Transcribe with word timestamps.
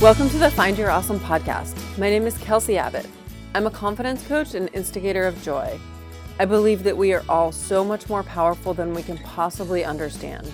Welcome 0.00 0.30
to 0.30 0.38
the 0.38 0.48
Find 0.52 0.78
Your 0.78 0.92
Awesome 0.92 1.18
podcast. 1.18 1.76
My 1.98 2.08
name 2.08 2.24
is 2.24 2.38
Kelsey 2.38 2.78
Abbott. 2.78 3.04
I'm 3.52 3.66
a 3.66 3.70
confidence 3.72 4.24
coach 4.28 4.54
and 4.54 4.70
instigator 4.72 5.26
of 5.26 5.42
joy. 5.42 5.76
I 6.38 6.44
believe 6.44 6.84
that 6.84 6.96
we 6.96 7.12
are 7.12 7.24
all 7.28 7.50
so 7.50 7.84
much 7.84 8.08
more 8.08 8.22
powerful 8.22 8.72
than 8.72 8.94
we 8.94 9.02
can 9.02 9.18
possibly 9.18 9.84
understand. 9.84 10.52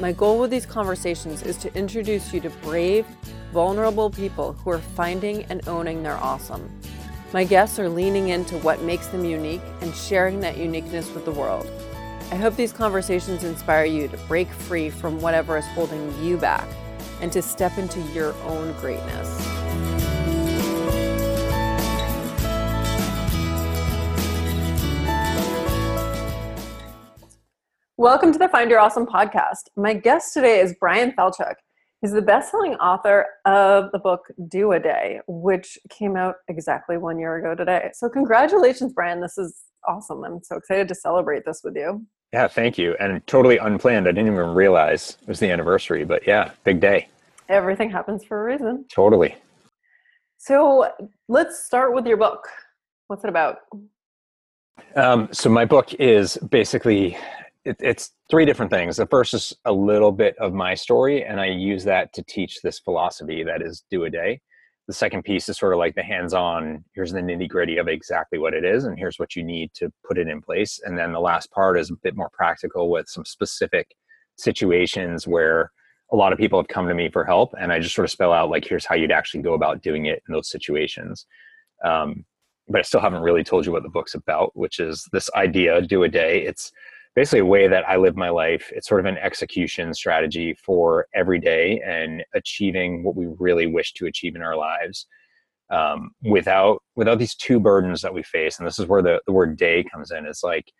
My 0.00 0.12
goal 0.12 0.38
with 0.38 0.50
these 0.50 0.64
conversations 0.64 1.42
is 1.42 1.58
to 1.58 1.74
introduce 1.76 2.32
you 2.32 2.40
to 2.40 2.48
brave, 2.48 3.04
vulnerable 3.52 4.08
people 4.08 4.54
who 4.54 4.70
are 4.70 4.78
finding 4.78 5.44
and 5.50 5.68
owning 5.68 6.02
their 6.02 6.16
awesome. 6.16 6.70
My 7.34 7.44
guests 7.44 7.78
are 7.78 7.90
leaning 7.90 8.30
into 8.30 8.56
what 8.60 8.80
makes 8.80 9.08
them 9.08 9.22
unique 9.22 9.60
and 9.82 9.94
sharing 9.94 10.40
that 10.40 10.56
uniqueness 10.56 11.12
with 11.12 11.26
the 11.26 11.30
world. 11.30 11.70
I 12.30 12.36
hope 12.36 12.56
these 12.56 12.72
conversations 12.72 13.44
inspire 13.44 13.84
you 13.84 14.08
to 14.08 14.16
break 14.28 14.48
free 14.48 14.88
from 14.88 15.20
whatever 15.20 15.58
is 15.58 15.66
holding 15.66 16.24
you 16.24 16.38
back 16.38 16.66
and 17.20 17.32
to 17.32 17.42
step 17.42 17.78
into 17.78 18.00
your 18.12 18.34
own 18.44 18.72
greatness. 18.80 19.28
Welcome 27.96 28.32
to 28.32 28.38
the 28.38 28.48
Find 28.48 28.70
Your 28.70 28.78
Awesome 28.78 29.06
podcast. 29.06 29.70
My 29.76 29.92
guest 29.92 30.32
today 30.32 30.60
is 30.60 30.72
Bryan 30.78 31.12
Falchuk. 31.12 31.54
He's 32.00 32.12
the 32.12 32.22
best-selling 32.22 32.76
author 32.76 33.26
of 33.44 33.90
the 33.90 33.98
book 33.98 34.20
Do 34.46 34.70
a 34.70 34.78
Day, 34.78 35.18
which 35.26 35.76
came 35.90 36.16
out 36.16 36.36
exactly 36.46 36.96
one 36.96 37.18
year 37.18 37.36
ago 37.38 37.56
today. 37.56 37.90
So 37.94 38.08
congratulations, 38.08 38.92
Bryan. 38.92 39.20
This 39.20 39.36
is 39.36 39.64
awesome. 39.88 40.22
I'm 40.22 40.40
so 40.44 40.56
excited 40.56 40.86
to 40.86 40.94
celebrate 40.94 41.44
this 41.44 41.62
with 41.64 41.74
you. 41.74 42.06
Yeah, 42.32 42.48
thank 42.48 42.76
you. 42.76 42.94
And 43.00 43.26
totally 43.26 43.58
unplanned. 43.58 44.06
I 44.06 44.12
didn't 44.12 44.32
even 44.32 44.54
realize 44.54 45.16
it 45.22 45.28
was 45.28 45.40
the 45.40 45.50
anniversary, 45.50 46.04
but 46.04 46.26
yeah, 46.26 46.50
big 46.64 46.80
day. 46.80 47.08
Everything 47.48 47.90
happens 47.90 48.24
for 48.24 48.42
a 48.42 48.52
reason. 48.52 48.84
Totally. 48.92 49.34
So 50.36 50.90
let's 51.28 51.64
start 51.64 51.94
with 51.94 52.06
your 52.06 52.18
book. 52.18 52.46
What's 53.06 53.24
it 53.24 53.30
about? 53.30 53.58
Um, 54.94 55.28
so 55.32 55.48
my 55.48 55.64
book 55.64 55.94
is 55.94 56.36
basically 56.50 57.16
it, 57.64 57.76
it's 57.80 58.12
three 58.30 58.44
different 58.44 58.70
things. 58.70 58.96
The 58.96 59.06
first 59.06 59.34
is 59.34 59.54
a 59.64 59.72
little 59.72 60.12
bit 60.12 60.36
of 60.38 60.52
my 60.52 60.74
story, 60.74 61.24
and 61.24 61.40
I 61.40 61.46
use 61.46 61.84
that 61.84 62.12
to 62.14 62.22
teach 62.22 62.60
this 62.62 62.78
philosophy 62.78 63.42
that 63.44 63.62
is 63.62 63.84
do 63.90 64.04
a 64.04 64.10
day. 64.10 64.40
The 64.88 64.94
second 64.94 65.22
piece 65.22 65.48
is 65.48 65.58
sort 65.58 65.74
of 65.74 65.78
like 65.78 65.94
the 65.94 66.02
hands-on. 66.02 66.82
Here's 66.94 67.12
the 67.12 67.20
nitty-gritty 67.20 67.76
of 67.76 67.88
exactly 67.88 68.38
what 68.38 68.54
it 68.54 68.64
is, 68.64 68.84
and 68.84 68.98
here's 68.98 69.18
what 69.18 69.36
you 69.36 69.44
need 69.44 69.70
to 69.74 69.92
put 70.06 70.18
it 70.18 70.28
in 70.28 70.40
place. 70.40 70.80
And 70.82 70.98
then 70.98 71.12
the 71.12 71.20
last 71.20 71.50
part 71.52 71.78
is 71.78 71.90
a 71.90 71.94
bit 72.02 72.16
more 72.16 72.30
practical 72.32 72.90
with 72.90 73.06
some 73.06 73.26
specific 73.26 73.94
situations 74.38 75.26
where 75.26 75.70
a 76.10 76.16
lot 76.16 76.32
of 76.32 76.38
people 76.38 76.58
have 76.58 76.68
come 76.68 76.88
to 76.88 76.94
me 76.94 77.10
for 77.10 77.22
help, 77.22 77.52
and 77.60 77.70
I 77.70 77.80
just 77.80 77.94
sort 77.94 78.06
of 78.06 78.10
spell 78.10 78.32
out 78.32 78.48
like 78.48 78.64
here's 78.66 78.86
how 78.86 78.94
you'd 78.94 79.12
actually 79.12 79.42
go 79.42 79.52
about 79.52 79.82
doing 79.82 80.06
it 80.06 80.22
in 80.26 80.32
those 80.32 80.50
situations. 80.50 81.26
Um, 81.84 82.24
but 82.66 82.78
I 82.78 82.82
still 82.82 83.00
haven't 83.00 83.22
really 83.22 83.44
told 83.44 83.66
you 83.66 83.72
what 83.72 83.82
the 83.82 83.90
book's 83.90 84.14
about, 84.14 84.52
which 84.54 84.80
is 84.80 85.06
this 85.12 85.28
idea: 85.34 85.82
do 85.82 86.02
a 86.04 86.08
day. 86.08 86.46
It's 86.46 86.72
basically 87.18 87.40
a 87.40 87.44
way 87.44 87.66
that 87.66 87.82
I 87.88 87.96
live 87.96 88.14
my 88.14 88.28
life. 88.28 88.70
It's 88.72 88.86
sort 88.86 89.00
of 89.00 89.06
an 89.06 89.18
execution 89.18 89.92
strategy 89.92 90.54
for 90.64 91.08
every 91.16 91.40
day 91.40 91.82
and 91.84 92.22
achieving 92.32 93.02
what 93.02 93.16
we 93.16 93.26
really 93.40 93.66
wish 93.66 93.92
to 93.94 94.06
achieve 94.06 94.36
in 94.36 94.42
our 94.42 94.54
lives 94.54 95.04
um, 95.68 96.12
without 96.22 96.80
without 96.94 97.18
these 97.18 97.34
two 97.34 97.58
burdens 97.58 98.02
that 98.02 98.14
we 98.14 98.22
face. 98.22 98.58
And 98.58 98.68
this 98.68 98.78
is 98.78 98.86
where 98.86 99.02
the, 99.02 99.20
the 99.26 99.32
word 99.32 99.56
day 99.56 99.82
comes 99.92 100.12
in. 100.12 100.26
It's 100.26 100.44
like 100.44 100.70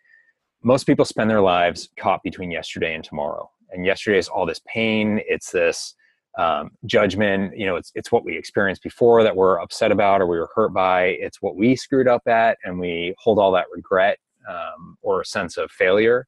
most 0.63 0.85
people 0.85 1.03
spend 1.03 1.29
their 1.29 1.41
lives 1.41 1.89
caught 1.97 2.23
between 2.23 2.51
yesterday 2.51 2.95
and 2.95 3.03
tomorrow. 3.03 3.51
And 3.71 3.85
yesterday 3.85 4.17
is 4.17 4.29
all 4.29 4.45
this 4.45 4.61
pain. 4.65 5.19
It's 5.27 5.51
this 5.51 5.93
um, 6.37 6.69
judgment. 6.85 7.51
You 7.57 7.65
know, 7.65 7.75
it's 7.75 7.91
it's 7.95 8.13
what 8.13 8.23
we 8.23 8.37
experienced 8.37 8.81
before 8.81 9.23
that 9.23 9.35
we're 9.35 9.59
upset 9.59 9.91
about 9.91 10.21
or 10.21 10.27
we 10.27 10.39
were 10.39 10.51
hurt 10.55 10.73
by. 10.73 11.17
It's 11.19 11.41
what 11.41 11.57
we 11.57 11.75
screwed 11.75 12.07
up 12.07 12.25
at, 12.29 12.57
and 12.63 12.79
we 12.79 13.13
hold 13.17 13.39
all 13.39 13.51
that 13.51 13.65
regret 13.75 14.19
um, 14.47 14.97
or 15.01 15.21
a 15.21 15.25
sense 15.25 15.57
of 15.57 15.71
failure, 15.71 16.25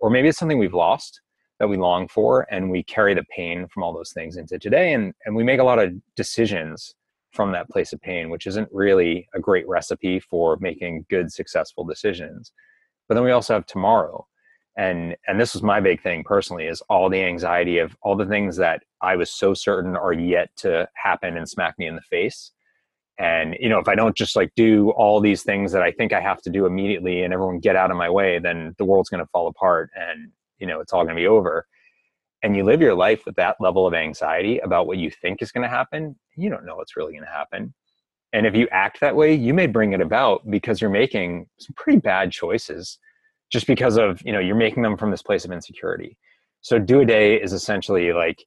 or 0.00 0.10
maybe 0.10 0.28
it's 0.28 0.38
something 0.38 0.58
we've 0.58 0.74
lost 0.74 1.20
that 1.60 1.68
we 1.68 1.76
long 1.76 2.08
for, 2.08 2.46
and 2.50 2.70
we 2.70 2.82
carry 2.82 3.14
the 3.14 3.24
pain 3.34 3.66
from 3.68 3.82
all 3.82 3.94
those 3.94 4.12
things 4.12 4.36
into 4.36 4.58
today, 4.58 4.92
and 4.92 5.14
and 5.24 5.36
we 5.36 5.44
make 5.44 5.60
a 5.60 5.64
lot 5.64 5.78
of 5.78 5.92
decisions 6.16 6.94
from 7.32 7.52
that 7.52 7.68
place 7.68 7.92
of 7.92 8.00
pain, 8.00 8.30
which 8.30 8.46
isn't 8.46 8.68
really 8.72 9.28
a 9.34 9.40
great 9.40 9.66
recipe 9.68 10.20
for 10.20 10.56
making 10.60 11.04
good, 11.10 11.32
successful 11.32 11.84
decisions. 11.84 12.52
But 13.08 13.16
then 13.16 13.24
we 13.24 13.32
also 13.32 13.54
have 13.54 13.66
tomorrow, 13.66 14.26
and 14.76 15.16
and 15.28 15.40
this 15.40 15.54
was 15.54 15.62
my 15.62 15.80
big 15.80 16.02
thing 16.02 16.24
personally 16.24 16.66
is 16.66 16.82
all 16.88 17.08
the 17.08 17.22
anxiety 17.22 17.78
of 17.78 17.96
all 18.02 18.16
the 18.16 18.26
things 18.26 18.56
that 18.56 18.82
I 19.00 19.16
was 19.16 19.30
so 19.30 19.54
certain 19.54 19.96
are 19.96 20.12
yet 20.12 20.50
to 20.58 20.88
happen 20.94 21.36
and 21.36 21.48
smack 21.48 21.78
me 21.78 21.86
in 21.86 21.96
the 21.96 22.02
face 22.02 22.52
and 23.18 23.56
you 23.60 23.68
know 23.68 23.78
if 23.78 23.86
i 23.86 23.94
don't 23.94 24.16
just 24.16 24.34
like 24.34 24.50
do 24.56 24.90
all 24.90 25.20
these 25.20 25.42
things 25.42 25.70
that 25.70 25.82
i 25.82 25.92
think 25.92 26.12
i 26.12 26.20
have 26.20 26.42
to 26.42 26.50
do 26.50 26.66
immediately 26.66 27.22
and 27.22 27.32
everyone 27.32 27.60
get 27.60 27.76
out 27.76 27.90
of 27.90 27.96
my 27.96 28.10
way 28.10 28.38
then 28.38 28.74
the 28.78 28.84
world's 28.84 29.08
going 29.08 29.22
to 29.22 29.30
fall 29.30 29.46
apart 29.46 29.90
and 29.94 30.30
you 30.58 30.66
know 30.66 30.80
it's 30.80 30.92
all 30.92 31.04
going 31.04 31.16
to 31.16 31.20
be 31.20 31.26
over. 31.26 31.66
And 32.42 32.54
you 32.54 32.62
live 32.62 32.82
your 32.82 32.94
life 32.94 33.24
with 33.24 33.36
that 33.36 33.56
level 33.58 33.86
of 33.86 33.94
anxiety 33.94 34.58
about 34.58 34.86
what 34.86 34.98
you 34.98 35.10
think 35.10 35.40
is 35.40 35.50
going 35.50 35.62
to 35.62 35.68
happen 35.68 36.16
you 36.36 36.50
don't 36.50 36.66
know 36.66 36.76
what's 36.76 36.96
really 36.96 37.12
going 37.12 37.24
to 37.24 37.30
happen. 37.30 37.72
And 38.32 38.46
if 38.46 38.56
you 38.56 38.66
act 38.72 39.00
that 39.00 39.14
way 39.14 39.34
you 39.34 39.54
may 39.54 39.66
bring 39.66 39.92
it 39.92 40.00
about 40.00 40.48
because 40.50 40.80
you're 40.80 40.90
making 40.90 41.46
some 41.58 41.74
pretty 41.76 42.00
bad 42.00 42.32
choices 42.32 42.98
just 43.50 43.66
because 43.66 43.96
of 43.96 44.20
you 44.24 44.32
know 44.32 44.40
you're 44.40 44.56
making 44.56 44.82
them 44.82 44.96
from 44.96 45.10
this 45.10 45.22
place 45.22 45.44
of 45.44 45.52
insecurity. 45.52 46.16
So 46.60 46.78
do 46.78 47.00
a 47.00 47.04
day 47.04 47.36
is 47.40 47.52
essentially 47.52 48.12
like 48.12 48.44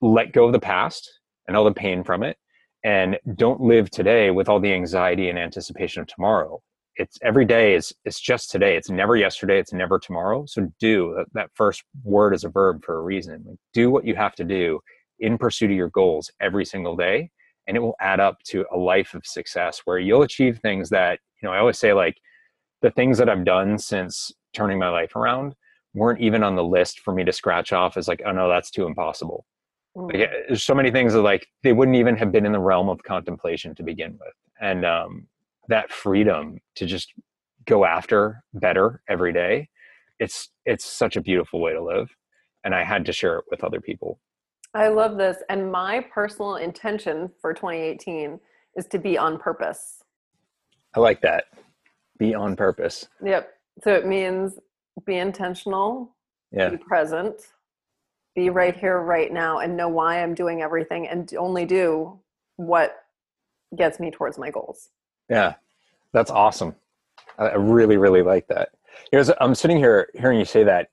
let 0.00 0.32
go 0.32 0.44
of 0.46 0.52
the 0.52 0.60
past 0.60 1.10
and 1.48 1.56
all 1.56 1.64
the 1.64 1.72
pain 1.72 2.04
from 2.04 2.22
it 2.22 2.36
and 2.86 3.18
don't 3.34 3.60
live 3.60 3.90
today 3.90 4.30
with 4.30 4.48
all 4.48 4.60
the 4.60 4.72
anxiety 4.72 5.28
and 5.28 5.38
anticipation 5.38 6.00
of 6.00 6.06
tomorrow. 6.06 6.62
It's 6.94 7.18
every 7.22 7.44
day 7.44 7.74
is 7.74 7.92
it's 8.04 8.20
just 8.20 8.50
today. 8.50 8.76
It's 8.76 8.88
never 8.88 9.16
yesterday. 9.16 9.58
It's 9.58 9.72
never 9.72 9.98
tomorrow. 9.98 10.46
So 10.46 10.72
do 10.78 11.12
that, 11.16 11.26
that 11.34 11.50
first 11.54 11.82
word 12.04 12.32
is 12.32 12.44
a 12.44 12.48
verb 12.48 12.84
for 12.84 12.96
a 12.96 13.02
reason. 13.02 13.44
Like, 13.44 13.58
do 13.74 13.90
what 13.90 14.06
you 14.06 14.14
have 14.14 14.36
to 14.36 14.44
do 14.44 14.78
in 15.18 15.36
pursuit 15.36 15.72
of 15.72 15.76
your 15.76 15.90
goals 15.90 16.30
every 16.40 16.64
single 16.64 16.96
day 16.96 17.28
and 17.66 17.76
it 17.76 17.80
will 17.80 17.96
add 18.00 18.20
up 18.20 18.38
to 18.44 18.64
a 18.72 18.76
life 18.76 19.14
of 19.14 19.26
success 19.26 19.80
where 19.84 19.98
you'll 19.98 20.22
achieve 20.22 20.58
things 20.58 20.88
that 20.90 21.18
you 21.40 21.48
know 21.48 21.52
i 21.54 21.58
always 21.58 21.78
say 21.78 21.92
like 21.92 22.16
the 22.82 22.90
things 22.90 23.18
that 23.18 23.28
i've 23.28 23.44
done 23.44 23.78
since 23.78 24.30
turning 24.54 24.78
my 24.78 24.88
life 24.88 25.16
around 25.16 25.54
weren't 25.94 26.20
even 26.20 26.42
on 26.42 26.54
the 26.54 26.64
list 26.64 27.00
for 27.00 27.14
me 27.14 27.24
to 27.24 27.32
scratch 27.32 27.72
off 27.72 27.96
as 27.96 28.08
like 28.08 28.22
oh 28.26 28.32
no 28.32 28.48
that's 28.48 28.70
too 28.70 28.86
impossible 28.86 29.44
like, 29.96 30.16
mm. 30.16 30.28
there's 30.48 30.62
so 30.62 30.74
many 30.74 30.90
things 30.90 31.14
that 31.14 31.22
like 31.22 31.46
they 31.62 31.72
wouldn't 31.72 31.96
even 31.96 32.16
have 32.16 32.30
been 32.30 32.44
in 32.44 32.52
the 32.52 32.60
realm 32.60 32.88
of 32.88 33.02
contemplation 33.02 33.74
to 33.76 33.82
begin 33.82 34.12
with, 34.12 34.34
and 34.60 34.84
um, 34.84 35.26
that 35.68 35.90
freedom 35.90 36.58
to 36.76 36.86
just 36.86 37.12
go 37.66 37.84
after 37.84 38.44
better 38.54 39.02
every 39.08 39.32
day, 39.32 39.68
it's 40.20 40.50
it's 40.66 40.84
such 40.84 41.16
a 41.16 41.20
beautiful 41.20 41.60
way 41.60 41.72
to 41.72 41.82
live, 41.82 42.14
and 42.64 42.74
I 42.74 42.84
had 42.84 43.06
to 43.06 43.12
share 43.12 43.38
it 43.38 43.44
with 43.50 43.64
other 43.64 43.80
people. 43.80 44.20
I 44.74 44.88
love 44.88 45.16
this, 45.16 45.38
and 45.48 45.72
my 45.72 46.04
personal 46.12 46.56
intention 46.56 47.30
for 47.40 47.54
2018 47.54 48.38
is 48.76 48.86
to 48.88 48.98
be 48.98 49.16
on 49.16 49.38
purpose. 49.38 50.02
I 50.94 51.00
like 51.00 51.22
that. 51.22 51.44
Be 52.18 52.34
on 52.34 52.54
purpose. 52.54 53.08
Yep. 53.24 53.48
So 53.82 53.94
it 53.94 54.06
means 54.06 54.58
be 55.06 55.16
intentional, 55.16 56.14
yeah. 56.52 56.70
be 56.70 56.76
present, 56.76 57.34
be 58.36 58.50
right 58.50 58.76
here 58.76 59.00
right 59.00 59.32
now 59.32 59.58
and 59.58 59.76
know 59.76 59.88
why 59.88 60.22
i'm 60.22 60.34
doing 60.34 60.62
everything 60.62 61.08
and 61.08 61.34
only 61.34 61.64
do 61.64 62.16
what 62.56 62.96
gets 63.76 63.98
me 63.98 64.10
towards 64.10 64.38
my 64.38 64.50
goals. 64.50 64.90
Yeah 65.28 65.54
that's 66.12 66.30
awesome. 66.30 66.74
I 67.38 67.54
really 67.54 67.96
really 67.96 68.22
like 68.22 68.46
that. 68.48 68.68
Here's, 69.10 69.30
i'm 69.40 69.54
sitting 69.54 69.78
here 69.78 70.08
hearing 70.14 70.38
you 70.38 70.44
say 70.44 70.62
that 70.62 70.88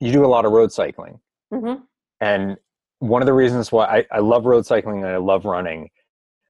you 0.00 0.12
do 0.12 0.24
a 0.24 0.26
lot 0.26 0.44
of 0.44 0.52
road 0.52 0.72
cycling. 0.72 1.18
Mm-hmm. 1.52 1.82
and 2.20 2.56
one 3.00 3.20
of 3.20 3.26
the 3.26 3.32
reasons 3.32 3.70
why 3.72 3.84
I, 3.84 4.06
I 4.10 4.18
love 4.20 4.46
road 4.46 4.64
cycling 4.64 4.98
and 4.98 5.08
i 5.08 5.18
love 5.18 5.44
running 5.44 5.90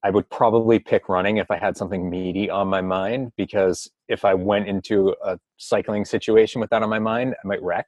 i 0.05 0.11
would 0.11 0.31
probably 0.31 0.79
pick 0.79 1.09
running 1.09 1.39
if 1.39 1.51
i 1.51 1.57
had 1.57 1.77
something 1.77 2.09
meaty 2.09 2.49
on 2.49 2.69
my 2.69 2.81
mind 2.81 3.33
because 3.37 3.91
if 4.07 4.25
i 4.25 4.33
went 4.33 4.69
into 4.69 5.13
a 5.25 5.41
cycling 5.57 6.05
situation 6.05 6.61
with 6.61 6.71
that 6.71 6.85
on 6.85 6.89
my 6.89 7.01
mind 7.01 7.35
i 7.43 7.47
might 7.49 7.61
wreck 7.63 7.87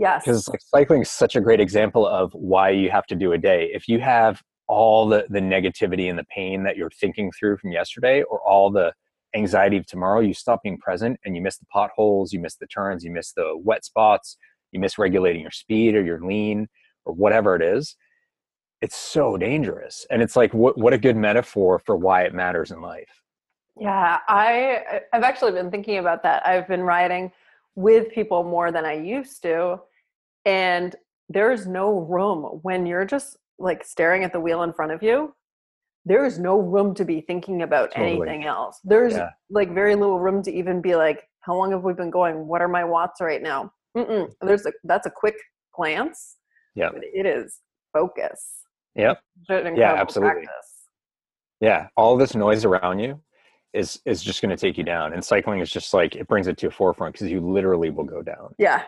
Yes. 0.00 0.24
Because 0.24 0.48
like 0.48 0.62
cycling 0.62 1.02
is 1.02 1.10
such 1.10 1.36
a 1.36 1.42
great 1.42 1.60
example 1.60 2.06
of 2.06 2.32
why 2.32 2.70
you 2.70 2.90
have 2.90 3.04
to 3.08 3.14
do 3.14 3.32
a 3.32 3.38
day. 3.38 3.70
If 3.74 3.86
you 3.86 4.00
have 4.00 4.42
all 4.66 5.06
the, 5.06 5.26
the 5.28 5.40
negativity 5.40 6.08
and 6.08 6.18
the 6.18 6.24
pain 6.34 6.62
that 6.62 6.78
you're 6.78 6.90
thinking 6.90 7.30
through 7.38 7.58
from 7.58 7.70
yesterday 7.70 8.22
or 8.22 8.40
all 8.40 8.70
the 8.70 8.94
anxiety 9.36 9.76
of 9.76 9.84
tomorrow, 9.84 10.20
you 10.20 10.32
stop 10.32 10.62
being 10.62 10.78
present 10.78 11.20
and 11.26 11.36
you 11.36 11.42
miss 11.42 11.58
the 11.58 11.66
potholes, 11.66 12.32
you 12.32 12.40
miss 12.40 12.56
the 12.56 12.66
turns, 12.66 13.04
you 13.04 13.10
miss 13.10 13.32
the 13.32 13.52
wet 13.62 13.84
spots, 13.84 14.38
you 14.72 14.80
miss 14.80 14.96
regulating 14.96 15.42
your 15.42 15.50
speed 15.50 15.94
or 15.94 16.02
your 16.02 16.24
lean 16.24 16.66
or 17.04 17.12
whatever 17.12 17.54
it 17.54 17.60
is. 17.60 17.94
It's 18.80 18.96
so 18.96 19.36
dangerous. 19.36 20.06
And 20.10 20.22
it's 20.22 20.34
like 20.34 20.54
what 20.54 20.78
what 20.78 20.94
a 20.94 20.98
good 20.98 21.16
metaphor 21.16 21.78
for 21.78 21.94
why 21.94 22.22
it 22.22 22.32
matters 22.32 22.70
in 22.70 22.80
life. 22.80 23.20
Yeah, 23.78 24.20
I 24.28 25.02
I've 25.12 25.24
actually 25.24 25.52
been 25.52 25.70
thinking 25.70 25.98
about 25.98 26.22
that. 26.22 26.46
I've 26.46 26.66
been 26.66 26.84
riding 26.84 27.30
with 27.74 28.10
people 28.10 28.44
more 28.44 28.72
than 28.72 28.86
I 28.86 28.94
used 28.94 29.42
to 29.42 29.80
and 30.44 30.96
there's 31.28 31.66
no 31.66 32.00
room 32.00 32.60
when 32.62 32.86
you're 32.86 33.04
just 33.04 33.36
like 33.58 33.84
staring 33.84 34.24
at 34.24 34.32
the 34.32 34.40
wheel 34.40 34.62
in 34.62 34.72
front 34.72 34.92
of 34.92 35.02
you 35.02 35.32
there 36.06 36.24
is 36.24 36.38
no 36.38 36.58
room 36.58 36.94
to 36.94 37.04
be 37.04 37.20
thinking 37.20 37.62
about 37.62 37.90
Totally. 37.92 38.12
anything 38.28 38.46
else. 38.46 38.80
There's 38.84 39.14
Yeah. 39.14 39.30
like 39.50 39.72
very 39.74 39.94
little 39.94 40.18
room 40.18 40.42
to 40.44 40.50
even 40.52 40.80
be 40.80 40.96
like, 40.96 41.28
how 41.40 41.54
long 41.54 41.72
have 41.72 41.82
we 41.82 41.92
been 41.92 42.10
going? 42.10 42.46
What 42.46 42.62
are 42.62 42.68
my 42.68 42.84
watts 42.84 43.20
right 43.20 43.42
now? 43.42 43.72
Mm-mm. 43.96 44.30
There's 44.40 44.64
a 44.66 44.72
that's 44.84 45.06
a 45.06 45.10
quick 45.10 45.36
glance. 45.74 46.36
yeah 46.74 46.90
it 46.94 47.26
is 47.26 47.60
focus. 47.92 48.40
Yep. 48.94 49.20
Incredible 49.48 49.82
absolutely. 49.82 50.32
practice. 50.44 50.74
Yeah. 51.60 51.88
All 51.96 52.16
this 52.16 52.34
noise 52.34 52.64
around 52.64 53.00
you 53.00 53.20
is 53.72 54.00
is 54.06 54.22
just 54.22 54.40
going 54.40 54.50
to 54.50 54.56
take 54.56 54.78
you 54.78 54.84
down. 54.84 55.12
And 55.12 55.22
cycling 55.24 55.60
is 55.60 55.70
just 55.70 55.92
like 55.92 56.16
it 56.16 56.26
brings 56.28 56.46
it 56.46 56.56
to 56.58 56.68
a 56.68 56.70
forefront 56.70 57.14
because 57.14 57.30
you 57.30 57.40
literally 57.40 57.90
will 57.90 58.04
go 58.04 58.22
down. 58.22 58.54
Yeah. 58.58 58.84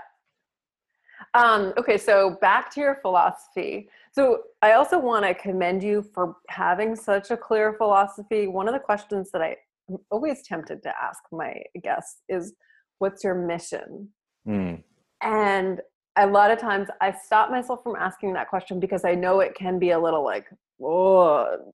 Um, 1.34 1.73
okay, 1.79 1.96
so 1.96 2.37
back 2.40 2.70
to 2.75 2.81
your 2.81 2.96
philosophy. 2.96 3.88
So 4.12 4.43
I 4.61 4.73
also 4.73 4.99
want 4.99 5.25
to 5.25 5.34
commend 5.34 5.82
you 5.82 6.02
for 6.14 6.37
having 6.49 6.94
such 6.94 7.31
a 7.31 7.37
clear 7.37 7.73
philosophy. 7.73 8.46
One 8.46 8.69
of 8.69 8.75
the 8.75 8.81
questions 8.81 9.31
that 9.32 9.40
I- 9.43 9.56
I'm 9.88 9.99
always 10.11 10.46
tempted 10.46 10.82
to 10.82 10.93
ask 11.02 11.23
my 11.32 11.62
guests 11.82 12.23
is, 12.29 12.55
"What's 12.99 13.25
your 13.25 13.34
mission?" 13.34 14.12
Mm. 14.46 14.82
And 15.23 15.81
a 16.17 16.26
lot 16.26 16.50
of 16.50 16.58
times 16.58 16.88
I 17.00 17.12
stop 17.12 17.50
myself 17.50 17.82
from 17.82 17.96
asking 17.96 18.34
that 18.34 18.49
question 18.50 18.79
because 18.79 19.05
I 19.05 19.14
know 19.14 19.40
it 19.40 19.55
can 19.55 19.79
be 19.79 19.90
a 19.93 19.99
little 19.99 20.23
like, 20.23 20.46
oh, 20.82 21.73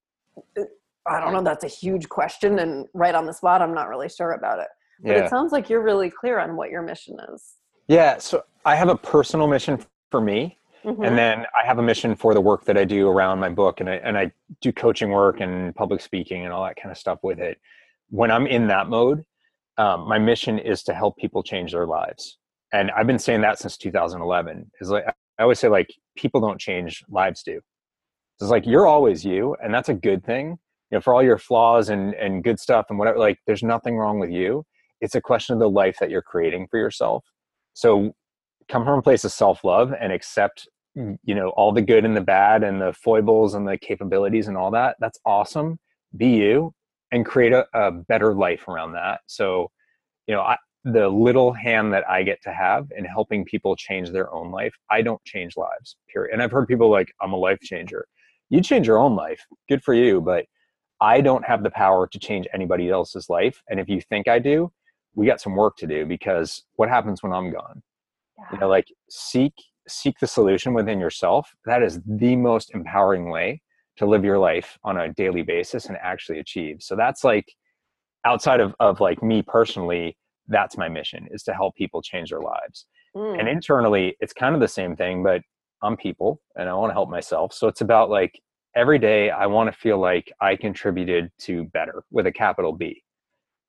I 1.06 1.20
don't 1.20 1.32
know, 1.32 1.42
that's 1.42 1.64
a 1.64 1.68
huge 1.68 2.08
question. 2.08 2.58
And 2.60 2.86
right 2.94 3.14
on 3.14 3.26
the 3.26 3.32
spot, 3.32 3.62
I'm 3.62 3.74
not 3.74 3.88
really 3.88 4.08
sure 4.08 4.32
about 4.32 4.60
it. 4.60 4.68
But 5.02 5.16
Yeah. 5.16 5.24
it 5.24 5.30
sounds 5.30 5.52
like 5.52 5.68
you're 5.68 5.82
really 5.82 6.10
clear 6.10 6.38
on 6.38 6.56
what 6.56 6.70
your 6.70 6.82
mission 6.82 7.18
is. 7.32 7.56
Yeah. 7.88 8.18
So 8.18 8.44
I 8.64 8.76
have 8.76 8.88
a 8.88 8.96
personal 8.96 9.48
mission 9.48 9.84
for 10.10 10.20
me. 10.20 10.58
Mhm. 10.84 11.06
and 11.06 11.18
then 11.18 11.44
I 11.60 11.66
have 11.66 11.78
a 11.78 11.82
mission 11.82 12.14
for 12.14 12.34
the 12.34 12.40
work 12.40 12.64
that 12.66 12.78
I 12.78 12.84
do 12.84 13.08
around 13.08 13.40
my 13.40 13.48
book, 13.48 13.80
and 13.80 13.90
I 13.90 13.96
and 13.96 14.16
I 14.16 14.30
do 14.60 14.72
coaching 14.72 15.10
work 15.10 15.40
and 15.40 15.74
public 15.74 16.00
speaking 16.00 16.44
and 16.44 16.52
all 16.52 16.64
that 16.64 16.76
kind 16.76 16.92
of 16.92 16.96
stuff 16.96 17.18
with 17.22 17.40
it. 17.40 17.58
When 18.10 18.30
I'm 18.30 18.46
in 18.46 18.68
that 18.68 18.88
mode, 18.88 19.24
um, 19.76 20.08
my 20.08 20.18
mission 20.18 20.58
is 20.58 20.84
to 20.84 20.94
help 20.94 21.16
people 21.16 21.42
change 21.42 21.72
their 21.72 21.84
lives, 21.86 22.38
and 22.72 22.90
I've 22.92 23.08
been 23.08 23.18
saying 23.18 23.40
that 23.40 23.58
since 23.58 23.76
2011. 23.76 24.70
Is 24.80 24.88
like 24.90 25.04
I 25.38 25.42
always 25.42 25.58
say, 25.58 25.68
like 25.68 25.92
people 26.16 26.40
don't 26.40 26.60
change, 26.60 27.04
lives 27.08 27.42
do. 27.42 27.60
It's 28.40 28.50
like 28.50 28.64
you're 28.64 28.86
always 28.86 29.24
you, 29.24 29.56
and 29.62 29.74
that's 29.74 29.88
a 29.88 29.94
good 29.94 30.24
thing. 30.24 30.58
You 30.90 30.96
know, 30.96 31.00
for 31.00 31.12
all 31.12 31.22
your 31.24 31.38
flaws 31.38 31.88
and 31.88 32.14
and 32.14 32.44
good 32.44 32.60
stuff 32.60 32.86
and 32.88 32.98
whatever, 32.98 33.18
like 33.18 33.40
there's 33.46 33.64
nothing 33.64 33.96
wrong 33.98 34.20
with 34.20 34.30
you. 34.30 34.64
It's 35.00 35.16
a 35.16 35.20
question 35.20 35.54
of 35.54 35.58
the 35.58 35.68
life 35.68 35.96
that 35.98 36.08
you're 36.08 36.22
creating 36.22 36.68
for 36.70 36.78
yourself. 36.78 37.24
So 37.74 38.14
come 38.68 38.84
from 38.84 38.98
a 38.98 39.02
place 39.02 39.24
of 39.24 39.32
self-love 39.32 39.92
and 39.98 40.12
accept 40.12 40.68
mm. 40.96 41.16
you 41.24 41.34
know 41.34 41.48
all 41.50 41.72
the 41.72 41.82
good 41.82 42.04
and 42.04 42.16
the 42.16 42.20
bad 42.20 42.62
and 42.62 42.80
the 42.80 42.92
foibles 42.92 43.54
and 43.54 43.66
the 43.66 43.78
capabilities 43.78 44.48
and 44.48 44.56
all 44.56 44.70
that 44.70 44.96
that's 45.00 45.18
awesome. 45.24 45.78
Be 46.16 46.28
you 46.36 46.72
and 47.12 47.24
create 47.24 47.52
a, 47.52 47.66
a 47.74 47.90
better 47.90 48.34
life 48.34 48.68
around 48.68 48.92
that. 48.92 49.20
So 49.26 49.70
you 50.26 50.34
know 50.34 50.42
I, 50.42 50.56
the 50.84 51.08
little 51.08 51.52
hand 51.52 51.92
that 51.92 52.08
i 52.08 52.22
get 52.22 52.40
to 52.40 52.52
have 52.52 52.86
in 52.96 53.04
helping 53.04 53.44
people 53.44 53.74
change 53.74 54.10
their 54.10 54.32
own 54.32 54.52
life 54.52 54.72
i 54.90 55.02
don't 55.02 55.22
change 55.24 55.56
lives 55.56 55.96
period. 56.12 56.32
And 56.32 56.42
i've 56.42 56.52
heard 56.52 56.68
people 56.68 56.88
like 56.88 57.12
i'm 57.20 57.32
a 57.32 57.36
life 57.36 57.58
changer. 57.60 58.06
You 58.48 58.62
change 58.62 58.86
your 58.86 58.98
own 58.98 59.14
life. 59.16 59.44
Good 59.68 59.82
for 59.82 59.94
you 59.94 60.20
but 60.20 60.46
i 61.00 61.20
don't 61.20 61.44
have 61.44 61.62
the 61.62 61.70
power 61.70 62.06
to 62.06 62.18
change 62.18 62.46
anybody 62.54 62.90
else's 62.90 63.28
life. 63.28 63.60
And 63.68 63.80
if 63.80 63.88
you 63.88 64.00
think 64.00 64.28
i 64.28 64.38
do 64.38 64.70
we 65.14 65.26
got 65.26 65.40
some 65.40 65.56
work 65.56 65.76
to 65.76 65.86
do 65.86 66.06
because 66.06 66.64
what 66.76 66.88
happens 66.88 67.22
when 67.22 67.32
i'm 67.32 67.50
gone 67.50 67.82
you 68.52 68.58
know 68.58 68.68
like 68.68 68.88
seek 69.10 69.52
seek 69.88 70.18
the 70.20 70.26
solution 70.26 70.74
within 70.74 71.00
yourself. 71.00 71.50
That 71.64 71.82
is 71.82 72.00
the 72.06 72.36
most 72.36 72.74
empowering 72.74 73.30
way 73.30 73.62
to 73.96 74.06
live 74.06 74.24
your 74.24 74.38
life 74.38 74.78
on 74.84 74.98
a 74.98 75.12
daily 75.12 75.42
basis 75.42 75.86
and 75.86 75.96
actually 76.02 76.38
achieve. 76.38 76.76
So 76.80 76.94
that's 76.94 77.24
like 77.24 77.52
outside 78.24 78.60
of, 78.60 78.74
of 78.80 79.00
like 79.00 79.22
me 79.22 79.42
personally 79.42 80.16
that's 80.48 80.76
my 80.78 80.88
mission 80.88 81.28
is 81.30 81.42
to 81.44 81.52
help 81.52 81.74
people 81.76 82.02
change 82.02 82.30
their 82.30 82.40
lives. 82.40 82.86
Mm. 83.16 83.40
and 83.40 83.48
internally 83.48 84.14
it's 84.20 84.34
kind 84.34 84.54
of 84.54 84.60
the 84.60 84.68
same 84.68 84.94
thing 84.94 85.22
but 85.22 85.40
i'm 85.82 85.96
people 85.96 86.42
and 86.56 86.68
i 86.68 86.74
want 86.74 86.90
to 86.90 86.94
help 86.94 87.08
myself. 87.08 87.54
So 87.54 87.66
it's 87.66 87.80
about 87.80 88.10
like 88.10 88.38
every 88.76 88.98
day 88.98 89.30
i 89.30 89.46
want 89.46 89.72
to 89.72 89.78
feel 89.78 89.98
like 89.98 90.30
i 90.40 90.54
contributed 90.54 91.30
to 91.40 91.64
better 91.64 92.04
with 92.10 92.26
a 92.26 92.32
capital 92.32 92.72
b. 92.72 93.02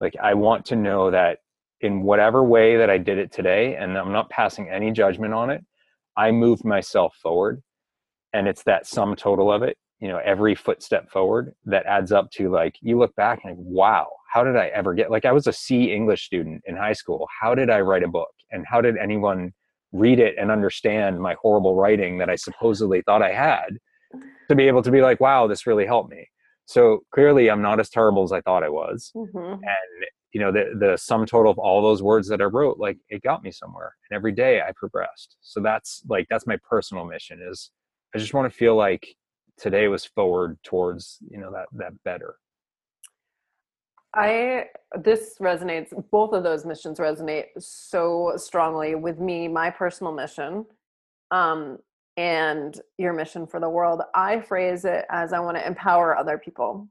Like 0.02 0.16
i 0.22 0.34
want 0.34 0.66
to 0.66 0.76
know 0.76 1.10
that 1.10 1.40
in 1.82 2.02
whatever 2.04 2.44
way 2.44 2.78
that 2.78 2.90
i 2.90 2.98
did 2.98 3.18
it 3.18 3.32
today 3.32 3.76
and 3.76 3.98
i'm 3.98 4.12
not 4.12 4.30
passing 4.30 4.70
any 4.70 4.92
judgment 4.92 5.34
on 5.34 5.50
it 5.50 5.64
i 6.18 6.32
moved 6.32 6.64
myself 6.66 7.16
forward. 7.22 7.62
And 8.34 8.48
it's 8.48 8.64
that 8.64 8.86
sum 8.86 9.16
total 9.16 9.52
of 9.52 9.64
it 9.64 9.78
you 10.00 10.08
know 10.08 10.20
every 10.24 10.56
footstep 10.56 11.10
forward 11.10 11.54
that 11.66 11.86
adds 11.86 12.12
up 12.12 12.30
to 12.32 12.50
like 12.50 12.76
you 12.82 12.98
look 12.98 13.14
back 13.16 13.40
and 13.44 13.58
like 13.58 13.66
wow 13.68 14.08
how 14.32 14.44
did 14.44 14.56
i 14.56 14.68
ever 14.68 14.94
get 14.94 15.10
like 15.12 15.26
i 15.26 15.32
was 15.32 15.48
a 15.48 15.54
c 15.54 15.92
english 15.92 16.26
student 16.26 16.62
in 16.68 16.76
high 16.76 16.94
school. 16.94 17.28
How 17.42 17.54
did 17.56 17.70
i 17.70 17.80
write 17.82 18.04
a 18.04 18.08
book? 18.08 18.30
And 18.52 18.66
how 18.68 18.82
did 18.82 18.98
anyone 18.98 19.52
read 19.92 20.20
it 20.20 20.36
and 20.40 20.52
understand 20.52 21.20
my 21.20 21.36
horrible 21.42 21.76
writing 21.76 22.18
that 22.20 22.30
i 22.30 22.36
supposedly 22.36 23.02
thought 23.02 23.22
i 23.24 23.32
had 23.34 23.70
to 24.50 24.56
be 24.56 24.68
able 24.68 24.84
to 24.84 24.92
be 24.92 25.02
like 25.02 25.20
wow 25.20 25.48
this 25.48 25.66
really 25.68 25.86
helped 25.86 26.12
me. 26.12 26.28
So 26.66 27.00
clearly 27.12 27.50
i'm 27.50 27.62
not 27.64 27.80
as 27.80 27.90
terrible 27.90 28.24
as 28.24 28.32
i 28.32 28.42
thought 28.42 28.64
i 28.64 28.70
was. 28.70 29.12
Mhm. 29.16 29.54
and 29.54 30.06
you 30.34 30.40
know 30.40 30.52
the 30.52 30.76
the 30.80 30.98
sum 30.98 31.26
total 31.26 31.52
of 31.52 31.58
all 31.58 31.82
those 31.82 32.04
words 32.04 32.28
that 32.28 32.42
i 32.42 32.46
wrote 32.46 32.78
like 32.78 32.98
it 33.10 33.22
got 33.24 33.44
me 33.44 33.52
somewhere 33.52 33.96
and 34.10 34.16
every 34.16 34.32
day 34.32 34.62
i 34.62 34.72
progressed. 34.76 35.38
So 35.42 35.60
that's 35.60 36.04
like 36.08 36.28
that's 36.30 36.48
my 36.48 36.58
personal 36.70 37.06
mission 37.06 37.40
is 37.42 37.72
i 38.16 38.18
just 38.18 38.34
want 38.34 38.52
to 38.52 38.58
feel 38.58 38.76
like 38.76 39.16
today 39.58 39.88
was 39.88 40.06
forward 40.06 40.58
towards 40.64 41.20
you 41.30 41.38
know 41.38 41.52
that 41.52 41.68
that 41.74 41.92
better. 42.04 42.36
I 44.16 44.66
this 45.00 45.36
resonates 45.40 45.94
both 46.10 46.34
of 46.34 46.44
those 46.44 46.66
missions 46.66 46.98
resonate 47.00 47.48
so 47.60 48.34
strongly 48.38 48.96
with 48.96 49.20
me 49.20 49.48
my 49.48 49.70
personal 49.70 50.14
mission 50.14 50.66
um 51.32 51.78
and 52.18 52.82
your 52.98 53.14
mission 53.14 53.48
for 53.48 53.62
the 53.62 53.70
world. 53.70 54.02
I 54.14 54.42
phrase 54.42 54.84
it 54.84 55.06
as 55.10 55.32
I 55.32 55.40
want 55.40 55.56
to 55.56 55.66
empower 55.66 56.18
other 56.18 56.38
people 56.38 56.90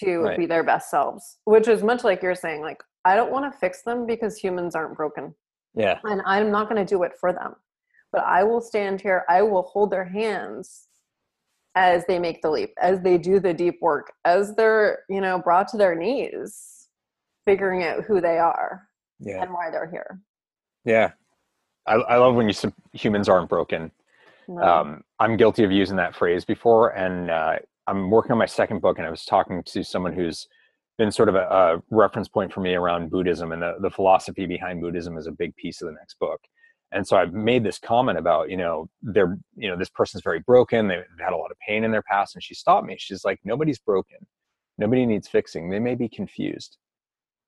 to 0.00 0.18
Right. 0.18 0.38
be 0.38 0.46
their 0.46 0.64
best 0.64 0.90
selves 0.90 1.38
which 1.44 1.68
is 1.68 1.82
much 1.82 2.04
like 2.04 2.22
you're 2.22 2.34
saying 2.34 2.60
like 2.62 2.82
I 3.04 3.14
don't 3.16 3.30
want 3.32 3.50
to 3.52 3.58
fix 3.58 3.82
them 3.82 4.06
because 4.06 4.36
humans 4.36 4.74
aren't 4.74 4.96
broken 4.96 5.34
yeah 5.74 5.98
and 6.04 6.22
I'm 6.24 6.50
not 6.50 6.68
going 6.68 6.84
to 6.84 6.88
do 6.94 7.02
it 7.02 7.12
for 7.20 7.32
them. 7.32 7.54
But 8.12 8.24
I 8.24 8.44
will 8.44 8.60
stand 8.60 9.00
here, 9.00 9.24
I 9.28 9.42
will 9.42 9.62
hold 9.62 9.90
their 9.90 10.04
hands 10.04 10.86
as 11.74 12.06
they 12.06 12.18
make 12.20 12.40
the 12.42 12.50
leap, 12.50 12.72
as 12.80 13.00
they 13.00 13.18
do 13.18 13.40
the 13.40 13.52
deep 13.52 13.78
work, 13.82 14.12
as 14.24 14.54
they're, 14.54 15.00
you 15.10 15.20
know, 15.20 15.38
brought 15.40 15.66
to 15.68 15.76
their 15.76 15.96
knees, 15.96 16.88
figuring 17.44 17.82
out 17.82 18.04
who 18.04 18.20
they 18.20 18.38
are 18.38 18.88
yeah 19.20 19.42
and 19.42 19.52
why 19.52 19.70
they're 19.70 19.90
here. 19.90 20.20
yeah 20.84 21.10
i, 21.86 21.94
I 21.94 22.16
love 22.16 22.34
when 22.34 22.46
you 22.46 22.52
say 22.52 22.72
humans 22.92 23.28
aren't 23.28 23.48
broken 23.48 23.90
No. 24.48 24.62
um, 24.62 25.04
i'm 25.20 25.36
guilty 25.36 25.62
of 25.64 25.70
using 25.72 25.96
that 25.96 26.16
phrase 26.16 26.44
before 26.44 26.90
and 26.96 27.30
uh, 27.30 27.56
i'm 27.86 28.10
working 28.10 28.32
on 28.32 28.38
my 28.38 28.46
second 28.46 28.80
book 28.80 28.98
and 28.98 29.06
i 29.06 29.10
was 29.10 29.24
talking 29.24 29.62
to 29.64 29.82
someone 29.84 30.12
who's 30.12 30.46
been 30.98 31.10
sort 31.10 31.28
of 31.28 31.34
a, 31.34 31.40
a 31.40 31.82
reference 31.90 32.28
point 32.28 32.52
for 32.52 32.60
me 32.60 32.74
around 32.74 33.10
buddhism 33.10 33.52
and 33.52 33.62
the, 33.62 33.74
the 33.80 33.90
philosophy 33.90 34.46
behind 34.46 34.80
buddhism 34.80 35.18
is 35.18 35.26
a 35.26 35.32
big 35.32 35.54
piece 35.56 35.82
of 35.82 35.86
the 35.86 35.94
next 35.94 36.18
book. 36.18 36.40
And 36.92 37.06
so 37.06 37.16
i've 37.16 37.32
made 37.32 37.64
this 37.64 37.78
comment 37.78 38.18
about 38.18 38.50
you 38.50 38.56
know 38.56 38.88
they're 39.02 39.36
you 39.56 39.68
know 39.68 39.76
this 39.76 39.90
person's 39.90 40.22
very 40.22 40.40
broken 40.40 40.86
they've 40.86 41.02
had 41.18 41.32
a 41.32 41.36
lot 41.36 41.50
of 41.50 41.56
pain 41.66 41.82
in 41.82 41.90
their 41.90 42.02
past 42.02 42.36
and 42.36 42.42
she 42.42 42.54
stopped 42.54 42.86
me. 42.86 42.96
She's 42.98 43.24
like 43.24 43.40
nobody's 43.44 43.78
broken. 43.78 44.18
Nobody 44.78 45.06
needs 45.06 45.28
fixing. 45.28 45.70
They 45.70 45.80
may 45.80 45.94
be 45.96 46.08
confused. 46.08 46.76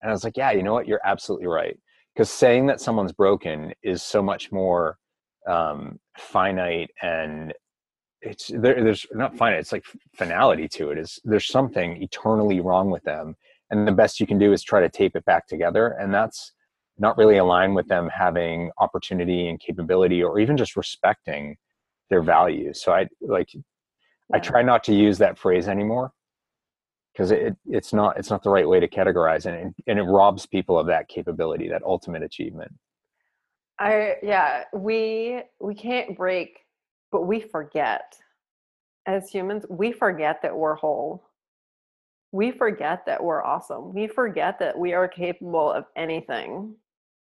And 0.02 0.10
i 0.10 0.12
was 0.12 0.24
like 0.24 0.36
yeah 0.36 0.50
you 0.50 0.62
know 0.62 0.72
what? 0.72 0.88
You're 0.88 1.00
absolutely 1.04 1.46
right. 1.46 1.78
Because 2.14 2.30
saying 2.30 2.66
that 2.66 2.80
someone's 2.80 3.12
broken 3.12 3.72
is 3.82 4.02
so 4.02 4.22
much 4.22 4.50
more 4.50 4.98
um, 5.46 6.00
finite 6.16 6.90
and 7.02 7.52
it's 8.26 8.48
there, 8.48 8.82
there's 8.82 9.06
not 9.12 9.36
finite 9.36 9.60
it's 9.60 9.72
like 9.72 9.84
finality 10.14 10.68
to 10.68 10.90
it 10.90 10.98
is 10.98 11.18
there's 11.24 11.46
something 11.46 12.02
eternally 12.02 12.60
wrong 12.60 12.90
with 12.90 13.02
them 13.04 13.34
and 13.70 13.86
the 13.86 13.92
best 13.92 14.20
you 14.20 14.26
can 14.26 14.38
do 14.38 14.52
is 14.52 14.62
try 14.62 14.80
to 14.80 14.88
tape 14.88 15.16
it 15.16 15.24
back 15.24 15.46
together 15.46 15.96
and 16.00 16.12
that's 16.12 16.52
not 16.98 17.16
really 17.18 17.36
aligned 17.36 17.74
with 17.74 17.86
them 17.88 18.08
having 18.08 18.70
opportunity 18.78 19.48
and 19.48 19.60
capability 19.60 20.22
or 20.22 20.38
even 20.38 20.56
just 20.56 20.76
respecting 20.76 21.56
their 22.10 22.22
values 22.22 22.82
so 22.82 22.92
i 22.92 23.06
like 23.20 23.48
i 24.34 24.38
try 24.38 24.62
not 24.62 24.82
to 24.84 24.94
use 24.94 25.18
that 25.18 25.38
phrase 25.38 25.68
anymore 25.68 26.12
because 27.16 27.30
it, 27.30 27.56
it's 27.66 27.92
not 27.92 28.18
it's 28.18 28.30
not 28.30 28.42
the 28.42 28.50
right 28.50 28.68
way 28.68 28.78
to 28.78 28.88
categorize 28.88 29.46
it 29.46 29.60
and, 29.60 29.74
and 29.86 29.98
it 29.98 30.02
robs 30.02 30.46
people 30.46 30.78
of 30.78 30.86
that 30.86 31.08
capability 31.08 31.68
that 31.68 31.82
ultimate 31.82 32.22
achievement. 32.22 32.72
I 33.78 34.16
yeah, 34.22 34.64
we 34.74 35.42
we 35.60 35.74
can't 35.74 36.16
break, 36.16 36.58
but 37.16 37.26
we 37.26 37.40
forget. 37.40 38.14
As 39.06 39.30
humans, 39.30 39.64
we 39.70 39.90
forget 39.90 40.42
that 40.42 40.54
we're 40.54 40.74
whole. 40.74 41.30
We 42.30 42.50
forget 42.50 43.06
that 43.06 43.24
we're 43.24 43.42
awesome. 43.42 43.94
We 43.94 44.06
forget 44.06 44.58
that 44.58 44.78
we 44.78 44.92
are 44.92 45.08
capable 45.08 45.72
of 45.72 45.86
anything. 45.96 46.74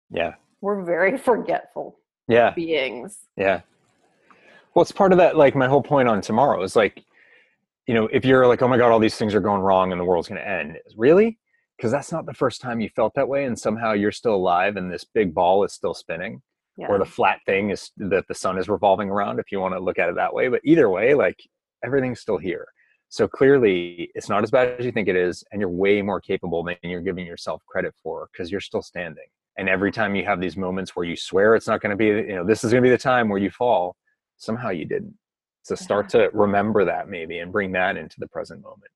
yeah 0.09 0.35
We're 0.61 0.85
very 0.85 1.19
forgetful 1.31 1.99
yeah 2.29 2.51
beings. 2.55 3.19
Yeah. 3.37 3.63
Well, 4.75 4.83
it's 4.83 4.93
part 4.93 5.11
of 5.11 5.19
that. 5.19 5.37
Like 5.37 5.57
my 5.57 5.67
whole 5.67 5.83
point 5.83 6.07
on 6.09 6.21
tomorrow 6.21 6.63
is 6.63 6.77
like, 6.77 7.03
you 7.89 7.95
know, 7.95 8.07
if 8.13 8.25
you're 8.25 8.47
like, 8.47 8.63
oh 8.63 8.69
my 8.69 8.79
God, 8.79 8.93
all 8.93 9.01
these 9.01 9.17
things 9.17 9.35
are 9.35 9.41
going 9.41 9.61
wrong 9.61 9.91
and 9.91 10.01
the 10.01 10.05
world's 10.05 10.29
going 10.29 10.41
to 10.41 10.49
end, 10.49 10.79
really? 10.97 11.37
Because 11.77 11.91
that's 11.91 12.13
not 12.13 12.27
the 12.27 12.35
first 12.35 12.61
time 12.61 12.79
you 12.79 12.91
felt 12.95 13.13
that 13.15 13.27
way. 13.27 13.47
And 13.47 13.59
somehow 13.59 13.95
you're 13.95 14.13
still 14.13 14.37
alive 14.37 14.77
and 14.77 14.93
this 14.93 15.03
big 15.03 15.35
ball 15.35 15.65
is 15.65 15.73
still 15.73 15.95
spinning. 15.95 16.43
Yeah. 16.81 16.87
Or 16.89 16.99
the 16.99 17.05
flat 17.05 17.41
thing 17.45 17.71
is 17.71 17.91
that 17.99 18.27
the 18.27 18.35
sun 18.35 18.57
is 18.57 18.69
revolving 18.69 19.11
around, 19.11 19.39
if 19.39 19.53
you 19.53 19.61
want 19.61 19.75
to 19.75 19.81
look 19.81 19.99
at 19.99 20.09
it 20.09 20.15
that 20.15 20.33
way. 20.33 20.49
But 20.49 20.63
either 20.65 20.89
way, 20.89 21.13
like 21.15 21.39
everything's 21.85 22.21
still 22.21 22.39
here. 22.39 22.67
So 23.11 23.29
clearly, 23.29 24.11
it's 24.15 24.31
not 24.31 24.43
as 24.43 24.51
bad 24.51 24.79
as 24.79 24.87
you 24.87 24.93
think 24.93 25.07
it 25.07 25.17
is, 25.17 25.45
and 25.53 25.61
you're 25.61 25.69
way 25.69 26.01
more 26.01 26.21
capable 26.21 26.65
than 26.65 26.77
you're 26.83 27.03
giving 27.03 27.27
yourself 27.27 27.63
credit 27.67 27.95
for 28.03 28.31
because 28.33 28.51
you're 28.51 28.63
still 28.63 28.81
standing. 28.81 29.27
And 29.59 29.69
every 29.69 29.93
time 29.93 30.15
you 30.15 30.25
have 30.25 30.41
these 30.41 30.57
moments 30.57 30.97
where 30.97 31.05
you 31.05 31.17
swear 31.17 31.55
it's 31.55 31.67
not 31.67 31.83
going 31.83 31.91
to 31.91 31.97
be, 31.97 32.07
you 32.07 32.37
know, 32.37 32.47
this 32.47 32.65
is 32.65 32.71
going 32.71 32.83
to 32.83 32.87
be 32.87 32.91
the 32.91 32.97
time 32.97 33.29
where 33.29 33.39
you 33.39 33.51
fall, 33.51 33.97
somehow 34.39 34.71
you 34.71 34.87
didn't. 34.87 35.15
So 35.63 35.75
start 35.75 36.09
to 36.11 36.31
remember 36.33 36.87
that 36.87 37.11
maybe 37.11 37.41
and 37.41 37.53
bring 37.53 37.73
that 37.73 37.99
into 37.99 38.19
the 38.19 38.29
present 38.29 38.63
moment. 38.63 38.91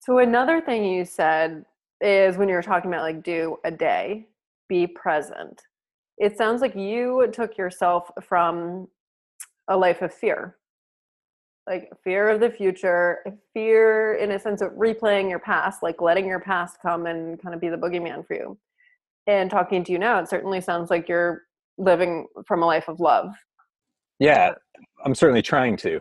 So 0.00 0.18
another 0.18 0.62
thing 0.62 0.84
you 0.84 1.04
said 1.04 1.66
is 2.00 2.38
when 2.38 2.48
you 2.48 2.54
were 2.54 2.62
talking 2.62 2.90
about 2.90 3.02
like 3.02 3.22
do 3.22 3.58
a 3.64 3.70
day, 3.70 4.28
be 4.68 4.86
present. 4.86 5.60
It 6.18 6.36
sounds 6.36 6.60
like 6.60 6.74
you 6.74 7.28
took 7.32 7.56
yourself 7.58 8.10
from 8.22 8.88
a 9.68 9.76
life 9.76 10.02
of 10.02 10.12
fear. 10.12 10.56
Like 11.66 11.90
fear 12.02 12.28
of 12.28 12.40
the 12.40 12.50
future, 12.50 13.24
fear 13.54 14.14
in 14.14 14.32
a 14.32 14.38
sense 14.38 14.60
of 14.60 14.72
replaying 14.72 15.30
your 15.30 15.38
past, 15.38 15.82
like 15.82 16.02
letting 16.02 16.26
your 16.26 16.40
past 16.40 16.76
come 16.82 17.06
and 17.06 17.40
kind 17.42 17.54
of 17.54 17.60
be 17.60 17.70
the 17.70 17.76
boogeyman 17.76 18.26
for 18.26 18.34
you. 18.34 18.58
And 19.26 19.50
talking 19.50 19.82
to 19.84 19.92
you 19.92 19.98
now, 19.98 20.18
it 20.18 20.28
certainly 20.28 20.60
sounds 20.60 20.90
like 20.90 21.08
you're 21.08 21.42
living 21.78 22.26
from 22.46 22.62
a 22.62 22.66
life 22.66 22.88
of 22.88 23.00
love. 23.00 23.34
Yeah 24.18 24.52
i'm 25.04 25.14
certainly 25.14 25.42
trying 25.42 25.76
to. 25.78 26.00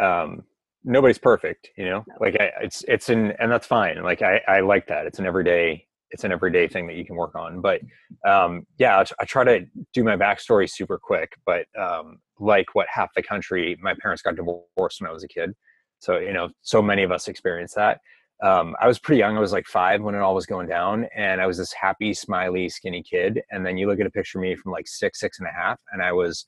Um 0.00 0.44
nobody's 0.84 1.18
perfect 1.18 1.70
you 1.76 1.84
know? 1.84 2.04
Like 2.20 2.36
I, 2.40 2.50
it's 2.62 2.84
it's 2.88 3.08
an 3.08 3.32
and 3.38 3.50
that's 3.50 3.66
fine. 3.66 4.02
Like 4.02 4.22
i 4.22 4.40
i 4.48 4.60
like 4.60 4.86
that. 4.88 5.06
It's 5.06 5.18
an 5.18 5.26
everyday 5.26 5.86
it's 6.10 6.24
an 6.24 6.32
everyday 6.32 6.66
thing 6.68 6.86
that 6.86 6.96
you 6.96 7.04
can 7.04 7.16
work 7.16 7.34
on 7.34 7.60
but 7.60 7.80
um 8.26 8.66
yeah 8.78 9.02
I, 9.18 9.24
try 9.24 9.44
to 9.44 9.64
do 9.92 10.04
my 10.04 10.16
backstory 10.16 10.68
super 10.68 10.98
quick 10.98 11.32
but 11.46 11.66
um 11.78 12.18
like 12.38 12.66
what 12.74 12.86
half 12.92 13.10
the 13.14 13.22
country 13.22 13.76
my 13.80 13.94
parents 14.00 14.22
got 14.22 14.36
divorced 14.36 15.00
when 15.00 15.08
i 15.08 15.12
was 15.12 15.24
a 15.24 15.28
kid 15.28 15.52
so 15.98 16.18
you 16.18 16.32
know 16.32 16.48
so 16.62 16.82
many 16.82 17.02
of 17.02 17.12
us 17.12 17.28
experience 17.28 17.74
that 17.74 18.00
um, 18.42 18.74
I 18.80 18.86
was 18.86 18.98
pretty 18.98 19.18
young. 19.18 19.36
I 19.36 19.40
was 19.40 19.52
like 19.52 19.66
five 19.66 20.00
when 20.00 20.14
it 20.14 20.20
all 20.20 20.34
was 20.34 20.46
going 20.46 20.66
down, 20.66 21.06
and 21.14 21.42
I 21.42 21.46
was 21.46 21.58
this 21.58 21.74
happy, 21.74 22.14
smiley, 22.14 22.70
skinny 22.70 23.02
kid. 23.02 23.42
And 23.50 23.66
then 23.66 23.76
you 23.76 23.86
look 23.86 24.00
at 24.00 24.06
a 24.06 24.10
picture 24.10 24.38
of 24.38 24.42
me 24.42 24.56
from 24.56 24.72
like 24.72 24.88
six, 24.88 25.20
six 25.20 25.40
and 25.40 25.46
a 25.46 25.52
half, 25.52 25.78
and 25.92 26.02
I 26.02 26.12
was 26.12 26.46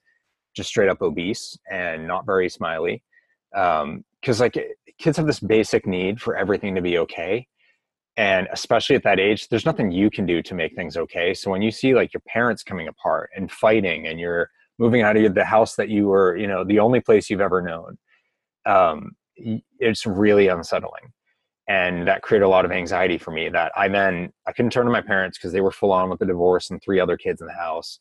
just 0.54 0.70
straight 0.70 0.88
up 0.88 1.02
obese 1.02 1.56
and 1.70 2.06
not 2.06 2.26
very 2.26 2.48
smiley 2.48 3.02
because 3.52 3.82
um, 3.82 4.04
like 4.38 4.58
kids 4.98 5.16
have 5.16 5.26
this 5.26 5.40
basic 5.40 5.86
need 5.86 6.20
for 6.20 6.36
everything 6.36 6.74
to 6.74 6.82
be 6.82 6.98
okay 6.98 7.46
and 8.16 8.48
especially 8.52 8.96
at 8.96 9.02
that 9.02 9.18
age 9.18 9.48
there's 9.48 9.66
nothing 9.66 9.90
you 9.90 10.10
can 10.10 10.26
do 10.26 10.42
to 10.42 10.54
make 10.54 10.74
things 10.74 10.96
okay 10.96 11.32
so 11.32 11.50
when 11.50 11.62
you 11.62 11.70
see 11.70 11.94
like 11.94 12.12
your 12.12 12.22
parents 12.26 12.62
coming 12.62 12.88
apart 12.88 13.30
and 13.36 13.50
fighting 13.50 14.06
and 14.06 14.20
you're 14.20 14.50
moving 14.78 15.02
out 15.02 15.16
of 15.16 15.34
the 15.34 15.44
house 15.44 15.76
that 15.76 15.88
you 15.88 16.06
were 16.06 16.36
you 16.36 16.46
know 16.46 16.64
the 16.64 16.78
only 16.78 17.00
place 17.00 17.30
you've 17.30 17.40
ever 17.40 17.62
known 17.62 17.96
um, 18.66 19.12
it's 19.78 20.06
really 20.06 20.48
unsettling 20.48 21.12
and 21.68 22.06
that 22.06 22.22
created 22.22 22.44
a 22.44 22.48
lot 22.48 22.64
of 22.64 22.72
anxiety 22.72 23.16
for 23.16 23.30
me 23.30 23.48
that 23.48 23.72
i 23.76 23.88
then 23.88 24.30
i 24.46 24.52
couldn't 24.52 24.70
turn 24.70 24.84
to 24.84 24.92
my 24.92 25.00
parents 25.00 25.38
because 25.38 25.52
they 25.52 25.60
were 25.60 25.70
full 25.70 25.92
on 25.92 26.10
with 26.10 26.18
the 26.18 26.26
divorce 26.26 26.70
and 26.70 26.82
three 26.82 27.00
other 27.00 27.16
kids 27.16 27.40
in 27.40 27.46
the 27.46 27.52
house 27.54 27.98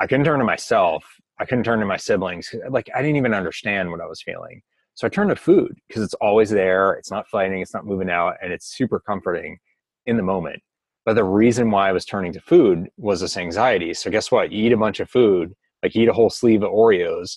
i 0.00 0.06
couldn't 0.06 0.24
turn 0.24 0.38
to 0.38 0.44
myself 0.44 1.04
I 1.38 1.44
couldn't 1.44 1.64
turn 1.64 1.80
to 1.80 1.86
my 1.86 1.96
siblings. 1.96 2.54
Like 2.68 2.90
I 2.94 3.02
didn't 3.02 3.16
even 3.16 3.34
understand 3.34 3.90
what 3.90 4.00
I 4.00 4.06
was 4.06 4.22
feeling. 4.22 4.62
So 4.96 5.06
I 5.06 5.10
turned 5.10 5.28
to 5.28 5.36
food 5.36 5.78
because 5.86 6.02
it's 6.02 6.14
always 6.14 6.48
there. 6.48 6.94
It's 6.94 7.10
not 7.10 7.28
fighting. 7.28 7.60
It's 7.60 7.74
not 7.74 7.84
moving 7.84 8.08
out, 8.08 8.36
and 8.42 8.50
it's 8.50 8.74
super 8.74 8.98
comforting 8.98 9.58
in 10.06 10.16
the 10.16 10.22
moment. 10.22 10.62
But 11.04 11.14
the 11.14 11.24
reason 11.24 11.70
why 11.70 11.90
I 11.90 11.92
was 11.92 12.06
turning 12.06 12.32
to 12.32 12.40
food 12.40 12.88
was 12.96 13.20
this 13.20 13.36
anxiety. 13.36 13.92
So 13.92 14.10
guess 14.10 14.32
what? 14.32 14.50
You 14.50 14.66
eat 14.66 14.72
a 14.72 14.76
bunch 14.78 14.98
of 14.98 15.10
food, 15.10 15.52
like 15.82 15.94
eat 15.94 16.08
a 16.08 16.14
whole 16.14 16.30
sleeve 16.30 16.62
of 16.62 16.72
Oreos. 16.72 17.36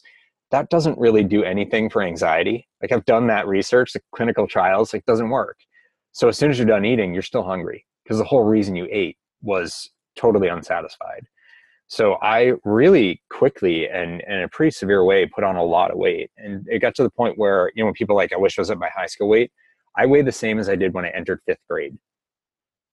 That 0.51 0.69
doesn't 0.69 0.97
really 0.97 1.23
do 1.23 1.43
anything 1.43 1.89
for 1.89 2.01
anxiety. 2.01 2.65
Like 2.81 2.93
I've 2.93 3.05
done 3.05 3.27
that 3.27 3.45
research, 3.45 3.91
the 3.91 4.01
clinical 4.15 4.47
trials, 4.47 4.93
like 4.93 5.05
doesn't 5.05 5.29
work. 5.29 5.57
So 6.13 6.29
as 6.29 6.37
soon 6.37 6.49
as 6.51 6.57
you're 6.57 6.65
done 6.65 6.85
eating, 6.85 7.13
you're 7.13 7.21
still 7.21 7.43
hungry 7.43 7.85
because 8.03 8.17
the 8.17 8.23
whole 8.23 8.45
reason 8.45 8.75
you 8.75 8.87
ate 8.89 9.17
was 9.41 9.89
totally 10.15 10.47
unsatisfied. 10.47 11.27
So 11.91 12.17
I 12.21 12.53
really 12.65 13.19
quickly 13.31 13.89
and, 13.89 14.21
and 14.21 14.35
in 14.35 14.43
a 14.43 14.47
pretty 14.47 14.69
severe 14.69 15.03
way 15.03 15.25
put 15.25 15.43
on 15.43 15.55
a 15.55 15.63
lot 15.63 15.89
of 15.89 15.97
weight. 15.97 16.29
And 16.37 16.63
it 16.69 16.79
got 16.79 16.93
to 16.95 17.03
the 17.03 17.09
point 17.09 17.35
where, 17.35 17.71
you 17.75 17.81
know, 17.81 17.87
when 17.87 17.95
people 17.95 18.15
like, 18.15 18.31
I 18.31 18.37
wish 18.37 18.57
I 18.57 18.61
was 18.61 18.69
at 18.69 18.77
my 18.77 18.89
high 18.95 19.07
school 19.07 19.27
weight, 19.27 19.51
I 19.97 20.05
weighed 20.05 20.27
the 20.27 20.31
same 20.31 20.59
as 20.59 20.69
I 20.69 20.75
did 20.75 20.93
when 20.93 21.03
I 21.03 21.09
entered 21.09 21.41
fifth 21.47 21.65
grade. 21.67 21.97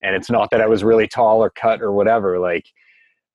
And 0.02 0.16
it's 0.16 0.30
not 0.30 0.50
that 0.50 0.62
I 0.62 0.66
was 0.66 0.82
really 0.82 1.06
tall 1.06 1.44
or 1.44 1.50
cut 1.50 1.82
or 1.82 1.92
whatever. 1.92 2.38
Like 2.38 2.64